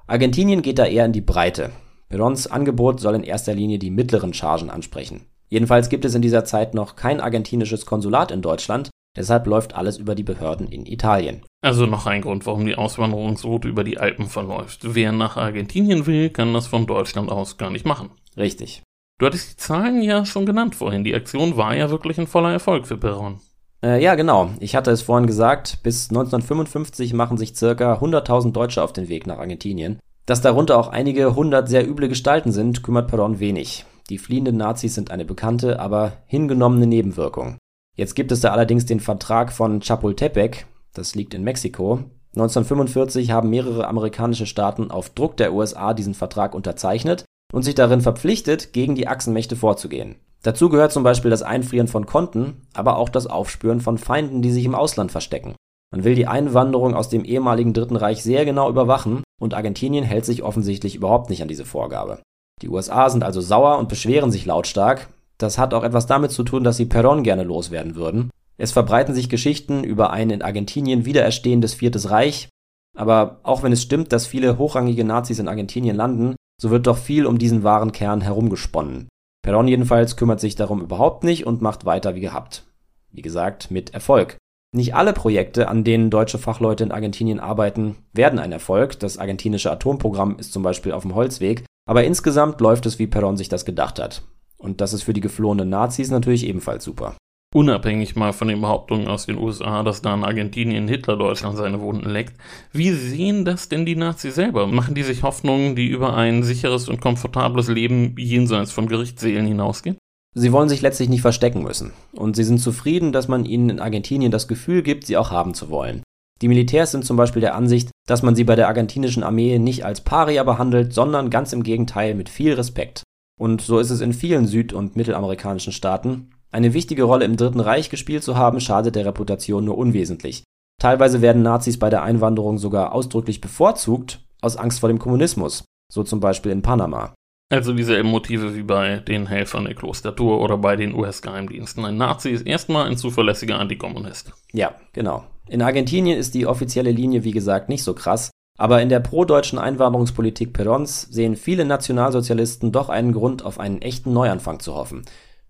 Argentinien 0.09 0.63
geht 0.63 0.79
da 0.79 0.87
eher 0.87 1.05
in 1.05 1.13
die 1.13 1.21
Breite. 1.21 1.71
Perons 2.09 2.49
Angebot 2.49 3.01
soll 3.01 3.15
in 3.15 3.23
erster 3.23 3.55
Linie 3.55 3.79
die 3.79 3.91
mittleren 3.91 4.35
Chargen 4.35 4.71
ansprechen. 4.71 5.27
Jedenfalls 5.49 5.89
gibt 5.89 6.05
es 6.05 6.15
in 6.15 6.23
dieser 6.23 6.45
Zeit 6.45 6.75
noch 6.75 6.97
kein 6.97 7.21
argentinisches 7.21 7.87
Konsulat 7.87 8.33
in 8.33 8.43
Deutschland, 8.43 8.91
deshalb 9.17 9.47
läuft 9.47 9.77
alles 9.77 9.99
über 9.99 10.15
die 10.15 10.25
Behörden 10.25 10.67
in 10.67 10.85
Italien. 10.85 11.43
Also 11.63 11.87
noch 11.87 12.07
ein 12.07 12.23
Grund, 12.23 12.45
warum 12.47 12.67
die 12.67 12.75
Auswanderungsroute 12.75 13.69
über 13.69 13.85
die 13.85 13.99
Alpen 13.99 14.27
verläuft. 14.27 14.81
Wer 14.83 15.13
nach 15.13 15.37
Argentinien 15.37 16.07
will, 16.07 16.31
kann 16.31 16.53
das 16.53 16.67
von 16.67 16.87
Deutschland 16.87 17.31
aus 17.31 17.57
gar 17.57 17.71
nicht 17.71 17.87
machen. 17.87 18.11
Richtig. 18.37 18.83
Du 19.23 19.27
hattest 19.27 19.53
die 19.53 19.57
Zahlen 19.57 20.03
ja 20.03 20.25
schon 20.25 20.47
genannt 20.47 20.75
vorhin. 20.75 21.05
Die 21.05 21.15
Aktion 21.15 21.57
war 21.57 21.77
ja 21.77 21.91
wirklich 21.91 22.19
ein 22.19 22.27
voller 22.27 22.51
Erfolg 22.51 22.89
für 22.89 22.97
Perron. 22.97 23.39
Äh, 23.81 24.03
ja, 24.03 24.17
genau. 24.17 24.51
Ich 24.59 24.75
hatte 24.75 24.91
es 24.91 25.03
vorhin 25.03 25.29
gesagt, 25.29 25.79
bis 25.85 26.11
1955 26.11 27.15
machen 27.15 27.39
sich 27.39 27.55
circa 27.55 28.01
100.000 28.01 28.51
Deutsche 28.51 28.83
auf 28.83 28.93
den 28.93 29.09
Weg 29.09 29.29
nach 29.29 29.39
Argentinien. 29.39 30.01
Dass 30.27 30.41
darunter 30.41 30.77
auch 30.77 30.89
einige 30.89 31.37
hundert 31.37 31.69
sehr 31.69 31.89
üble 31.89 32.09
Gestalten 32.09 32.51
sind, 32.51 32.83
kümmert 32.83 33.07
Perron 33.07 33.39
wenig. 33.39 33.85
Die 34.11 34.19
fliehenden 34.19 34.57
Nazis 34.57 34.97
sind 34.97 35.13
eine 35.13 35.25
bekannte, 35.25 35.79
aber 35.79 36.15
hingenommene 36.27 36.89
Nebenwirkung. 36.89 37.59
Jetzt 37.95 38.17
gibt 38.17 38.33
es 38.33 38.41
da 38.41 38.51
allerdings 38.51 38.87
den 38.87 38.99
Vertrag 38.99 39.53
von 39.53 39.79
Chapultepec, 39.79 40.67
das 40.95 41.15
liegt 41.15 41.33
in 41.35 41.45
Mexiko. 41.45 42.01
1945 42.35 43.31
haben 43.31 43.51
mehrere 43.51 43.87
amerikanische 43.87 44.47
Staaten 44.47 44.91
auf 44.91 45.11
Druck 45.11 45.37
der 45.37 45.53
USA 45.53 45.95
diesen 45.95 46.15
Vertrag 46.15 46.57
unterzeichnet 46.57 47.25
und 47.53 47.63
sich 47.63 47.77
darin 47.77 48.01
verpflichtet, 48.01 48.73
gegen 48.73 48.97
die 48.97 49.07
Achsenmächte 49.07 49.55
vorzugehen. 49.55 50.17
Dazu 50.43 50.69
gehört 50.69 50.91
zum 50.91 51.05
Beispiel 51.05 51.31
das 51.31 51.43
Einfrieren 51.43 51.87
von 51.87 52.07
Konten, 52.07 52.63
aber 52.75 52.97
auch 52.97 53.09
das 53.09 53.29
Aufspüren 53.29 53.81
von 53.81 53.99
Feinden, 53.99 54.43
die 54.43 54.51
sich 54.51 54.65
im 54.65 54.75
Ausland 54.75 55.13
verstecken. 55.13 55.55
Man 55.93 56.05
will 56.05 56.17
die 56.17 56.27
Einwanderung 56.27 56.95
aus 56.95 57.09
dem 57.09 57.25
ehemaligen 57.25 57.75
Dritten 57.75 57.97
Reich 57.97 58.23
sehr 58.23 58.45
genau 58.45 58.69
überwachen 58.69 59.23
und 59.39 59.55
Argentinien 59.55 60.05
hält 60.05 60.25
sich 60.25 60.43
offensichtlich 60.43 60.97
überhaupt 60.97 61.31
nicht 61.31 61.43
an 61.43 61.49
diese 61.49 61.67
Vorgabe. 61.67 62.21
Die 62.63 62.69
USA 62.69 63.11
sind 63.11 63.23
also 63.23 63.41
sauer 63.41 63.79
und 63.79 63.89
beschweren 63.89 64.33
sich 64.33 64.47
lautstark. 64.47 65.09
Das 65.39 65.59
hat 65.59 65.75
auch 65.75 65.85
etwas 65.85 66.07
damit 66.07 66.31
zu 66.31 66.45
tun, 66.45 66.65
dass 66.65 66.77
sie 66.77 66.87
Perón 66.87 67.23
gerne 67.23 67.43
loswerden 67.45 67.95
würden. 67.95 68.31
Es 68.57 68.73
verbreiten 68.73 69.15
sich 69.15 69.29
Geschichten 69.29 69.85
über 69.85 70.11
ein 70.11 70.31
in 70.31 70.43
Argentinien 70.43 71.05
wiedererstehendes 71.05 71.75
Viertes 71.75 72.11
Reich, 72.11 72.49
aber 72.97 73.41
auch 73.43 73.63
wenn 73.63 73.73
es 73.73 73.83
stimmt, 73.83 74.13
dass 74.13 74.27
viele 74.27 74.59
hochrangige 74.59 75.05
Nazis 75.05 75.39
in 75.39 75.49
Argentinien 75.49 75.97
landen, 75.97 76.37
so 76.63 76.71
wird 76.71 76.87
doch 76.87 76.97
viel 76.97 77.27
um 77.27 77.39
diesen 77.39 77.65
wahren 77.65 77.91
Kern 77.91 78.21
herumgesponnen. 78.21 79.09
Perón 79.45 79.67
jedenfalls 79.67 80.15
kümmert 80.15 80.39
sich 80.39 80.55
darum 80.55 80.81
überhaupt 80.81 81.25
nicht 81.25 81.45
und 81.45 81.61
macht 81.61 81.85
weiter 81.85 82.15
wie 82.15 82.21
gehabt. 82.21 82.63
Wie 83.11 83.21
gesagt, 83.21 83.73
mit 83.73 83.93
Erfolg. 83.95 84.37
Nicht 84.73 84.95
alle 84.95 85.13
Projekte, 85.13 85.67
an 85.67 85.83
denen 85.83 86.09
deutsche 86.09 86.39
Fachleute 86.39 86.85
in 86.85 86.93
Argentinien 86.93 87.41
arbeiten, 87.41 87.97
werden 88.13 88.39
ein 88.39 88.53
Erfolg. 88.53 89.01
Das 89.01 89.19
argentinische 89.19 89.73
Atomprogramm 89.73 90.39
ist 90.39 90.53
zum 90.53 90.63
Beispiel 90.63 90.93
auf 90.93 91.03
dem 91.03 91.17
Holzweg. 91.17 91.65
Aber 91.85 92.05
insgesamt 92.05 92.61
läuft 92.61 92.87
es, 92.87 93.01
wie 93.01 93.09
Perón 93.09 93.37
sich 93.37 93.49
das 93.49 93.65
gedacht 93.65 93.99
hat. 93.99 94.23
Und 94.57 94.81
das 94.81 94.93
ist 94.93 95.03
für 95.03 95.15
die 95.15 95.21
geflohenen 95.21 95.69
Nazis 95.69 96.13
natürlich 96.13 96.47
ebenfalls 96.47 96.85
super. 96.85 97.17
Unabhängig 97.55 98.17
mal 98.17 98.33
von 98.33 98.49
den 98.49 98.63
Behauptungen 98.63 99.09
aus 99.09 99.27
den 99.27 99.37
USA, 99.37 99.83
dass 99.83 100.01
da 100.01 100.15
in 100.15 100.25
Argentinien 100.25 100.89
Hitler 100.89 101.17
Deutschland 101.17 101.59
seine 101.59 101.81
Wunden 101.81 102.09
leckt, 102.09 102.35
wie 102.73 102.93
sehen 102.93 103.45
das 103.45 103.69
denn 103.69 103.85
die 103.85 103.97
Nazis 103.97 104.35
selber? 104.35 104.67
Machen 104.67 104.95
die 104.95 105.03
sich 105.03 105.23
Hoffnungen, 105.23 105.77
die 105.77 105.89
über 105.89 106.17
ein 106.17 106.43
sicheres 106.43 106.89
und 106.89 107.03
komfortables 107.03 107.69
Leben 107.69 108.15
jenseits 108.17 108.73
von 108.73 108.87
Gerichtssälen 108.87 109.47
hinausgehen? 109.47 109.99
Sie 110.35 110.51
wollen 110.51 110.71
sich 110.71 110.81
letztlich 110.81 111.11
nicht 111.11 111.21
verstecken 111.21 111.63
müssen. 111.63 111.93
Und 112.13 112.37
sie 112.37 112.45
sind 112.45 112.59
zufrieden, 112.59 113.13
dass 113.13 113.29
man 113.29 113.45
ihnen 113.45 113.69
in 113.69 113.81
Argentinien 113.81 114.33
das 114.33 114.49
Gefühl 114.49 114.83
gibt, 114.83 115.07
sie 115.07 115.19
auch 115.19 115.31
haben 115.31 115.53
zu 115.53 115.69
wollen. 115.69 116.03
Die 116.41 116.49
Militärs 116.49 116.91
sind 116.91 117.05
zum 117.05 117.19
Beispiel 117.19 117.43
der 117.43 117.55
Ansicht, 117.55 117.91
dass 118.09 118.23
man 118.23 118.35
sie 118.35 118.45
bei 118.45 118.57
der 118.57 118.69
argentinischen 118.69 119.23
Armee 119.23 119.59
nicht 119.59 119.85
als 119.85 120.01
Paria 120.01 120.43
behandelt, 120.43 120.95
sondern 120.95 121.29
ganz 121.29 121.53
im 121.53 121.63
Gegenteil 121.63 122.15
mit 122.15 122.31
viel 122.31 122.55
Respekt. 122.55 123.03
Und 123.39 123.61
so 123.61 123.79
ist 123.79 123.91
es 123.91 124.01
in 124.01 124.15
vielen 124.15 124.47
süd- 124.47 124.73
und 124.73 124.97
mittelamerikanischen 124.97 125.73
Staaten. 125.73 126.32
Eine 126.53 126.75
wichtige 126.75 127.05
Rolle 127.05 127.25
im 127.25 127.37
Dritten 127.37 127.61
Reich 127.61 127.89
gespielt 127.89 128.23
zu 128.23 128.37
haben, 128.37 128.61
schadet 128.61 128.95
der 128.95 129.07
Reputation 129.07 129.65
nur 129.65 129.79
unwesentlich. 129.79 130.45
Teilweise 130.79 131.23
werden 131.23 131.43
Nazis 131.43 131.79
bei 131.79 131.89
der 131.89 132.03
Einwanderung 132.03 132.59
sogar 132.59 132.93
ausdrücklich 132.93 133.41
bevorzugt, 133.41 134.21
aus 134.43 134.59
Angst 134.59 134.81
vor 134.81 134.91
dem 134.91 134.99
Kommunismus, 134.99 135.65
so 135.91 136.03
zum 136.03 136.21
Beispiel 136.21 136.53
in 136.53 136.61
Panama. 136.61 137.15
Also 137.51 137.73
dieselben 137.73 138.09
Motive 138.11 138.55
wie 138.55 138.63
bei 138.63 138.99
den 138.99 139.27
Helfern 139.27 139.65
der 139.65 139.75
Klostertour 139.75 140.41
oder 140.41 140.59
bei 140.59 140.77
den 140.77 140.95
US-Geheimdiensten. 140.95 141.85
Ein 141.85 141.97
Nazi 141.97 142.31
ist 142.31 142.47
erstmal 142.47 142.87
ein 142.87 142.97
zuverlässiger 142.97 143.59
Antikommunist. 143.59 144.33
Ja, 144.53 144.75
genau. 144.93 145.25
In 145.49 145.63
Argentinien 145.63 146.19
ist 146.19 146.35
die 146.35 146.47
offizielle 146.47 146.93
Linie, 146.93 147.25
wie 147.25 147.31
gesagt, 147.31 147.69
nicht 147.69 147.83
so 147.83 147.95
krass, 147.95 148.31
aber 148.59 148.83
in 148.83 148.89
der 148.89 149.01
pro-deutschen 149.01 149.59
Einwanderungspolitik 149.59 150.53
Perons 150.53 151.03
sehen 151.03 151.37
viele 151.37 151.65
Nationalsozialisten 151.65 152.73
doch 152.73 152.89
einen 152.89 153.13
Grund, 153.13 153.45
auf 153.45 153.59
einen 153.59 153.81
echten 153.81 154.13
Neuanfang 154.13 154.61
zu 154.61 154.75
hoffen. 154.75 155.03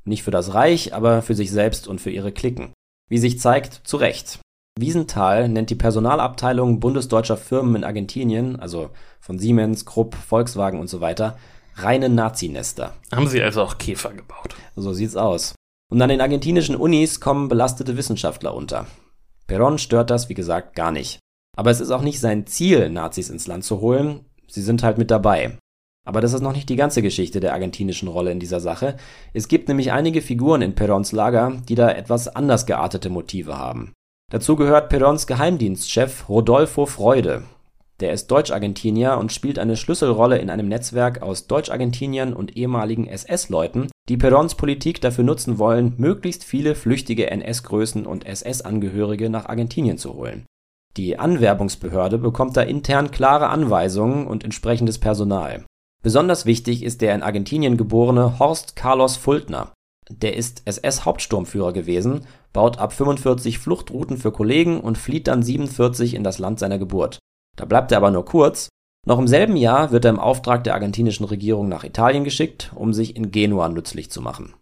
Nicht 0.05 0.23
für 0.23 0.31
das 0.31 0.55
Reich, 0.55 0.95
aber 0.95 1.23
für 1.23 1.35
sich 1.35 1.51
selbst 1.51 1.87
und 1.89 2.01
für 2.01 2.11
ihre 2.11 2.33
Cliquen. 2.33 2.73
Wie 3.09 3.19
sich 3.19 3.39
zeigt, 3.41 3.83
zu 3.85 3.97
Recht. 3.97 4.41
Wiesenthal 4.79 5.49
nennt 5.49 5.71
die 5.71 5.75
Personalabteilung 5.75 6.81
bundesdeutscher 6.81 7.37
Firmen 7.37 7.77
in 7.77 7.85
Argentinien, 7.85 8.59
also 8.59 8.91
von 9.21 9.39
Siemens, 9.39 9.85
Krupp, 9.85 10.15
Volkswagen 10.15 10.81
und 10.81 10.89
so 10.89 11.01
weiter, 11.01 11.37
reine 11.77 12.09
Nazinester. 12.09 12.95
Haben 13.15 13.29
sie 13.29 13.43
also 13.43 13.63
auch 13.63 13.79
Käfer 13.79 14.13
gebaut? 14.15 14.55
So 14.75 14.93
sieht's 14.93 15.17
aus. 15.17 15.55
Und 15.91 16.01
an 16.01 16.09
den 16.09 16.23
argentinischen 16.23 16.75
Unis 16.75 17.21
kommen 17.21 17.49
belastete 17.49 17.99
Wissenschaftler 17.99 18.55
unter. 18.55 18.87
Perón 19.47 19.77
stört 19.77 20.09
das, 20.09 20.31
wie 20.31 20.35
gesagt, 20.35 20.75
gar 20.75 20.91
nicht. 20.91 21.19
Aber 21.55 21.71
es 21.71 21.81
ist 21.81 21.91
auch 21.91 22.01
nicht 22.01 22.19
sein 22.19 22.47
Ziel, 22.47 22.89
Nazis 22.89 23.29
ins 23.29 23.47
Land 23.47 23.65
zu 23.65 23.81
holen. 23.83 24.25
Sie 24.49 24.63
sind 24.63 24.83
halt 24.83 24.97
mit 24.97 25.11
dabei. 25.11 25.59
Aber 26.05 26.21
das 26.21 26.33
ist 26.33 26.41
noch 26.41 26.55
nicht 26.55 26.69
die 26.69 26.77
ganze 26.77 27.01
Geschichte 27.03 27.41
der 27.41 27.53
argentinischen 27.53 28.09
Rolle 28.09 28.33
in 28.33 28.41
dieser 28.41 28.61
Sache. 28.61 28.97
Es 29.33 29.47
gibt 29.49 29.69
nämlich 29.69 29.93
einige 29.93 30.21
Figuren 30.21 30.63
in 30.63 30.75
Perons 30.75 31.13
Lager, 31.13 31.63
die 31.69 31.77
da 31.77 31.91
etwas 31.91 32.29
anders 32.29 32.67
geartete 32.67 33.09
Motive 33.09 33.57
haben. 33.57 33.93
Dazu 34.31 34.57
gehört 34.57 34.89
Perons 34.89 35.27
Geheimdienstchef 35.27 36.29
Rodolfo 36.29 36.87
Freude. 36.87 37.45
Der 38.01 38.13
ist 38.13 38.29
Deutsch-Argentinier 38.33 39.17
und 39.19 39.31
spielt 39.31 39.61
eine 39.61 39.77
Schlüsselrolle 39.77 40.39
in 40.39 40.51
einem 40.51 40.67
Netzwerk 40.67 41.23
aus 41.23 41.47
Deutsch-Argentiniern 41.47 42.33
und 42.33 42.57
ehemaligen 42.57 43.07
SS-Leuten, 43.07 43.91
die 44.09 44.17
Perons 44.17 44.57
Politik 44.57 45.01
dafür 45.01 45.23
nutzen 45.23 45.59
wollen, 45.59 45.95
möglichst 45.99 46.43
viele 46.43 46.75
flüchtige 46.75 47.31
NS-Größen 47.31 48.05
und 48.05 48.27
SS-Angehörige 48.27 49.31
nach 49.31 49.47
Argentinien 49.47 49.99
zu 49.99 50.15
holen. 50.15 50.47
Die 50.97 51.19
Anwerbungsbehörde 51.19 52.19
bekommt 52.19 52.57
da 52.57 52.63
intern 52.63 53.13
klare 53.13 53.51
Anweisungen 53.51 54.27
und 54.27 54.43
entsprechendes 54.43 54.99
Personal. 54.99 55.65
Besonders 56.03 56.47
wichtig 56.47 56.83
ist 56.83 57.01
der 57.01 57.15
in 57.15 57.23
Argentinien 57.23 57.77
geborene 57.77 58.41
Horst 58.41 58.75
Carlos 58.75 59.17
Fultner. 59.17 59.73
Der 60.11 60.37
ist 60.37 60.63
SS-Hauptsturmführer 60.65 61.73
gewesen, 61.73 62.27
baut 62.53 62.79
ab 62.79 62.93
45 62.93 63.61
Fluchtrouten 63.61 64.17
für 64.17 64.33
Kollegen 64.33 64.81
und 64.81 64.99
flieht 64.99 65.29
dann 65.29 65.45
47 65.45 66.15
in 66.15 66.25
das 66.25 66.41
Land 66.41 66.59
seiner 66.59 66.79
Geburt. 66.79 67.21
Da 67.57 67.65
bleibt 67.67 67.93
er 67.93 67.99
aber 67.99 68.11
nur 68.11 68.25
kurz. 68.25 68.69
Noch 69.07 69.19
im 69.19 69.29
selben 69.29 69.57
Jahr 69.57 69.93
wird 69.93 70.05
er 70.05 70.11
im 70.11 70.19
Auftrag 70.19 70.65
der 70.65 70.75
argentinischen 70.75 71.25
Regierung 71.25 71.69
nach 71.69 71.85
Italien 71.85 72.25
geschickt, 72.25 72.73
um 72.75 72.93
sich 72.93 73.17
in 73.17 73.31
Genua 73.31 73.69
nützlich 73.69 74.11
zu 74.11 74.21
machen. 74.21 74.55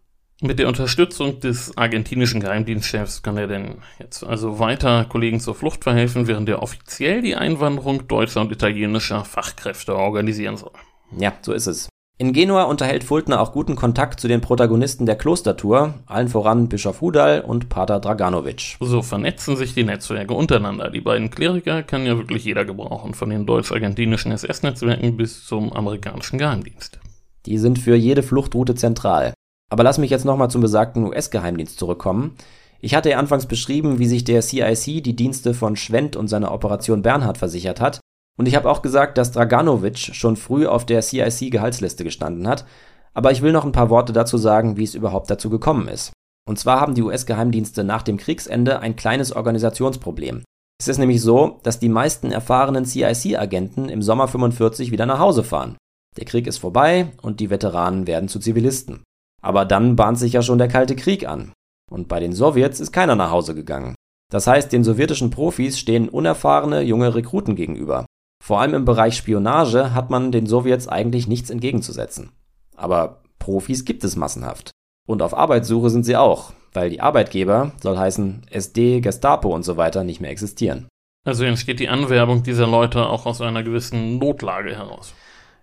Mit 0.42 0.58
der 0.58 0.68
Unterstützung 0.68 1.40
des 1.40 1.76
argentinischen 1.76 2.40
Geheimdienstchefs 2.40 3.22
kann 3.22 3.36
er 3.36 3.46
denn 3.46 3.76
jetzt 3.98 4.24
also 4.24 4.58
weiter 4.58 5.04
Kollegen 5.04 5.40
zur 5.40 5.54
Flucht 5.54 5.84
verhelfen, 5.84 6.26
während 6.26 6.48
er 6.48 6.62
offiziell 6.62 7.20
die 7.20 7.36
Einwanderung 7.36 8.08
deutscher 8.08 8.40
und 8.40 8.52
italienischer 8.52 9.24
Fachkräfte 9.24 9.96
organisieren 9.96 10.56
soll. 10.56 10.72
Ja, 11.18 11.32
so 11.42 11.52
ist 11.52 11.66
es. 11.66 11.88
In 12.20 12.34
Genua 12.34 12.64
unterhält 12.64 13.02
Fultner 13.02 13.40
auch 13.40 13.52
guten 13.52 13.76
Kontakt 13.76 14.20
zu 14.20 14.28
den 14.28 14.42
Protagonisten 14.42 15.06
der 15.06 15.16
Klostertour, 15.16 15.94
allen 16.04 16.28
voran 16.28 16.68
Bischof 16.68 17.00
Hudal 17.00 17.40
und 17.40 17.70
Pater 17.70 17.98
Draganovic. 17.98 18.76
So 18.78 19.00
vernetzen 19.00 19.56
sich 19.56 19.72
die 19.72 19.84
Netzwerke 19.84 20.34
untereinander. 20.34 20.90
Die 20.90 21.00
beiden 21.00 21.30
Kleriker 21.30 21.82
kann 21.82 22.04
ja 22.04 22.18
wirklich 22.18 22.44
jeder 22.44 22.66
gebrauchen, 22.66 23.14
von 23.14 23.30
den 23.30 23.46
deutsch-argentinischen 23.46 24.32
SS-Netzwerken 24.32 25.16
bis 25.16 25.46
zum 25.46 25.72
amerikanischen 25.72 26.38
Geheimdienst. 26.38 27.00
Die 27.46 27.56
sind 27.56 27.78
für 27.78 27.96
jede 27.96 28.22
Fluchtroute 28.22 28.74
zentral. 28.74 29.32
Aber 29.70 29.82
lass 29.82 29.96
mich 29.96 30.10
jetzt 30.10 30.26
nochmal 30.26 30.50
zum 30.50 30.60
besagten 30.60 31.04
US-Geheimdienst 31.04 31.78
zurückkommen. 31.78 32.36
Ich 32.82 32.94
hatte 32.94 33.08
ja 33.08 33.18
anfangs 33.18 33.46
beschrieben, 33.46 33.98
wie 33.98 34.06
sich 34.06 34.24
der 34.24 34.42
CIC 34.42 35.02
die 35.02 35.16
Dienste 35.16 35.54
von 35.54 35.74
Schwendt 35.74 36.16
und 36.16 36.28
seiner 36.28 36.52
Operation 36.52 37.00
Bernhard 37.00 37.38
versichert 37.38 37.80
hat. 37.80 38.00
Und 38.40 38.46
ich 38.46 38.56
habe 38.56 38.70
auch 38.70 38.80
gesagt, 38.80 39.18
dass 39.18 39.32
Draganovic 39.32 39.98
schon 39.98 40.34
früh 40.34 40.66
auf 40.66 40.86
der 40.86 41.02
CIC-Gehaltsliste 41.02 42.04
gestanden 42.04 42.48
hat, 42.48 42.64
aber 43.12 43.32
ich 43.32 43.42
will 43.42 43.52
noch 43.52 43.66
ein 43.66 43.72
paar 43.72 43.90
Worte 43.90 44.14
dazu 44.14 44.38
sagen, 44.38 44.78
wie 44.78 44.84
es 44.84 44.94
überhaupt 44.94 45.30
dazu 45.30 45.50
gekommen 45.50 45.88
ist. 45.88 46.14
Und 46.48 46.58
zwar 46.58 46.80
haben 46.80 46.94
die 46.94 47.02
US-Geheimdienste 47.02 47.84
nach 47.84 48.00
dem 48.00 48.16
Kriegsende 48.16 48.80
ein 48.80 48.96
kleines 48.96 49.36
Organisationsproblem. 49.36 50.42
Es 50.80 50.88
ist 50.88 50.96
nämlich 50.96 51.20
so, 51.20 51.60
dass 51.64 51.80
die 51.80 51.90
meisten 51.90 52.32
erfahrenen 52.32 52.86
CIC-Agenten 52.86 53.90
im 53.90 54.00
Sommer 54.00 54.26
45 54.26 54.90
wieder 54.90 55.04
nach 55.04 55.18
Hause 55.18 55.44
fahren. 55.44 55.76
Der 56.16 56.24
Krieg 56.24 56.46
ist 56.46 56.56
vorbei 56.56 57.12
und 57.20 57.40
die 57.40 57.50
Veteranen 57.50 58.06
werden 58.06 58.30
zu 58.30 58.38
Zivilisten. 58.38 59.02
Aber 59.42 59.66
dann 59.66 59.96
bahnt 59.96 60.18
sich 60.18 60.32
ja 60.32 60.40
schon 60.40 60.56
der 60.56 60.68
Kalte 60.68 60.96
Krieg 60.96 61.28
an. 61.28 61.52
Und 61.90 62.08
bei 62.08 62.20
den 62.20 62.32
Sowjets 62.32 62.80
ist 62.80 62.92
keiner 62.92 63.16
nach 63.16 63.32
Hause 63.32 63.54
gegangen. 63.54 63.96
Das 64.32 64.46
heißt, 64.46 64.72
den 64.72 64.82
sowjetischen 64.82 65.28
Profis 65.28 65.78
stehen 65.78 66.08
unerfahrene 66.08 66.80
junge 66.80 67.14
Rekruten 67.14 67.54
gegenüber. 67.54 68.06
Vor 68.42 68.60
allem 68.60 68.74
im 68.74 68.84
Bereich 68.84 69.16
Spionage 69.16 69.94
hat 69.94 70.10
man 70.10 70.32
den 70.32 70.46
Sowjets 70.46 70.88
eigentlich 70.88 71.28
nichts 71.28 71.50
entgegenzusetzen. 71.50 72.32
Aber 72.76 73.22
Profis 73.38 73.84
gibt 73.84 74.02
es 74.04 74.16
massenhaft. 74.16 74.70
Und 75.06 75.22
auf 75.22 75.36
Arbeitssuche 75.36 75.90
sind 75.90 76.04
sie 76.04 76.16
auch, 76.16 76.52
weil 76.72 76.90
die 76.90 77.00
Arbeitgeber, 77.00 77.72
soll 77.82 77.98
heißen 77.98 78.42
SD, 78.50 79.00
Gestapo 79.00 79.54
und 79.54 79.64
so 79.64 79.76
weiter, 79.76 80.04
nicht 80.04 80.20
mehr 80.20 80.30
existieren. 80.30 80.88
Also 81.26 81.44
entsteht 81.44 81.80
die 81.80 81.88
Anwerbung 81.88 82.42
dieser 82.42 82.66
Leute 82.66 83.06
auch 83.06 83.26
aus 83.26 83.40
einer 83.40 83.62
gewissen 83.62 84.18
Notlage 84.18 84.74
heraus. 84.74 85.14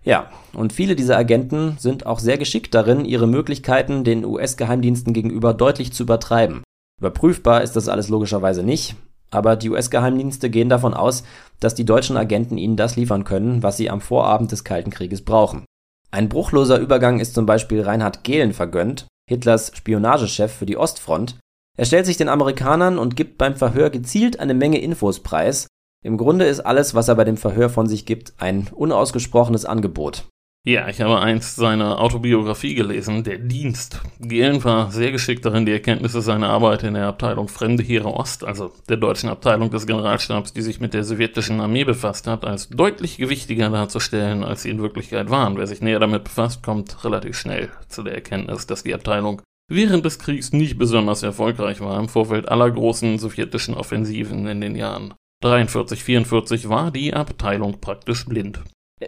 Ja, 0.04 0.30
und 0.52 0.72
viele 0.72 0.94
dieser 0.94 1.18
Agenten 1.18 1.76
sind 1.78 2.06
auch 2.06 2.20
sehr 2.20 2.38
geschickt 2.38 2.74
darin, 2.74 3.04
ihre 3.04 3.26
Möglichkeiten 3.26 4.04
den 4.04 4.24
US-Geheimdiensten 4.24 5.12
gegenüber 5.12 5.54
deutlich 5.54 5.92
zu 5.92 6.04
übertreiben. 6.04 6.62
Überprüfbar 7.00 7.62
ist 7.62 7.74
das 7.74 7.88
alles 7.88 8.08
logischerweise 8.08 8.62
nicht, 8.62 8.96
aber 9.30 9.56
die 9.56 9.70
US-Geheimdienste 9.70 10.50
gehen 10.50 10.68
davon 10.68 10.94
aus, 10.94 11.24
dass 11.60 11.74
die 11.74 11.84
deutschen 11.84 12.16
Agenten 12.16 12.58
ihnen 12.58 12.76
das 12.76 12.96
liefern 12.96 13.24
können, 13.24 13.62
was 13.62 13.76
sie 13.76 13.90
am 13.90 14.00
Vorabend 14.00 14.52
des 14.52 14.64
Kalten 14.64 14.90
Krieges 14.90 15.24
brauchen. 15.24 15.64
Ein 16.10 16.28
bruchloser 16.28 16.78
Übergang 16.78 17.20
ist 17.20 17.34
zum 17.34 17.46
Beispiel 17.46 17.82
Reinhard 17.82 18.24
Gehlen 18.24 18.52
vergönnt, 18.52 19.06
Hitlers 19.28 19.72
Spionagechef 19.76 20.52
für 20.52 20.66
die 20.66 20.78
Ostfront. 20.78 21.36
Er 21.76 21.84
stellt 21.84 22.06
sich 22.06 22.16
den 22.16 22.30
Amerikanern 22.30 22.98
und 22.98 23.14
gibt 23.14 23.38
beim 23.38 23.56
Verhör 23.56 23.90
gezielt 23.90 24.40
eine 24.40 24.54
Menge 24.54 24.80
Infos 24.80 25.20
preis. 25.22 25.66
Im 26.04 26.16
Grunde 26.16 26.46
ist 26.46 26.60
alles, 26.60 26.94
was 26.94 27.08
er 27.08 27.16
bei 27.16 27.24
dem 27.24 27.36
Verhör 27.36 27.68
von 27.68 27.86
sich 27.86 28.06
gibt, 28.06 28.32
ein 28.38 28.68
unausgesprochenes 28.74 29.64
Angebot. 29.64 30.24
Ja, 30.64 30.86
ich 30.88 31.00
habe 31.00 31.18
einst 31.20 31.56
seine 31.56 31.98
Autobiografie 31.98 32.74
gelesen, 32.74 33.24
Der 33.24 33.38
Dienst. 33.38 34.02
Gehlen 34.20 34.62
war 34.64 34.90
sehr 34.90 35.12
geschickt 35.12 35.46
darin, 35.46 35.64
die 35.64 35.72
Erkenntnisse 35.72 36.20
seiner 36.20 36.50
Arbeit 36.50 36.82
in 36.82 36.92
der 36.94 37.06
Abteilung 37.06 37.48
Fremde 37.48 37.82
Heere 37.82 38.12
Ost, 38.12 38.44
also 38.44 38.72
der 38.88 38.98
deutschen 38.98 39.30
Abteilung 39.30 39.70
des 39.70 39.86
Generalstabs, 39.86 40.52
die 40.52 40.60
sich 40.60 40.78
mit 40.78 40.92
der 40.92 41.04
sowjetischen 41.04 41.60
Armee 41.60 41.84
befasst 41.84 42.26
hat, 42.26 42.44
als 42.44 42.68
deutlich 42.68 43.16
gewichtiger 43.16 43.70
darzustellen, 43.70 44.44
als 44.44 44.62
sie 44.62 44.70
in 44.70 44.82
Wirklichkeit 44.82 45.30
waren. 45.30 45.56
Wer 45.56 45.66
sich 45.66 45.80
näher 45.80 46.00
damit 46.00 46.24
befasst, 46.24 46.62
kommt 46.62 47.02
relativ 47.02 47.38
schnell 47.38 47.70
zu 47.88 48.02
der 48.02 48.14
Erkenntnis, 48.14 48.66
dass 48.66 48.82
die 48.82 48.94
Abteilung 48.94 49.40
während 49.70 50.04
des 50.04 50.18
Kriegs 50.18 50.52
nicht 50.52 50.76
besonders 50.76 51.22
erfolgreich 51.22 51.80
war. 51.80 51.98
Im 51.98 52.08
Vorfeld 52.08 52.48
aller 52.48 52.70
großen 52.70 53.18
sowjetischen 53.18 53.74
Offensiven 53.74 54.46
in 54.46 54.60
den 54.60 54.76
Jahren 54.76 55.14
43, 55.40 56.02
44 56.02 56.68
war 56.68 56.90
die 56.90 57.14
Abteilung 57.14 57.80
praktisch 57.80 58.26
blind. 58.26 58.60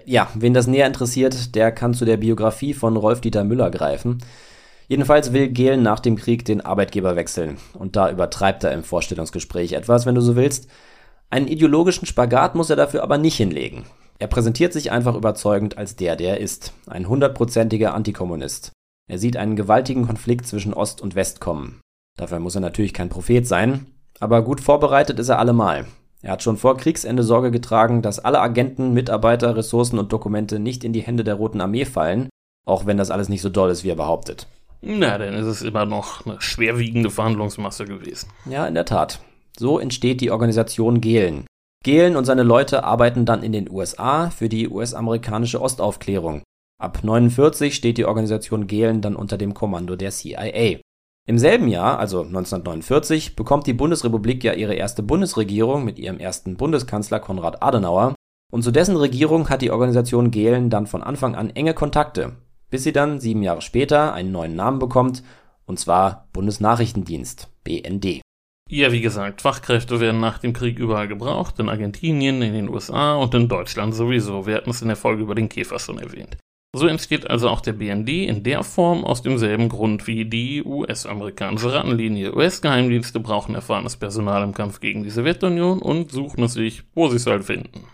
Ja, 0.04 0.28
wen 0.34 0.54
das 0.54 0.66
näher 0.66 0.86
interessiert, 0.86 1.54
der 1.54 1.72
kann 1.72 1.94
zu 1.94 2.04
der 2.04 2.16
Biografie 2.16 2.74
von 2.74 2.96
Rolf-Dieter 2.96 3.44
Müller 3.44 3.70
greifen. 3.70 4.18
Jedenfalls 4.88 5.32
will 5.32 5.48
Gehlen 5.48 5.82
nach 5.82 6.00
dem 6.00 6.16
Krieg 6.16 6.44
den 6.44 6.60
Arbeitgeber 6.60 7.16
wechseln. 7.16 7.58
Und 7.74 7.96
da 7.96 8.10
übertreibt 8.10 8.64
er 8.64 8.72
im 8.72 8.82
Vorstellungsgespräch 8.82 9.72
etwas, 9.72 10.06
wenn 10.06 10.14
du 10.14 10.20
so 10.20 10.36
willst. 10.36 10.68
Einen 11.28 11.48
ideologischen 11.48 12.06
Spagat 12.06 12.54
muss 12.56 12.70
er 12.70 12.76
dafür 12.76 13.02
aber 13.02 13.18
nicht 13.18 13.36
hinlegen. 13.36 13.84
Er 14.18 14.26
präsentiert 14.26 14.72
sich 14.72 14.90
einfach 14.90 15.14
überzeugend 15.14 15.78
als 15.78 15.96
der, 15.96 16.16
der 16.16 16.34
er 16.34 16.40
ist. 16.40 16.72
Ein 16.86 17.08
hundertprozentiger 17.08 17.94
Antikommunist. 17.94 18.72
Er 19.08 19.18
sieht 19.18 19.36
einen 19.36 19.56
gewaltigen 19.56 20.06
Konflikt 20.06 20.46
zwischen 20.46 20.74
Ost 20.74 21.00
und 21.00 21.14
West 21.14 21.40
kommen. 21.40 21.80
Dafür 22.18 22.38
muss 22.38 22.54
er 22.54 22.60
natürlich 22.60 22.92
kein 22.92 23.08
Prophet 23.08 23.46
sein, 23.46 23.86
aber 24.18 24.42
gut 24.42 24.60
vorbereitet 24.60 25.18
ist 25.18 25.30
er 25.30 25.38
allemal. 25.38 25.86
Er 26.22 26.32
hat 26.32 26.42
schon 26.42 26.56
vor 26.56 26.76
Kriegsende 26.76 27.22
Sorge 27.22 27.50
getragen, 27.50 28.02
dass 28.02 28.18
alle 28.18 28.40
Agenten, 28.40 28.92
Mitarbeiter, 28.92 29.56
Ressourcen 29.56 29.98
und 29.98 30.12
Dokumente 30.12 30.58
nicht 30.58 30.84
in 30.84 30.92
die 30.92 31.00
Hände 31.00 31.24
der 31.24 31.36
Roten 31.36 31.60
Armee 31.60 31.86
fallen, 31.86 32.28
auch 32.66 32.86
wenn 32.86 32.98
das 32.98 33.10
alles 33.10 33.28
nicht 33.28 33.42
so 33.42 33.48
doll 33.48 33.70
ist, 33.70 33.84
wie 33.84 33.90
er 33.90 33.96
behauptet. 33.96 34.46
Na, 34.82 35.18
dann 35.18 35.34
ist 35.34 35.46
es 35.46 35.62
immer 35.62 35.86
noch 35.86 36.26
eine 36.26 36.40
schwerwiegende 36.40 37.10
Verhandlungsmasse 37.10 37.84
gewesen. 37.84 38.30
Ja, 38.46 38.66
in 38.66 38.74
der 38.74 38.84
Tat. 38.84 39.20
So 39.58 39.78
entsteht 39.78 40.20
die 40.20 40.30
Organisation 40.30 41.00
Gehlen. 41.00 41.46
Gehlen 41.82 42.16
und 42.16 42.26
seine 42.26 42.42
Leute 42.42 42.84
arbeiten 42.84 43.24
dann 43.24 43.42
in 43.42 43.52
den 43.52 43.70
USA 43.70 44.30
für 44.30 44.48
die 44.48 44.68
US-amerikanische 44.68 45.60
Ostaufklärung. 45.60 46.42
Ab 46.78 47.00
49 47.02 47.74
steht 47.74 47.98
die 47.98 48.04
Organisation 48.04 48.66
Gehlen 48.66 49.00
dann 49.00 49.16
unter 49.16 49.38
dem 49.38 49.54
Kommando 49.54 49.96
der 49.96 50.10
CIA. 50.10 50.80
Im 51.30 51.38
selben 51.38 51.68
Jahr, 51.68 52.00
also 52.00 52.22
1949, 52.22 53.36
bekommt 53.36 53.68
die 53.68 53.72
Bundesrepublik 53.72 54.42
ja 54.42 54.52
ihre 54.52 54.74
erste 54.74 55.04
Bundesregierung 55.04 55.84
mit 55.84 55.96
ihrem 55.96 56.18
ersten 56.18 56.56
Bundeskanzler 56.56 57.20
Konrad 57.20 57.62
Adenauer, 57.62 58.16
und 58.50 58.64
zu 58.64 58.72
dessen 58.72 58.96
Regierung 58.96 59.48
hat 59.48 59.62
die 59.62 59.70
Organisation 59.70 60.32
Gehlen 60.32 60.70
dann 60.70 60.88
von 60.88 61.04
Anfang 61.04 61.36
an 61.36 61.50
enge 61.50 61.72
Kontakte, 61.72 62.32
bis 62.68 62.82
sie 62.82 62.92
dann 62.92 63.20
sieben 63.20 63.44
Jahre 63.44 63.62
später 63.62 64.12
einen 64.12 64.32
neuen 64.32 64.56
Namen 64.56 64.80
bekommt, 64.80 65.22
und 65.66 65.78
zwar 65.78 66.26
Bundesnachrichtendienst 66.32 67.48
(BND). 67.62 68.22
Ja, 68.68 68.90
wie 68.90 69.00
gesagt, 69.00 69.40
Fachkräfte 69.40 70.00
werden 70.00 70.20
nach 70.20 70.38
dem 70.38 70.52
Krieg 70.52 70.80
überall 70.80 71.06
gebraucht, 71.06 71.60
in 71.60 71.68
Argentinien, 71.68 72.42
in 72.42 72.54
den 72.54 72.68
USA 72.68 73.14
und 73.14 73.32
in 73.36 73.46
Deutschland 73.46 73.94
sowieso. 73.94 74.48
Wir 74.48 74.56
hatten 74.56 74.70
es 74.70 74.82
in 74.82 74.88
der 74.88 74.96
Folge 74.96 75.22
über 75.22 75.36
den 75.36 75.48
Käfer 75.48 75.78
schon 75.78 76.00
erwähnt. 76.00 76.36
So 76.76 76.86
entsteht 76.86 77.28
also 77.28 77.48
auch 77.48 77.60
der 77.60 77.72
BND 77.72 78.08
in 78.08 78.44
der 78.44 78.62
Form 78.62 79.04
aus 79.04 79.22
demselben 79.22 79.68
Grund 79.68 80.06
wie 80.06 80.24
die 80.24 80.62
US-amerikanische 80.64 81.72
Rattenlinie. 81.72 82.34
US-Geheimdienste 82.34 83.18
brauchen 83.18 83.56
erfahrenes 83.56 83.96
Personal 83.96 84.44
im 84.44 84.54
Kampf 84.54 84.78
gegen 84.78 85.02
die 85.02 85.10
Sowjetunion 85.10 85.80
und 85.82 86.12
suchen 86.12 86.44
es 86.44 86.52
sich, 86.52 86.84
wo 86.94 87.08
sie 87.08 87.16
es 87.16 87.26
halt 87.26 87.44
finden. 87.44 87.84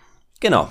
Genau. 0.40 0.68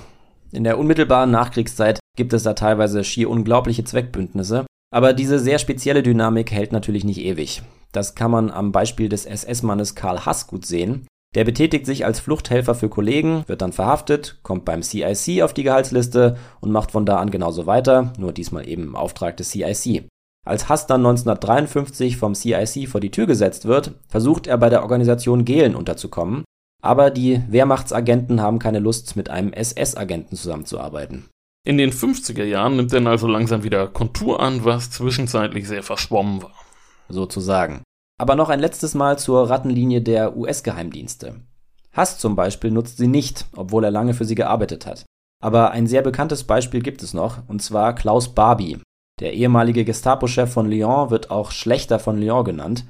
In 0.52 0.62
der 0.62 0.78
unmittelbaren 0.78 1.32
Nachkriegszeit 1.32 1.98
gibt 2.16 2.32
es 2.32 2.44
da 2.44 2.54
teilweise 2.54 3.02
schier 3.02 3.28
unglaubliche 3.28 3.82
Zweckbündnisse, 3.82 4.66
aber 4.94 5.12
diese 5.12 5.40
sehr 5.40 5.58
spezielle 5.58 6.04
Dynamik 6.04 6.52
hält 6.52 6.70
natürlich 6.70 7.04
nicht 7.04 7.20
ewig. 7.20 7.62
Das 7.90 8.14
kann 8.14 8.30
man 8.30 8.50
am 8.52 8.70
Beispiel 8.70 9.08
des 9.08 9.26
SS-Mannes 9.26 9.96
Karl 9.96 10.24
Hass 10.24 10.46
gut 10.46 10.64
sehen, 10.64 11.08
der 11.36 11.44
betätigt 11.44 11.84
sich 11.84 12.06
als 12.06 12.18
Fluchthelfer 12.18 12.74
für 12.74 12.88
Kollegen, 12.88 13.44
wird 13.46 13.60
dann 13.60 13.72
verhaftet, 13.72 14.38
kommt 14.42 14.64
beim 14.64 14.82
CIC 14.82 15.42
auf 15.42 15.52
die 15.52 15.64
Gehaltsliste 15.64 16.38
und 16.60 16.72
macht 16.72 16.92
von 16.92 17.04
da 17.04 17.18
an 17.18 17.30
genauso 17.30 17.66
weiter, 17.66 18.14
nur 18.18 18.32
diesmal 18.32 18.66
eben 18.66 18.84
im 18.84 18.96
Auftrag 18.96 19.36
des 19.36 19.50
CIC. 19.50 20.08
Als 20.46 20.70
Hass 20.70 20.86
dann 20.86 21.04
1953 21.04 22.16
vom 22.16 22.34
CIC 22.34 22.88
vor 22.88 23.02
die 23.02 23.10
Tür 23.10 23.26
gesetzt 23.26 23.66
wird, 23.66 23.92
versucht 24.08 24.46
er 24.46 24.56
bei 24.56 24.70
der 24.70 24.82
Organisation 24.82 25.44
Gehlen 25.44 25.76
unterzukommen, 25.76 26.44
aber 26.82 27.10
die 27.10 27.42
Wehrmachtsagenten 27.48 28.40
haben 28.40 28.58
keine 28.58 28.78
Lust, 28.78 29.14
mit 29.14 29.28
einem 29.28 29.52
SS-Agenten 29.52 30.36
zusammenzuarbeiten. 30.36 31.28
In 31.66 31.76
den 31.76 31.92
50er 31.92 32.44
Jahren 32.44 32.76
nimmt 32.76 32.94
dann 32.94 33.08
also 33.08 33.26
langsam 33.26 33.62
wieder 33.62 33.88
Kontur 33.88 34.40
an, 34.40 34.64
was 34.64 34.90
zwischenzeitlich 34.90 35.68
sehr 35.68 35.82
verschwommen 35.82 36.42
war. 36.42 36.54
Sozusagen. 37.10 37.82
Aber 38.18 38.34
noch 38.34 38.48
ein 38.48 38.60
letztes 38.60 38.94
Mal 38.94 39.18
zur 39.18 39.50
Rattenlinie 39.50 40.00
der 40.00 40.36
US-Geheimdienste. 40.36 41.34
Hass 41.92 42.18
zum 42.18 42.34
Beispiel 42.34 42.70
nutzt 42.70 42.96
sie 42.96 43.08
nicht, 43.08 43.46
obwohl 43.54 43.84
er 43.84 43.90
lange 43.90 44.14
für 44.14 44.24
sie 44.24 44.34
gearbeitet 44.34 44.86
hat. 44.86 45.04
Aber 45.42 45.70
ein 45.70 45.86
sehr 45.86 46.02
bekanntes 46.02 46.44
Beispiel 46.44 46.80
gibt 46.80 47.02
es 47.02 47.12
noch, 47.12 47.38
und 47.46 47.62
zwar 47.62 47.94
Klaus 47.94 48.34
Barbie. 48.34 48.78
Der 49.20 49.34
ehemalige 49.34 49.84
Gestapo-Chef 49.84 50.50
von 50.50 50.70
Lyon 50.70 51.10
wird 51.10 51.30
auch 51.30 51.50
Schlechter 51.50 51.98
von 51.98 52.18
Lyon 52.18 52.44
genannt. 52.44 52.84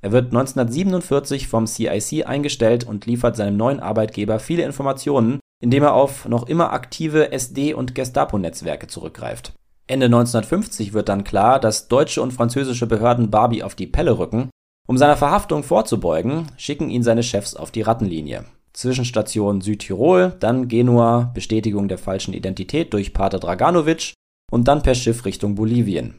Er 0.00 0.12
wird 0.12 0.26
1947 0.26 1.48
vom 1.48 1.66
CIC 1.66 2.26
eingestellt 2.26 2.84
und 2.84 3.06
liefert 3.06 3.36
seinem 3.36 3.56
neuen 3.56 3.80
Arbeitgeber 3.80 4.38
viele 4.38 4.62
Informationen, 4.62 5.40
indem 5.60 5.82
er 5.82 5.94
auf 5.94 6.28
noch 6.28 6.46
immer 6.46 6.72
aktive 6.72 7.32
SD- 7.32 7.74
und 7.74 7.96
Gestapo-Netzwerke 7.96 8.86
zurückgreift. 8.86 9.54
Ende 9.88 10.06
1950 10.06 10.92
wird 10.92 11.08
dann 11.08 11.24
klar, 11.24 11.58
dass 11.58 11.88
deutsche 11.88 12.22
und 12.22 12.32
französische 12.32 12.86
Behörden 12.86 13.30
Barbie 13.30 13.64
auf 13.64 13.74
die 13.74 13.86
Pelle 13.86 14.18
rücken 14.18 14.50
um 14.88 14.96
seiner 14.96 15.18
Verhaftung 15.18 15.62
vorzubeugen, 15.62 16.46
schicken 16.56 16.88
ihn 16.88 17.02
seine 17.02 17.22
Chefs 17.22 17.54
auf 17.54 17.70
die 17.70 17.82
Rattenlinie. 17.82 18.46
Zwischenstation 18.72 19.60
Südtirol, 19.60 20.34
dann 20.40 20.66
Genua, 20.66 21.30
Bestätigung 21.34 21.88
der 21.88 21.98
falschen 21.98 22.32
Identität 22.32 22.94
durch 22.94 23.12
Pater 23.12 23.38
Draganovic 23.38 24.14
und 24.50 24.66
dann 24.66 24.82
per 24.82 24.94
Schiff 24.94 25.26
Richtung 25.26 25.54
Bolivien. 25.54 26.14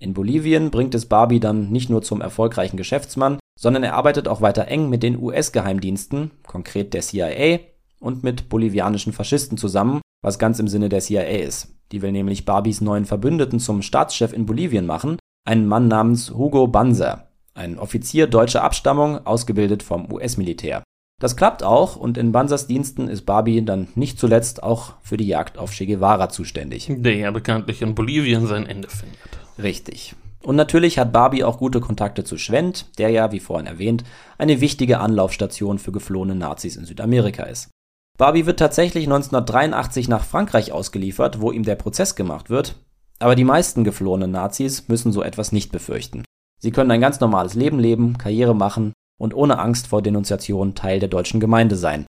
In 0.00 0.14
Bolivien 0.14 0.70
bringt 0.70 0.94
es 0.94 1.06
Barbie 1.06 1.38
dann 1.38 1.70
nicht 1.70 1.90
nur 1.90 2.00
zum 2.00 2.22
erfolgreichen 2.22 2.78
Geschäftsmann, 2.78 3.38
sondern 3.60 3.84
er 3.84 3.94
arbeitet 3.94 4.26
auch 4.26 4.40
weiter 4.40 4.68
eng 4.68 4.88
mit 4.88 5.02
den 5.02 5.20
US-Geheimdiensten, 5.20 6.30
konkret 6.46 6.94
der 6.94 7.02
CIA, 7.02 7.60
und 8.00 8.24
mit 8.24 8.48
bolivianischen 8.48 9.12
Faschisten 9.12 9.58
zusammen, 9.58 10.00
was 10.22 10.38
ganz 10.38 10.58
im 10.58 10.68
Sinne 10.68 10.88
der 10.88 11.00
CIA 11.00 11.22
ist. 11.22 11.74
Die 11.92 12.00
will 12.00 12.12
nämlich 12.12 12.46
Barbies 12.46 12.80
neuen 12.80 13.04
Verbündeten 13.04 13.60
zum 13.60 13.82
Staatschef 13.82 14.32
in 14.32 14.46
Bolivien 14.46 14.86
machen, 14.86 15.18
einen 15.46 15.66
Mann 15.66 15.88
namens 15.88 16.30
Hugo 16.30 16.66
Banzer 16.66 17.28
ein 17.54 17.78
Offizier 17.78 18.26
deutscher 18.26 18.62
Abstammung, 18.62 19.26
ausgebildet 19.26 19.82
vom 19.82 20.12
US-Militär. 20.12 20.82
Das 21.20 21.36
klappt 21.36 21.62
auch 21.62 21.96
und 21.96 22.18
in 22.18 22.32
Banzas 22.32 22.66
Diensten 22.66 23.08
ist 23.08 23.22
Barbie 23.22 23.64
dann 23.64 23.88
nicht 23.94 24.18
zuletzt 24.18 24.62
auch 24.62 24.94
für 25.02 25.16
die 25.16 25.26
Jagd 25.26 25.58
auf 25.58 25.70
Che 25.70 25.86
Guevara 25.86 26.28
zuständig. 26.28 26.88
Der 26.90 27.16
ja 27.16 27.30
bekanntlich 27.30 27.82
in 27.82 27.94
Bolivien 27.94 28.46
sein 28.46 28.66
Ende 28.66 28.88
findet. 28.88 29.18
Richtig. 29.62 30.16
Und 30.42 30.56
natürlich 30.56 30.98
hat 30.98 31.12
Barbie 31.12 31.44
auch 31.44 31.58
gute 31.58 31.80
Kontakte 31.80 32.24
zu 32.24 32.36
Schwendt, 32.36 32.98
der 32.98 33.08
ja, 33.08 33.32
wie 33.32 33.40
vorhin 33.40 33.66
erwähnt, 33.66 34.04
eine 34.36 34.60
wichtige 34.60 34.98
Anlaufstation 34.98 35.78
für 35.78 35.92
geflohene 35.92 36.34
Nazis 36.34 36.76
in 36.76 36.84
Südamerika 36.84 37.44
ist. 37.44 37.70
Barbie 38.18 38.44
wird 38.44 38.58
tatsächlich 38.58 39.04
1983 39.04 40.08
nach 40.08 40.24
Frankreich 40.24 40.72
ausgeliefert, 40.72 41.40
wo 41.40 41.50
ihm 41.50 41.62
der 41.62 41.76
Prozess 41.76 42.14
gemacht 42.14 42.50
wird, 42.50 42.76
aber 43.18 43.34
die 43.34 43.44
meisten 43.44 43.84
geflohenen 43.84 44.30
Nazis 44.30 44.88
müssen 44.88 45.12
so 45.12 45.22
etwas 45.22 45.50
nicht 45.50 45.72
befürchten. 45.72 46.24
Sie 46.64 46.70
können 46.70 46.90
ein 46.90 47.02
ganz 47.02 47.20
normales 47.20 47.52
Leben 47.52 47.78
leben, 47.78 48.16
Karriere 48.16 48.56
machen 48.56 48.94
und 49.20 49.34
ohne 49.34 49.58
Angst 49.58 49.86
vor 49.86 50.00
Denunziation 50.00 50.74
Teil 50.74 50.98
der 50.98 51.10
deutschen 51.10 51.38
Gemeinde 51.38 51.76
sein. 51.76 52.06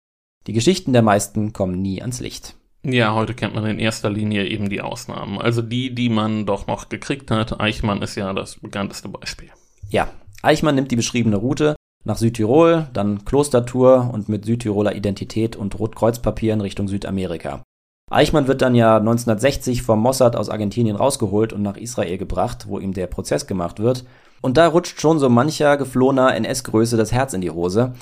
Die 0.48 0.54
Geschichten 0.54 0.92
der 0.92 1.04
meisten 1.04 1.54
kommen 1.54 1.84
nie 1.84 2.02
ans 2.02 2.20
Licht. 2.20 2.56
Ja, 2.82 3.14
heute 3.14 3.36
kennt 3.36 3.54
man 3.54 3.64
in 3.68 3.78
erster 3.78 4.10
Linie 4.10 4.48
eben 4.48 4.68
die 4.68 4.82
Ausnahmen. 4.82 5.38
Also 5.38 5.62
die, 5.62 5.94
die 5.94 6.10
man 6.10 6.48
doch 6.48 6.66
noch 6.66 6.90
gekriegt 6.90 7.30
hat. 7.30 7.62
Eichmann 7.62 8.02
ist 8.02 8.16
ja 8.16 8.34
das 8.34 8.56
bekannteste 8.56 9.08
Beispiel. 9.08 9.52
Ja, 9.88 10.10
Eichmann 10.42 10.74
nimmt 10.74 10.90
die 10.90 10.96
beschriebene 10.96 11.36
Route, 11.36 11.76
nach 12.04 12.18
Südtirol, 12.18 12.88
dann 12.92 13.26
Klostertour 13.26 14.10
und 14.12 14.30
mit 14.30 14.46
Südtiroler 14.46 14.96
Identität 14.96 15.58
und 15.58 15.78
Rotkreuzpapier 15.78 16.54
in 16.54 16.62
Richtung 16.62 16.88
Südamerika. 16.88 17.62
Eichmann 18.10 18.48
wird 18.48 18.64
dann 18.64 18.74
ja 18.74 18.98
1960 18.98 19.84
vom 19.84 20.00
Mossad 20.00 20.36
aus 20.36 20.50
Argentinien 20.50 20.96
rausgeholt 20.96 21.54
und 21.54 21.62
nach 21.62 21.78
Israel 21.78 22.18
gebracht, 22.18 22.66
wo 22.68 22.80
ihm 22.80 22.96
der 22.96 23.06
Prozess 23.06 23.46
gemacht 23.46 23.80
wird. 23.80 24.06
Und 24.42 24.58
da 24.58 24.68
rutscht 24.68 25.02
schon 25.02 25.20
so 25.20 25.30
mancher 25.30 25.78
geflohener 25.78 26.36
NS-Größe 26.36 26.98
das 26.98 27.12
Herz 27.12 27.34
in 27.34 27.42
die 27.42 27.52
Hose. 27.52 27.94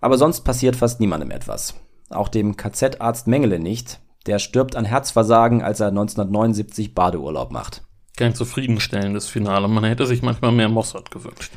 Aber 0.00 0.18
sonst 0.18 0.42
passiert 0.42 0.76
fast 0.76 1.00
niemandem 1.00 1.30
etwas. 1.30 1.74
Auch 2.10 2.28
dem 2.28 2.56
KZ-Arzt 2.56 3.26
Mengele 3.26 3.58
nicht. 3.58 4.00
Der 4.26 4.38
stirbt 4.38 4.76
an 4.76 4.84
Herzversagen, 4.84 5.62
als 5.62 5.80
er 5.80 5.88
1979 5.88 6.94
Badeurlaub 6.94 7.52
macht. 7.52 7.82
Kein 8.16 8.34
zufriedenstellendes 8.34 9.28
Finale. 9.28 9.68
Man 9.68 9.84
hätte 9.84 10.06
sich 10.06 10.22
manchmal 10.22 10.52
mehr 10.52 10.68
Mossad 10.68 11.10
gewünscht. 11.10 11.52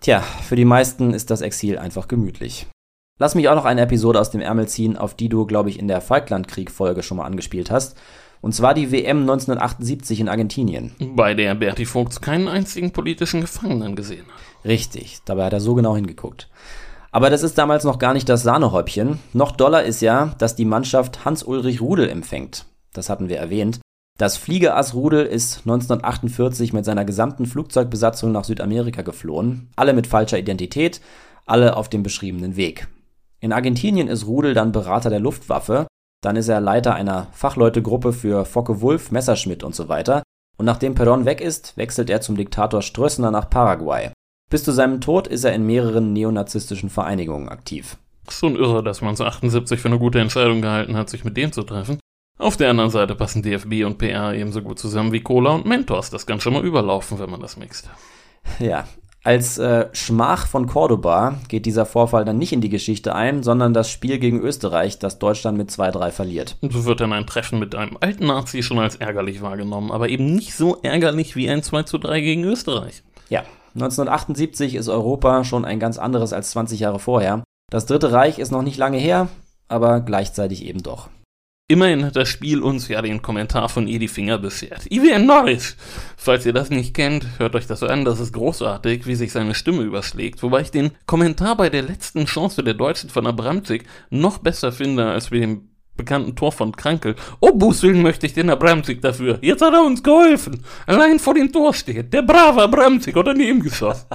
Tja, 0.00 0.20
für 0.20 0.56
die 0.56 0.64
meisten 0.64 1.14
ist 1.14 1.30
das 1.30 1.42
Exil 1.42 1.78
einfach 1.78 2.08
gemütlich. 2.08 2.66
Lass 3.18 3.36
mich 3.36 3.48
auch 3.48 3.54
noch 3.54 3.66
eine 3.66 3.82
Episode 3.82 4.18
aus 4.18 4.30
dem 4.30 4.40
Ärmel 4.40 4.66
ziehen, 4.66 4.96
auf 4.96 5.14
die 5.14 5.28
du, 5.28 5.46
glaube 5.46 5.70
ich, 5.70 5.78
in 5.78 5.86
der 5.86 6.00
Falklandkrieg-Folge 6.00 7.04
schon 7.04 7.18
mal 7.18 7.26
angespielt 7.26 7.70
hast. 7.70 7.96
Und 8.42 8.54
zwar 8.54 8.74
die 8.74 8.90
WM 8.90 9.20
1978 9.20 10.18
in 10.18 10.28
Argentinien. 10.28 10.92
Bei 11.14 11.32
der 11.32 11.54
Berti 11.54 11.86
Vogts 11.86 12.20
keinen 12.20 12.48
einzigen 12.48 12.90
politischen 12.90 13.40
Gefangenen 13.40 13.94
gesehen 13.94 14.26
hat. 14.26 14.68
Richtig, 14.68 15.20
dabei 15.24 15.46
hat 15.46 15.52
er 15.52 15.60
so 15.60 15.74
genau 15.74 15.94
hingeguckt. 15.94 16.50
Aber 17.12 17.30
das 17.30 17.44
ist 17.44 17.56
damals 17.56 17.84
noch 17.84 18.00
gar 18.00 18.14
nicht 18.14 18.28
das 18.28 18.42
Sahnehäubchen. 18.42 19.20
Noch 19.32 19.52
doller 19.52 19.84
ist 19.84 20.02
ja, 20.02 20.34
dass 20.38 20.56
die 20.56 20.64
Mannschaft 20.64 21.24
Hans-Ulrich 21.24 21.80
Rudel 21.80 22.08
empfängt. 22.08 22.66
Das 22.92 23.08
hatten 23.08 23.28
wir 23.28 23.38
erwähnt. 23.38 23.80
Das 24.18 24.36
Fliegerass 24.36 24.92
Rudel 24.94 25.24
ist 25.24 25.58
1948 25.58 26.72
mit 26.72 26.84
seiner 26.84 27.04
gesamten 27.04 27.46
Flugzeugbesatzung 27.46 28.32
nach 28.32 28.44
Südamerika 28.44 29.02
geflohen. 29.02 29.70
Alle 29.76 29.92
mit 29.92 30.08
falscher 30.08 30.38
Identität, 30.38 31.00
alle 31.46 31.76
auf 31.76 31.88
dem 31.88 32.02
beschriebenen 32.02 32.56
Weg. 32.56 32.88
In 33.38 33.52
Argentinien 33.52 34.08
ist 34.08 34.26
Rudel 34.26 34.52
dann 34.52 34.72
Berater 34.72 35.10
der 35.10 35.20
Luftwaffe, 35.20 35.86
dann 36.22 36.36
ist 36.36 36.48
er 36.48 36.60
Leiter 36.60 36.94
einer 36.94 37.26
Fachleutegruppe 37.32 38.12
für 38.12 38.44
Focke-Wulf, 38.44 39.10
Messerschmitt 39.10 39.62
und 39.62 39.74
so 39.74 39.88
weiter. 39.88 40.22
Und 40.56 40.66
nachdem 40.66 40.94
Perón 40.94 41.24
weg 41.24 41.40
ist, 41.40 41.76
wechselt 41.76 42.08
er 42.08 42.20
zum 42.20 42.36
Diktator 42.36 42.80
Strössner 42.80 43.30
nach 43.30 43.50
Paraguay. 43.50 44.10
Bis 44.48 44.64
zu 44.64 44.70
seinem 44.70 45.00
Tod 45.00 45.26
ist 45.26 45.44
er 45.44 45.52
in 45.52 45.66
mehreren 45.66 46.12
neonazistischen 46.12 46.90
Vereinigungen 46.90 47.48
aktiv. 47.48 47.96
Schon 48.28 48.54
irre, 48.54 48.84
dass 48.84 49.00
man 49.00 49.16
so 49.16 49.24
78 49.24 49.80
für 49.80 49.88
eine 49.88 49.98
gute 49.98 50.20
Entscheidung 50.20 50.62
gehalten 50.62 50.96
hat, 50.96 51.10
sich 51.10 51.24
mit 51.24 51.36
dem 51.36 51.52
zu 51.52 51.64
treffen. 51.64 51.98
Auf 52.38 52.56
der 52.56 52.70
anderen 52.70 52.90
Seite 52.90 53.14
passen 53.14 53.42
DFB 53.42 53.84
und 53.84 53.98
PR 53.98 54.34
ebenso 54.34 54.62
gut 54.62 54.78
zusammen 54.78 55.12
wie 55.12 55.22
Cola 55.22 55.50
und 55.50 55.66
Mentos. 55.66 56.10
Das 56.10 56.26
kann 56.26 56.40
schon 56.40 56.52
mal 56.52 56.64
überlaufen, 56.64 57.18
wenn 57.18 57.30
man 57.30 57.40
das 57.40 57.56
mixt. 57.56 57.90
Ja, 58.58 58.86
als 59.24 59.56
äh, 59.58 59.88
Schmach 59.92 60.48
von 60.48 60.66
Cordoba 60.66 61.38
geht 61.46 61.64
dieser 61.64 61.86
Vorfall 61.86 62.24
dann 62.24 62.38
nicht 62.38 62.52
in 62.52 62.60
die 62.60 62.68
Geschichte 62.68 63.14
ein, 63.14 63.44
sondern 63.44 63.72
das 63.72 63.88
Spiel 63.88 64.18
gegen 64.18 64.40
Österreich, 64.40 64.98
das 64.98 65.20
Deutschland 65.20 65.56
mit 65.56 65.70
2-3 65.70 66.10
verliert. 66.10 66.56
Und 66.60 66.72
so 66.72 66.84
wird 66.86 67.00
dann 67.00 67.12
ein 67.12 67.26
Treffen 67.26 67.60
mit 67.60 67.76
einem 67.76 67.96
alten 68.00 68.26
Nazi 68.26 68.64
schon 68.64 68.80
als 68.80 68.96
ärgerlich 68.96 69.40
wahrgenommen, 69.40 69.92
aber 69.92 70.08
eben 70.08 70.34
nicht 70.34 70.54
so 70.54 70.78
ärgerlich 70.82 71.36
wie 71.36 71.48
ein 71.48 71.62
2-3 71.62 72.20
gegen 72.20 72.44
Österreich. 72.44 73.04
Ja, 73.28 73.44
1978 73.74 74.74
ist 74.74 74.88
Europa 74.88 75.44
schon 75.44 75.64
ein 75.64 75.78
ganz 75.78 75.98
anderes 75.98 76.32
als 76.32 76.50
20 76.50 76.80
Jahre 76.80 76.98
vorher. 76.98 77.44
Das 77.70 77.86
Dritte 77.86 78.10
Reich 78.10 78.40
ist 78.40 78.50
noch 78.50 78.62
nicht 78.62 78.76
lange 78.76 78.98
her, 78.98 79.28
aber 79.68 80.00
gleichzeitig 80.00 80.64
eben 80.64 80.82
doch. 80.82 81.08
Immerhin 81.72 82.04
hat 82.04 82.16
das 82.16 82.28
Spiel 82.28 82.60
uns 82.60 82.88
ja 82.88 83.00
den 83.00 83.22
Kommentar 83.22 83.70
von 83.70 83.88
Edi 83.88 84.06
Finger 84.06 84.36
beschert. 84.36 84.84
Ivan 84.90 85.24
Norris! 85.24 85.74
Falls 86.18 86.44
ihr 86.44 86.52
das 86.52 86.68
nicht 86.68 86.92
kennt, 86.92 87.24
hört 87.38 87.54
euch 87.54 87.66
das 87.66 87.82
an, 87.82 88.04
das 88.04 88.20
ist 88.20 88.34
großartig, 88.34 89.06
wie 89.06 89.14
sich 89.14 89.32
seine 89.32 89.54
Stimme 89.54 89.80
überschlägt. 89.80 90.42
Wobei 90.42 90.60
ich 90.60 90.70
den 90.70 90.90
Kommentar 91.06 91.56
bei 91.56 91.70
der 91.70 91.80
letzten 91.80 92.26
Chance 92.26 92.62
der 92.62 92.74
Deutschen 92.74 93.08
von 93.08 93.26
Abramczyk 93.26 93.86
noch 94.10 94.36
besser 94.36 94.70
finde, 94.70 95.12
als 95.12 95.30
bei 95.30 95.38
dem 95.38 95.70
bekannten 95.96 96.36
Tor 96.36 96.52
von 96.52 96.76
Krankel. 96.76 97.14
Oh, 97.40 97.52
Bußwillen 97.54 98.02
möchte 98.02 98.26
ich 98.26 98.34
den 98.34 98.50
Abramczyk 98.50 99.00
dafür. 99.00 99.38
Jetzt 99.40 99.62
hat 99.62 99.72
er 99.72 99.82
uns 99.82 100.02
geholfen. 100.02 100.62
Allein 100.84 101.18
vor 101.18 101.32
dem 101.32 101.50
Tor 101.50 101.72
steht. 101.72 102.12
Der 102.12 102.20
brave 102.20 102.64
Abramczyk 102.64 103.16
hat 103.16 103.28
daneben 103.28 103.62
geschossen. 103.62 104.08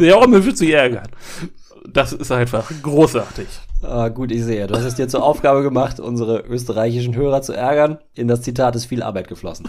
Der 0.00 0.16
Arme 0.16 0.44
wird 0.44 0.58
sich 0.58 0.70
ärgern. 0.70 1.06
Das 1.86 2.12
ist 2.12 2.32
einfach 2.32 2.68
großartig. 2.82 3.46
Ah, 3.86 4.08
gut, 4.08 4.32
ich 4.32 4.42
sehe. 4.42 4.66
Du 4.66 4.74
hast 4.74 4.84
es 4.84 4.94
dir 4.94 5.08
zur 5.08 5.22
Aufgabe 5.22 5.62
gemacht, 5.62 6.00
unsere 6.00 6.40
österreichischen 6.40 7.14
Hörer 7.14 7.42
zu 7.42 7.52
ärgern. 7.52 7.98
In 8.14 8.28
das 8.28 8.42
Zitat 8.42 8.74
ist 8.76 8.86
viel 8.86 9.02
Arbeit 9.02 9.28
geflossen. 9.28 9.68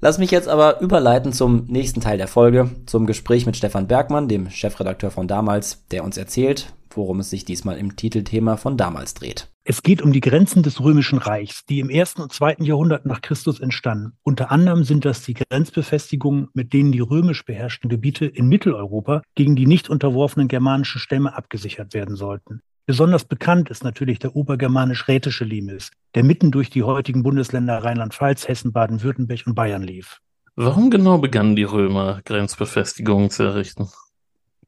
Lass 0.00 0.18
mich 0.18 0.30
jetzt 0.30 0.48
aber 0.48 0.80
überleiten 0.80 1.32
zum 1.32 1.64
nächsten 1.66 2.00
Teil 2.00 2.18
der 2.18 2.28
Folge, 2.28 2.70
zum 2.86 3.06
Gespräch 3.06 3.46
mit 3.46 3.56
Stefan 3.56 3.86
Bergmann, 3.86 4.28
dem 4.28 4.50
Chefredakteur 4.50 5.10
von 5.10 5.28
damals, 5.28 5.86
der 5.90 6.04
uns 6.04 6.16
erzählt, 6.16 6.72
worum 6.90 7.20
es 7.20 7.30
sich 7.30 7.44
diesmal 7.44 7.78
im 7.78 7.96
Titelthema 7.96 8.56
von 8.56 8.76
damals 8.76 9.14
dreht. 9.14 9.48
Es 9.64 9.82
geht 9.82 10.02
um 10.02 10.12
die 10.12 10.20
Grenzen 10.20 10.62
des 10.62 10.80
Römischen 10.80 11.18
Reichs, 11.18 11.64
die 11.66 11.80
im 11.80 11.90
ersten 11.90 12.22
und 12.22 12.32
zweiten 12.32 12.64
Jahrhundert 12.64 13.06
nach 13.06 13.20
Christus 13.20 13.58
entstanden. 13.58 14.12
Unter 14.22 14.50
anderem 14.50 14.84
sind 14.84 15.04
das 15.04 15.22
die 15.22 15.34
Grenzbefestigungen, 15.34 16.48
mit 16.52 16.72
denen 16.72 16.92
die 16.92 17.00
römisch 17.00 17.44
beherrschten 17.44 17.90
Gebiete 17.90 18.26
in 18.26 18.48
Mitteleuropa 18.48 19.22
gegen 19.34 19.56
die 19.56 19.66
nicht 19.66 19.88
unterworfenen 19.88 20.48
germanischen 20.48 21.00
Stämme 21.00 21.36
abgesichert 21.36 21.94
werden 21.94 22.16
sollten. 22.16 22.60
Besonders 22.86 23.24
bekannt 23.24 23.68
ist 23.68 23.82
natürlich 23.82 24.20
der 24.20 24.36
obergermanisch-rätische 24.36 25.44
Limes, 25.44 25.90
der 26.14 26.22
mitten 26.22 26.52
durch 26.52 26.70
die 26.70 26.84
heutigen 26.84 27.24
Bundesländer 27.24 27.82
Rheinland-Pfalz, 27.82 28.46
Hessen, 28.46 28.72
Baden-Württemberg 28.72 29.44
und 29.44 29.56
Bayern 29.56 29.82
lief. 29.82 30.20
Warum 30.54 30.88
genau 30.88 31.18
begannen 31.18 31.56
die 31.56 31.64
Römer, 31.64 32.20
Grenzbefestigungen 32.24 33.30
zu 33.30 33.42
errichten? 33.42 33.88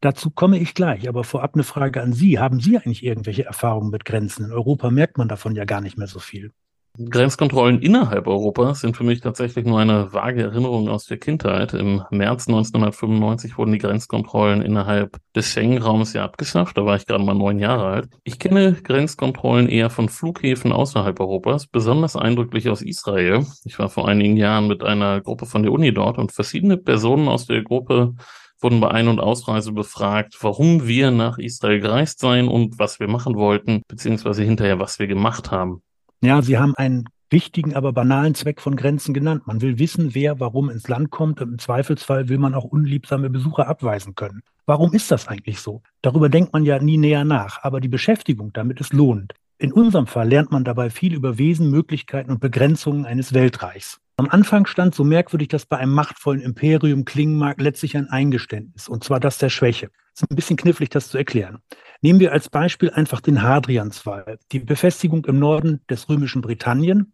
Dazu 0.01 0.31
komme 0.31 0.59
ich 0.59 0.75
gleich, 0.75 1.09
aber 1.09 1.23
vorab 1.23 1.55
eine 1.55 1.63
Frage 1.63 2.03
an 2.03 2.13
Sie. 2.13 2.41
Haben 2.41 2.59
Sie 2.59 2.77
eigentlich 2.77 3.05
irgendwelche 3.05 3.45
Erfahrungen 3.45 3.91
mit 3.91 4.05
Grenzen? 4.05 4.47
In 4.47 4.53
Europa 4.53 4.91
merkt 4.91 5.17
man 5.17 5.29
davon 5.29 5.55
ja 5.55 5.65
gar 5.65 5.81
nicht 5.81 5.97
mehr 5.97 6.09
so 6.09 6.19
viel. 6.19 6.53
Grenzkontrollen 6.99 7.81
innerhalb 7.81 8.27
Europas 8.27 8.81
sind 8.81 8.97
für 8.97 9.05
mich 9.05 9.21
tatsächlich 9.21 9.65
nur 9.65 9.79
eine 9.79 10.13
vage 10.13 10.43
Erinnerung 10.43 10.89
aus 10.89 11.05
der 11.05 11.19
Kindheit. 11.19 11.73
Im 11.73 12.03
März 12.11 12.49
1995 12.49 13.57
wurden 13.57 13.71
die 13.71 13.79
Grenzkontrollen 13.79 14.63
innerhalb 14.63 15.17
des 15.33 15.47
Schengen-Raums 15.47 16.13
ja 16.15 16.25
abgeschafft. 16.25 16.77
Da 16.77 16.85
war 16.85 16.97
ich 16.97 17.07
gerade 17.07 17.23
mal 17.23 17.35
neun 17.35 17.61
Jahre 17.61 17.87
alt. 17.87 18.09
Ich 18.25 18.41
kenne 18.41 18.73
Grenzkontrollen 18.73 19.69
eher 19.69 19.91
von 19.91 20.09
Flughäfen 20.09 20.73
außerhalb 20.73 21.21
Europas, 21.21 21.69
besonders 21.69 22.17
eindrücklich 22.17 22.69
aus 22.69 22.83
Israel. 22.83 23.47
Ich 23.65 23.79
war 23.79 23.89
vor 23.89 24.09
einigen 24.09 24.37
Jahren 24.37 24.67
mit 24.67 24.83
einer 24.83 25.21
Gruppe 25.21 25.47
von 25.47 25.63
der 25.63 25.71
Uni 25.71 25.95
dort 25.95 26.19
und 26.19 26.33
verschiedene 26.33 26.79
Personen 26.79 27.29
aus 27.29 27.47
der 27.47 27.63
Gruppe 27.63 28.15
wurden 28.61 28.81
bei 28.81 28.91
Ein- 28.91 29.07
und 29.07 29.21
Ausreise 29.21 29.71
befragt, 29.71 30.37
warum 30.41 30.89
wir 30.89 31.13
nach 31.13 31.39
Israel 31.39 31.79
gereist 31.79 32.19
seien 32.19 32.49
und 32.49 32.81
was 32.81 32.99
wir 32.99 33.07
machen 33.07 33.37
wollten, 33.37 33.83
beziehungsweise 33.87 34.43
hinterher, 34.43 34.81
was 34.81 34.99
wir 34.99 35.07
gemacht 35.07 35.53
haben. 35.53 35.83
Ja, 36.21 36.43
Sie 36.43 36.59
haben 36.59 36.75
einen 36.75 37.05
wichtigen, 37.31 37.75
aber 37.75 37.93
banalen 37.93 38.35
Zweck 38.35 38.61
von 38.61 38.75
Grenzen 38.75 39.15
genannt. 39.15 39.47
Man 39.47 39.61
will 39.61 39.79
wissen, 39.79 40.15
wer 40.15 40.41
warum 40.41 40.69
ins 40.69 40.89
Land 40.89 41.11
kommt 41.11 41.41
und 41.41 41.53
im 41.53 41.59
Zweifelsfall 41.59 42.29
will 42.29 42.39
man 42.39 42.55
auch 42.55 42.65
unliebsame 42.65 43.31
Besucher 43.31 43.69
abweisen 43.69 44.15
können. 44.17 44.43
Warum 44.67 44.93
ist 44.93 45.11
das 45.11 45.29
eigentlich 45.29 45.61
so? 45.61 45.83
Darüber 46.03 46.29
denkt 46.29 46.53
man 46.53 46.65
ja 46.65 46.81
nie 46.81 46.99
näher 46.99 47.25
nach, 47.25 47.63
aber 47.63 47.81
die 47.81 47.89
Beschäftigung 47.89 48.53
damit 48.53 48.81
ist 48.81 48.93
lohnend. 48.93 49.35
In 49.59 49.73
unserem 49.73 50.07
Fall 50.07 50.29
lernt 50.29 50.51
man 50.51 50.65
dabei 50.65 50.91
viel 50.91 51.15
über 51.15 51.39
Wesen, 51.39 51.71
Möglichkeiten 51.71 52.31
und 52.31 52.41
Begrenzungen 52.41 53.07
eines 53.07 53.33
Weltreichs. 53.33 54.01
Am 54.21 54.29
Anfang 54.29 54.67
stand 54.67 54.97
so 54.97 55.05
merkwürdig, 55.05 55.47
dass 55.47 55.65
bei 55.65 55.77
einem 55.77 55.95
machtvollen 55.95 56.41
Imperium 56.41 57.05
klingen 57.05 57.39
mag, 57.39 57.61
letztlich 57.61 57.97
ein 57.97 58.09
Eingeständnis, 58.09 58.89
und 58.89 59.05
zwar 59.05 59.21
das 59.21 59.39
der 59.39 59.49
Schwäche. 59.49 59.91
Es 60.13 60.23
ist 60.23 60.31
ein 60.33 60.35
bisschen 60.35 60.57
knifflig, 60.57 60.91
das 60.91 61.09
zu 61.09 61.19
erklären. 61.19 61.59
Nehmen 62.03 62.19
wir 62.19 62.33
als 62.33 62.49
Beispiel 62.49 62.91
einfach 62.91 63.21
den 63.21 63.43
Hadrianswall, 63.43 64.41
die 64.51 64.59
Befestigung 64.59 65.25
im 65.27 65.39
Norden 65.39 65.83
des 65.89 66.09
römischen 66.09 66.43
Britannien, 66.43 67.13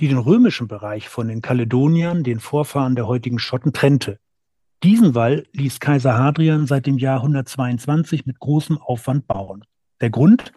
die 0.00 0.08
den 0.08 0.16
römischen 0.16 0.66
Bereich 0.66 1.10
von 1.10 1.28
den 1.28 1.42
Kaledoniern, 1.42 2.24
den 2.24 2.40
Vorfahren 2.40 2.96
der 2.96 3.06
heutigen 3.06 3.38
Schotten, 3.38 3.74
trennte. 3.74 4.18
Diesen 4.82 5.14
Wall 5.14 5.44
ließ 5.52 5.78
Kaiser 5.78 6.16
Hadrian 6.16 6.66
seit 6.66 6.86
dem 6.86 6.96
Jahr 6.96 7.18
122 7.18 8.24
mit 8.24 8.38
großem 8.38 8.78
Aufwand 8.78 9.26
bauen. 9.26 9.66
Der 10.00 10.08
Grund? 10.08 10.54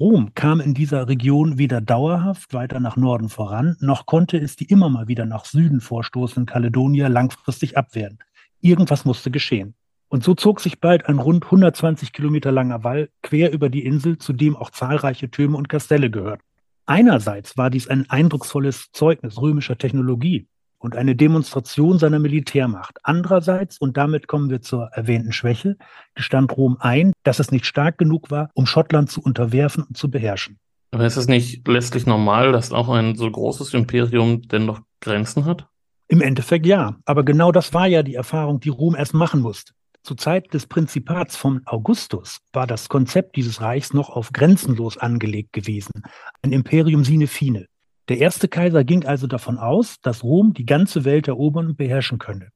Rom 0.00 0.32
kam 0.34 0.60
in 0.60 0.74
dieser 0.74 1.08
Region 1.08 1.58
weder 1.58 1.80
dauerhaft 1.80 2.54
weiter 2.54 2.78
nach 2.78 2.96
Norden 2.96 3.28
voran, 3.28 3.76
noch 3.80 4.06
konnte 4.06 4.38
es 4.38 4.54
die 4.54 4.66
immer 4.66 4.88
mal 4.88 5.08
wieder 5.08 5.26
nach 5.26 5.44
Süden 5.44 5.80
vorstoßenden 5.80 6.46
Kaledonier 6.46 7.08
langfristig 7.08 7.76
abwehren. 7.76 8.20
Irgendwas 8.60 9.04
musste 9.04 9.32
geschehen. 9.32 9.74
Und 10.06 10.22
so 10.22 10.34
zog 10.34 10.60
sich 10.60 10.78
bald 10.78 11.06
ein 11.06 11.18
rund 11.18 11.44
120 11.46 12.12
Kilometer 12.12 12.52
langer 12.52 12.84
Wall 12.84 13.08
quer 13.22 13.52
über 13.52 13.68
die 13.68 13.84
Insel, 13.84 14.18
zu 14.18 14.32
dem 14.32 14.54
auch 14.54 14.70
zahlreiche 14.70 15.32
Türme 15.32 15.56
und 15.56 15.68
Kastelle 15.68 16.10
gehörten. 16.10 16.44
Einerseits 16.86 17.56
war 17.58 17.68
dies 17.68 17.88
ein 17.88 18.08
eindrucksvolles 18.08 18.92
Zeugnis 18.92 19.42
römischer 19.42 19.78
Technologie 19.78 20.46
und 20.78 20.96
eine 20.96 21.16
Demonstration 21.16 21.98
seiner 21.98 22.18
Militärmacht. 22.18 22.98
Andererseits, 23.02 23.78
und 23.78 23.96
damit 23.96 24.28
kommen 24.28 24.50
wir 24.50 24.62
zur 24.62 24.86
erwähnten 24.92 25.32
Schwäche, 25.32 25.76
gestand 26.14 26.56
Rom 26.56 26.76
ein, 26.80 27.12
dass 27.24 27.38
es 27.40 27.50
nicht 27.50 27.66
stark 27.66 27.98
genug 27.98 28.30
war, 28.30 28.50
um 28.54 28.66
Schottland 28.66 29.10
zu 29.10 29.20
unterwerfen 29.20 29.84
und 29.84 29.96
zu 29.96 30.10
beherrschen. 30.10 30.58
Aber 30.90 31.04
ist 31.04 31.16
es 31.16 31.28
nicht 31.28 31.66
letztlich 31.68 32.06
normal, 32.06 32.52
dass 32.52 32.72
auch 32.72 32.88
ein 32.88 33.14
so 33.14 33.30
großes 33.30 33.74
Imperium 33.74 34.42
dennoch 34.42 34.80
Grenzen 35.00 35.44
hat? 35.44 35.66
Im 36.08 36.22
Endeffekt 36.22 36.64
ja. 36.64 36.96
Aber 37.04 37.24
genau 37.24 37.52
das 37.52 37.74
war 37.74 37.86
ja 37.86 38.02
die 38.02 38.14
Erfahrung, 38.14 38.60
die 38.60 38.70
Rom 38.70 38.94
erst 38.96 39.12
machen 39.12 39.40
musste. 39.40 39.72
Zu 40.02 40.14
Zeit 40.14 40.54
des 40.54 40.66
Prinzipats 40.66 41.36
von 41.36 41.60
Augustus 41.66 42.38
war 42.54 42.66
das 42.66 42.88
Konzept 42.88 43.36
dieses 43.36 43.60
Reichs 43.60 43.92
noch 43.92 44.08
auf 44.08 44.32
grenzenlos 44.32 44.96
angelegt 44.96 45.52
gewesen, 45.52 46.02
ein 46.40 46.52
Imperium 46.52 47.04
sine 47.04 47.26
fine. 47.26 47.66
Der 48.08 48.18
erste 48.18 48.48
Kaiser 48.48 48.84
ging 48.84 49.04
also 49.04 49.26
davon 49.26 49.58
aus, 49.58 50.00
dass 50.00 50.24
Rom 50.24 50.54
die 50.54 50.64
ganze 50.64 51.04
Welt 51.04 51.28
erobern 51.28 51.66
und 51.66 51.76
beherrschen 51.76 52.18
könne. 52.18 52.48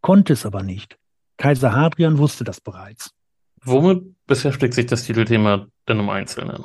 Konnte 0.00 0.32
es 0.32 0.46
aber 0.46 0.62
nicht. 0.62 0.98
Kaiser 1.36 1.74
Hadrian 1.74 2.18
wusste 2.18 2.44
das 2.44 2.60
bereits. 2.60 3.10
Womit 3.62 4.02
beschäftigt 4.26 4.74
sich 4.74 4.86
das 4.86 5.04
Titelthema 5.04 5.66
denn 5.88 5.98
im 5.98 6.10
Einzelnen? 6.10 6.64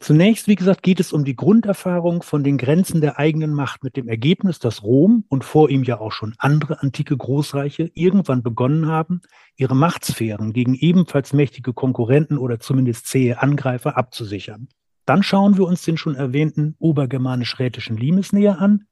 Zunächst, 0.00 0.46
wie 0.46 0.54
gesagt, 0.54 0.84
geht 0.84 1.00
es 1.00 1.12
um 1.12 1.24
die 1.24 1.34
Grunderfahrung 1.34 2.22
von 2.22 2.44
den 2.44 2.56
Grenzen 2.56 3.00
der 3.00 3.18
eigenen 3.18 3.52
Macht 3.52 3.82
mit 3.82 3.96
dem 3.96 4.08
Ergebnis, 4.08 4.60
dass 4.60 4.84
Rom 4.84 5.24
und 5.28 5.44
vor 5.44 5.70
ihm 5.70 5.82
ja 5.82 5.98
auch 5.98 6.12
schon 6.12 6.34
andere 6.38 6.80
antike 6.82 7.16
Großreiche 7.16 7.90
irgendwann 7.94 8.44
begonnen 8.44 8.86
haben, 8.86 9.22
ihre 9.56 9.74
Machtsphären 9.74 10.52
gegen 10.52 10.74
ebenfalls 10.74 11.32
mächtige 11.32 11.72
Konkurrenten 11.72 12.38
oder 12.38 12.60
zumindest 12.60 13.06
zähe 13.06 13.42
Angreifer 13.42 13.96
abzusichern. 13.96 14.68
Dann 15.08 15.22
schauen 15.22 15.56
wir 15.56 15.64
uns 15.64 15.80
den 15.84 15.96
schon 15.96 16.16
erwähnten 16.16 16.76
obergermanisch-rätischen 16.80 17.96
Limes 17.96 18.34
näher 18.34 18.60
an, 18.60 18.84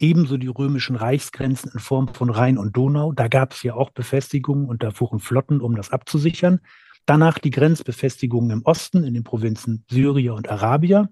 ebenso 0.00 0.36
die 0.36 0.48
römischen 0.48 0.96
Reichsgrenzen 0.96 1.70
in 1.72 1.78
Form 1.78 2.12
von 2.12 2.28
Rhein 2.28 2.58
und 2.58 2.76
Donau. 2.76 3.12
Da 3.12 3.28
gab 3.28 3.52
es 3.52 3.62
ja 3.62 3.74
auch 3.74 3.90
Befestigungen 3.90 4.66
und 4.66 4.82
da 4.82 4.90
fuhren 4.90 5.20
Flotten, 5.20 5.60
um 5.60 5.76
das 5.76 5.92
abzusichern. 5.92 6.58
Danach 7.06 7.38
die 7.38 7.50
Grenzbefestigungen 7.50 8.50
im 8.50 8.62
Osten 8.64 9.04
in 9.04 9.14
den 9.14 9.22
Provinzen 9.22 9.84
Syria 9.88 10.32
und 10.32 10.50
Arabia 10.50 11.08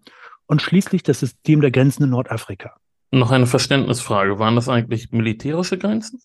und 0.46 0.60
schließlich 0.60 1.04
das 1.04 1.20
System 1.20 1.60
der 1.60 1.70
Grenzen 1.70 2.02
in 2.02 2.10
Nordafrika. 2.10 2.74
Noch 3.12 3.30
eine 3.30 3.46
Verständnisfrage. 3.46 4.40
Waren 4.40 4.56
das 4.56 4.68
eigentlich 4.68 5.12
militärische 5.12 5.78
Grenzen? 5.78 6.20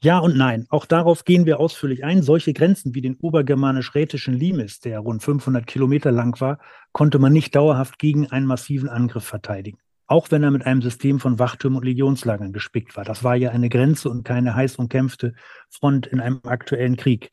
Ja 0.00 0.18
und 0.20 0.36
nein. 0.36 0.66
Auch 0.68 0.86
darauf 0.86 1.24
gehen 1.24 1.44
wir 1.44 1.58
ausführlich 1.58 2.04
ein. 2.04 2.22
Solche 2.22 2.52
Grenzen 2.52 2.94
wie 2.94 3.00
den 3.00 3.16
obergermanisch-rätischen 3.16 4.32
Limes, 4.32 4.78
der 4.78 5.00
rund 5.00 5.24
500 5.24 5.66
Kilometer 5.66 6.12
lang 6.12 6.40
war, 6.40 6.58
konnte 6.92 7.18
man 7.18 7.32
nicht 7.32 7.56
dauerhaft 7.56 7.98
gegen 7.98 8.30
einen 8.30 8.46
massiven 8.46 8.88
Angriff 8.88 9.24
verteidigen. 9.24 9.78
Auch 10.06 10.30
wenn 10.30 10.44
er 10.44 10.52
mit 10.52 10.64
einem 10.64 10.82
System 10.82 11.18
von 11.18 11.40
Wachtürmen 11.40 11.78
und 11.78 11.84
Legionslagern 11.84 12.52
gespickt 12.52 12.96
war. 12.96 13.04
Das 13.04 13.24
war 13.24 13.34
ja 13.34 13.50
eine 13.50 13.68
Grenze 13.68 14.08
und 14.08 14.22
keine 14.22 14.54
heiß 14.54 14.76
umkämpfte 14.76 15.34
Front 15.68 16.06
in 16.06 16.20
einem 16.20 16.40
aktuellen 16.44 16.96
Krieg. 16.96 17.32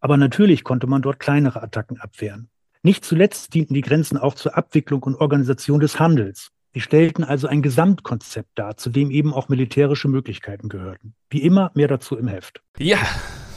Aber 0.00 0.18
natürlich 0.18 0.64
konnte 0.64 0.86
man 0.86 1.00
dort 1.00 1.18
kleinere 1.18 1.62
Attacken 1.62 1.98
abwehren. 1.98 2.50
Nicht 2.82 3.04
zuletzt 3.06 3.54
dienten 3.54 3.74
die 3.74 3.80
Grenzen 3.80 4.18
auch 4.18 4.34
zur 4.34 4.56
Abwicklung 4.56 5.02
und 5.04 5.16
Organisation 5.16 5.80
des 5.80 5.98
Handels. 5.98 6.50
Sie 6.74 6.80
stellten 6.80 7.22
also 7.22 7.48
ein 7.48 7.60
Gesamtkonzept 7.60 8.50
dar, 8.54 8.78
zu 8.78 8.88
dem 8.88 9.10
eben 9.10 9.34
auch 9.34 9.50
militärische 9.50 10.08
Möglichkeiten 10.08 10.70
gehörten. 10.70 11.14
Wie 11.28 11.42
immer 11.42 11.70
mehr 11.74 11.88
dazu 11.88 12.16
im 12.16 12.28
Heft. 12.28 12.62
Ja, 12.78 12.98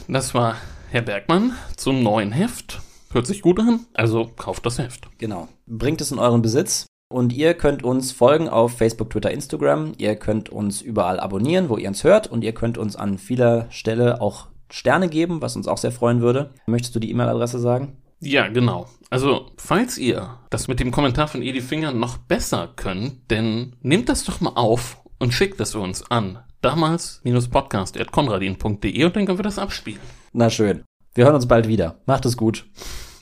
das 0.09 0.33
war 0.33 0.57
Herr 0.89 1.01
Bergmann 1.01 1.53
zum 1.77 2.03
neuen 2.03 2.33
Heft. 2.33 2.81
Hört 3.13 3.27
sich 3.27 3.41
gut 3.41 3.59
an, 3.59 3.85
also 3.93 4.29
kauft 4.35 4.65
das 4.65 4.79
Heft. 4.79 5.07
Genau. 5.17 5.47
Bringt 5.65 6.01
es 6.01 6.11
in 6.11 6.19
euren 6.19 6.41
Besitz. 6.41 6.87
Und 7.07 7.31
ihr 7.31 7.53
könnt 7.53 7.83
uns 7.83 8.11
folgen 8.11 8.49
auf 8.49 8.77
Facebook, 8.77 9.11
Twitter, 9.11 9.31
Instagram. 9.31 9.93
Ihr 9.97 10.17
könnt 10.17 10.49
uns 10.49 10.81
überall 10.81 11.19
abonnieren, 11.19 11.69
wo 11.69 11.77
ihr 11.77 11.87
uns 11.87 12.03
hört. 12.03 12.27
Und 12.27 12.43
ihr 12.43 12.53
könnt 12.53 12.77
uns 12.77 12.97
an 12.97 13.17
vieler 13.17 13.67
Stelle 13.69 14.19
auch 14.19 14.47
Sterne 14.69 15.07
geben, 15.07 15.41
was 15.41 15.55
uns 15.55 15.67
auch 15.67 15.77
sehr 15.77 15.91
freuen 15.91 16.19
würde. 16.19 16.49
Möchtest 16.65 16.95
du 16.95 16.99
die 16.99 17.11
E-Mail-Adresse 17.11 17.59
sagen? 17.59 17.95
Ja, 18.19 18.47
genau. 18.47 18.87
Also, 19.09 19.51
falls 19.57 19.97
ihr 19.97 20.37
das 20.49 20.67
mit 20.67 20.79
dem 20.79 20.91
Kommentar 20.91 21.27
von 21.27 21.41
Edi 21.41 21.61
Finger 21.61 21.91
noch 21.93 22.17
besser 22.17 22.71
könnt, 22.75 23.21
dann 23.29 23.75
nehmt 23.81 24.09
das 24.09 24.25
doch 24.25 24.41
mal 24.41 24.53
auf 24.55 25.01
und 25.19 25.33
schickt 25.33 25.59
es 25.61 25.75
uns 25.75 26.09
an 26.09 26.39
damals-podcast.konradin.de 26.61 29.03
und 29.03 29.15
dann 29.15 29.25
können 29.25 29.39
wir 29.39 29.43
das 29.43 29.59
abspielen. 29.59 30.01
Na 30.33 30.49
schön. 30.49 30.83
Wir 31.13 31.25
hören 31.25 31.35
uns 31.35 31.47
bald 31.47 31.67
wieder. 31.67 31.99
Macht 32.05 32.25
es 32.25 32.35
gut. 32.35 32.65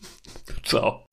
Ciao. 0.64 1.06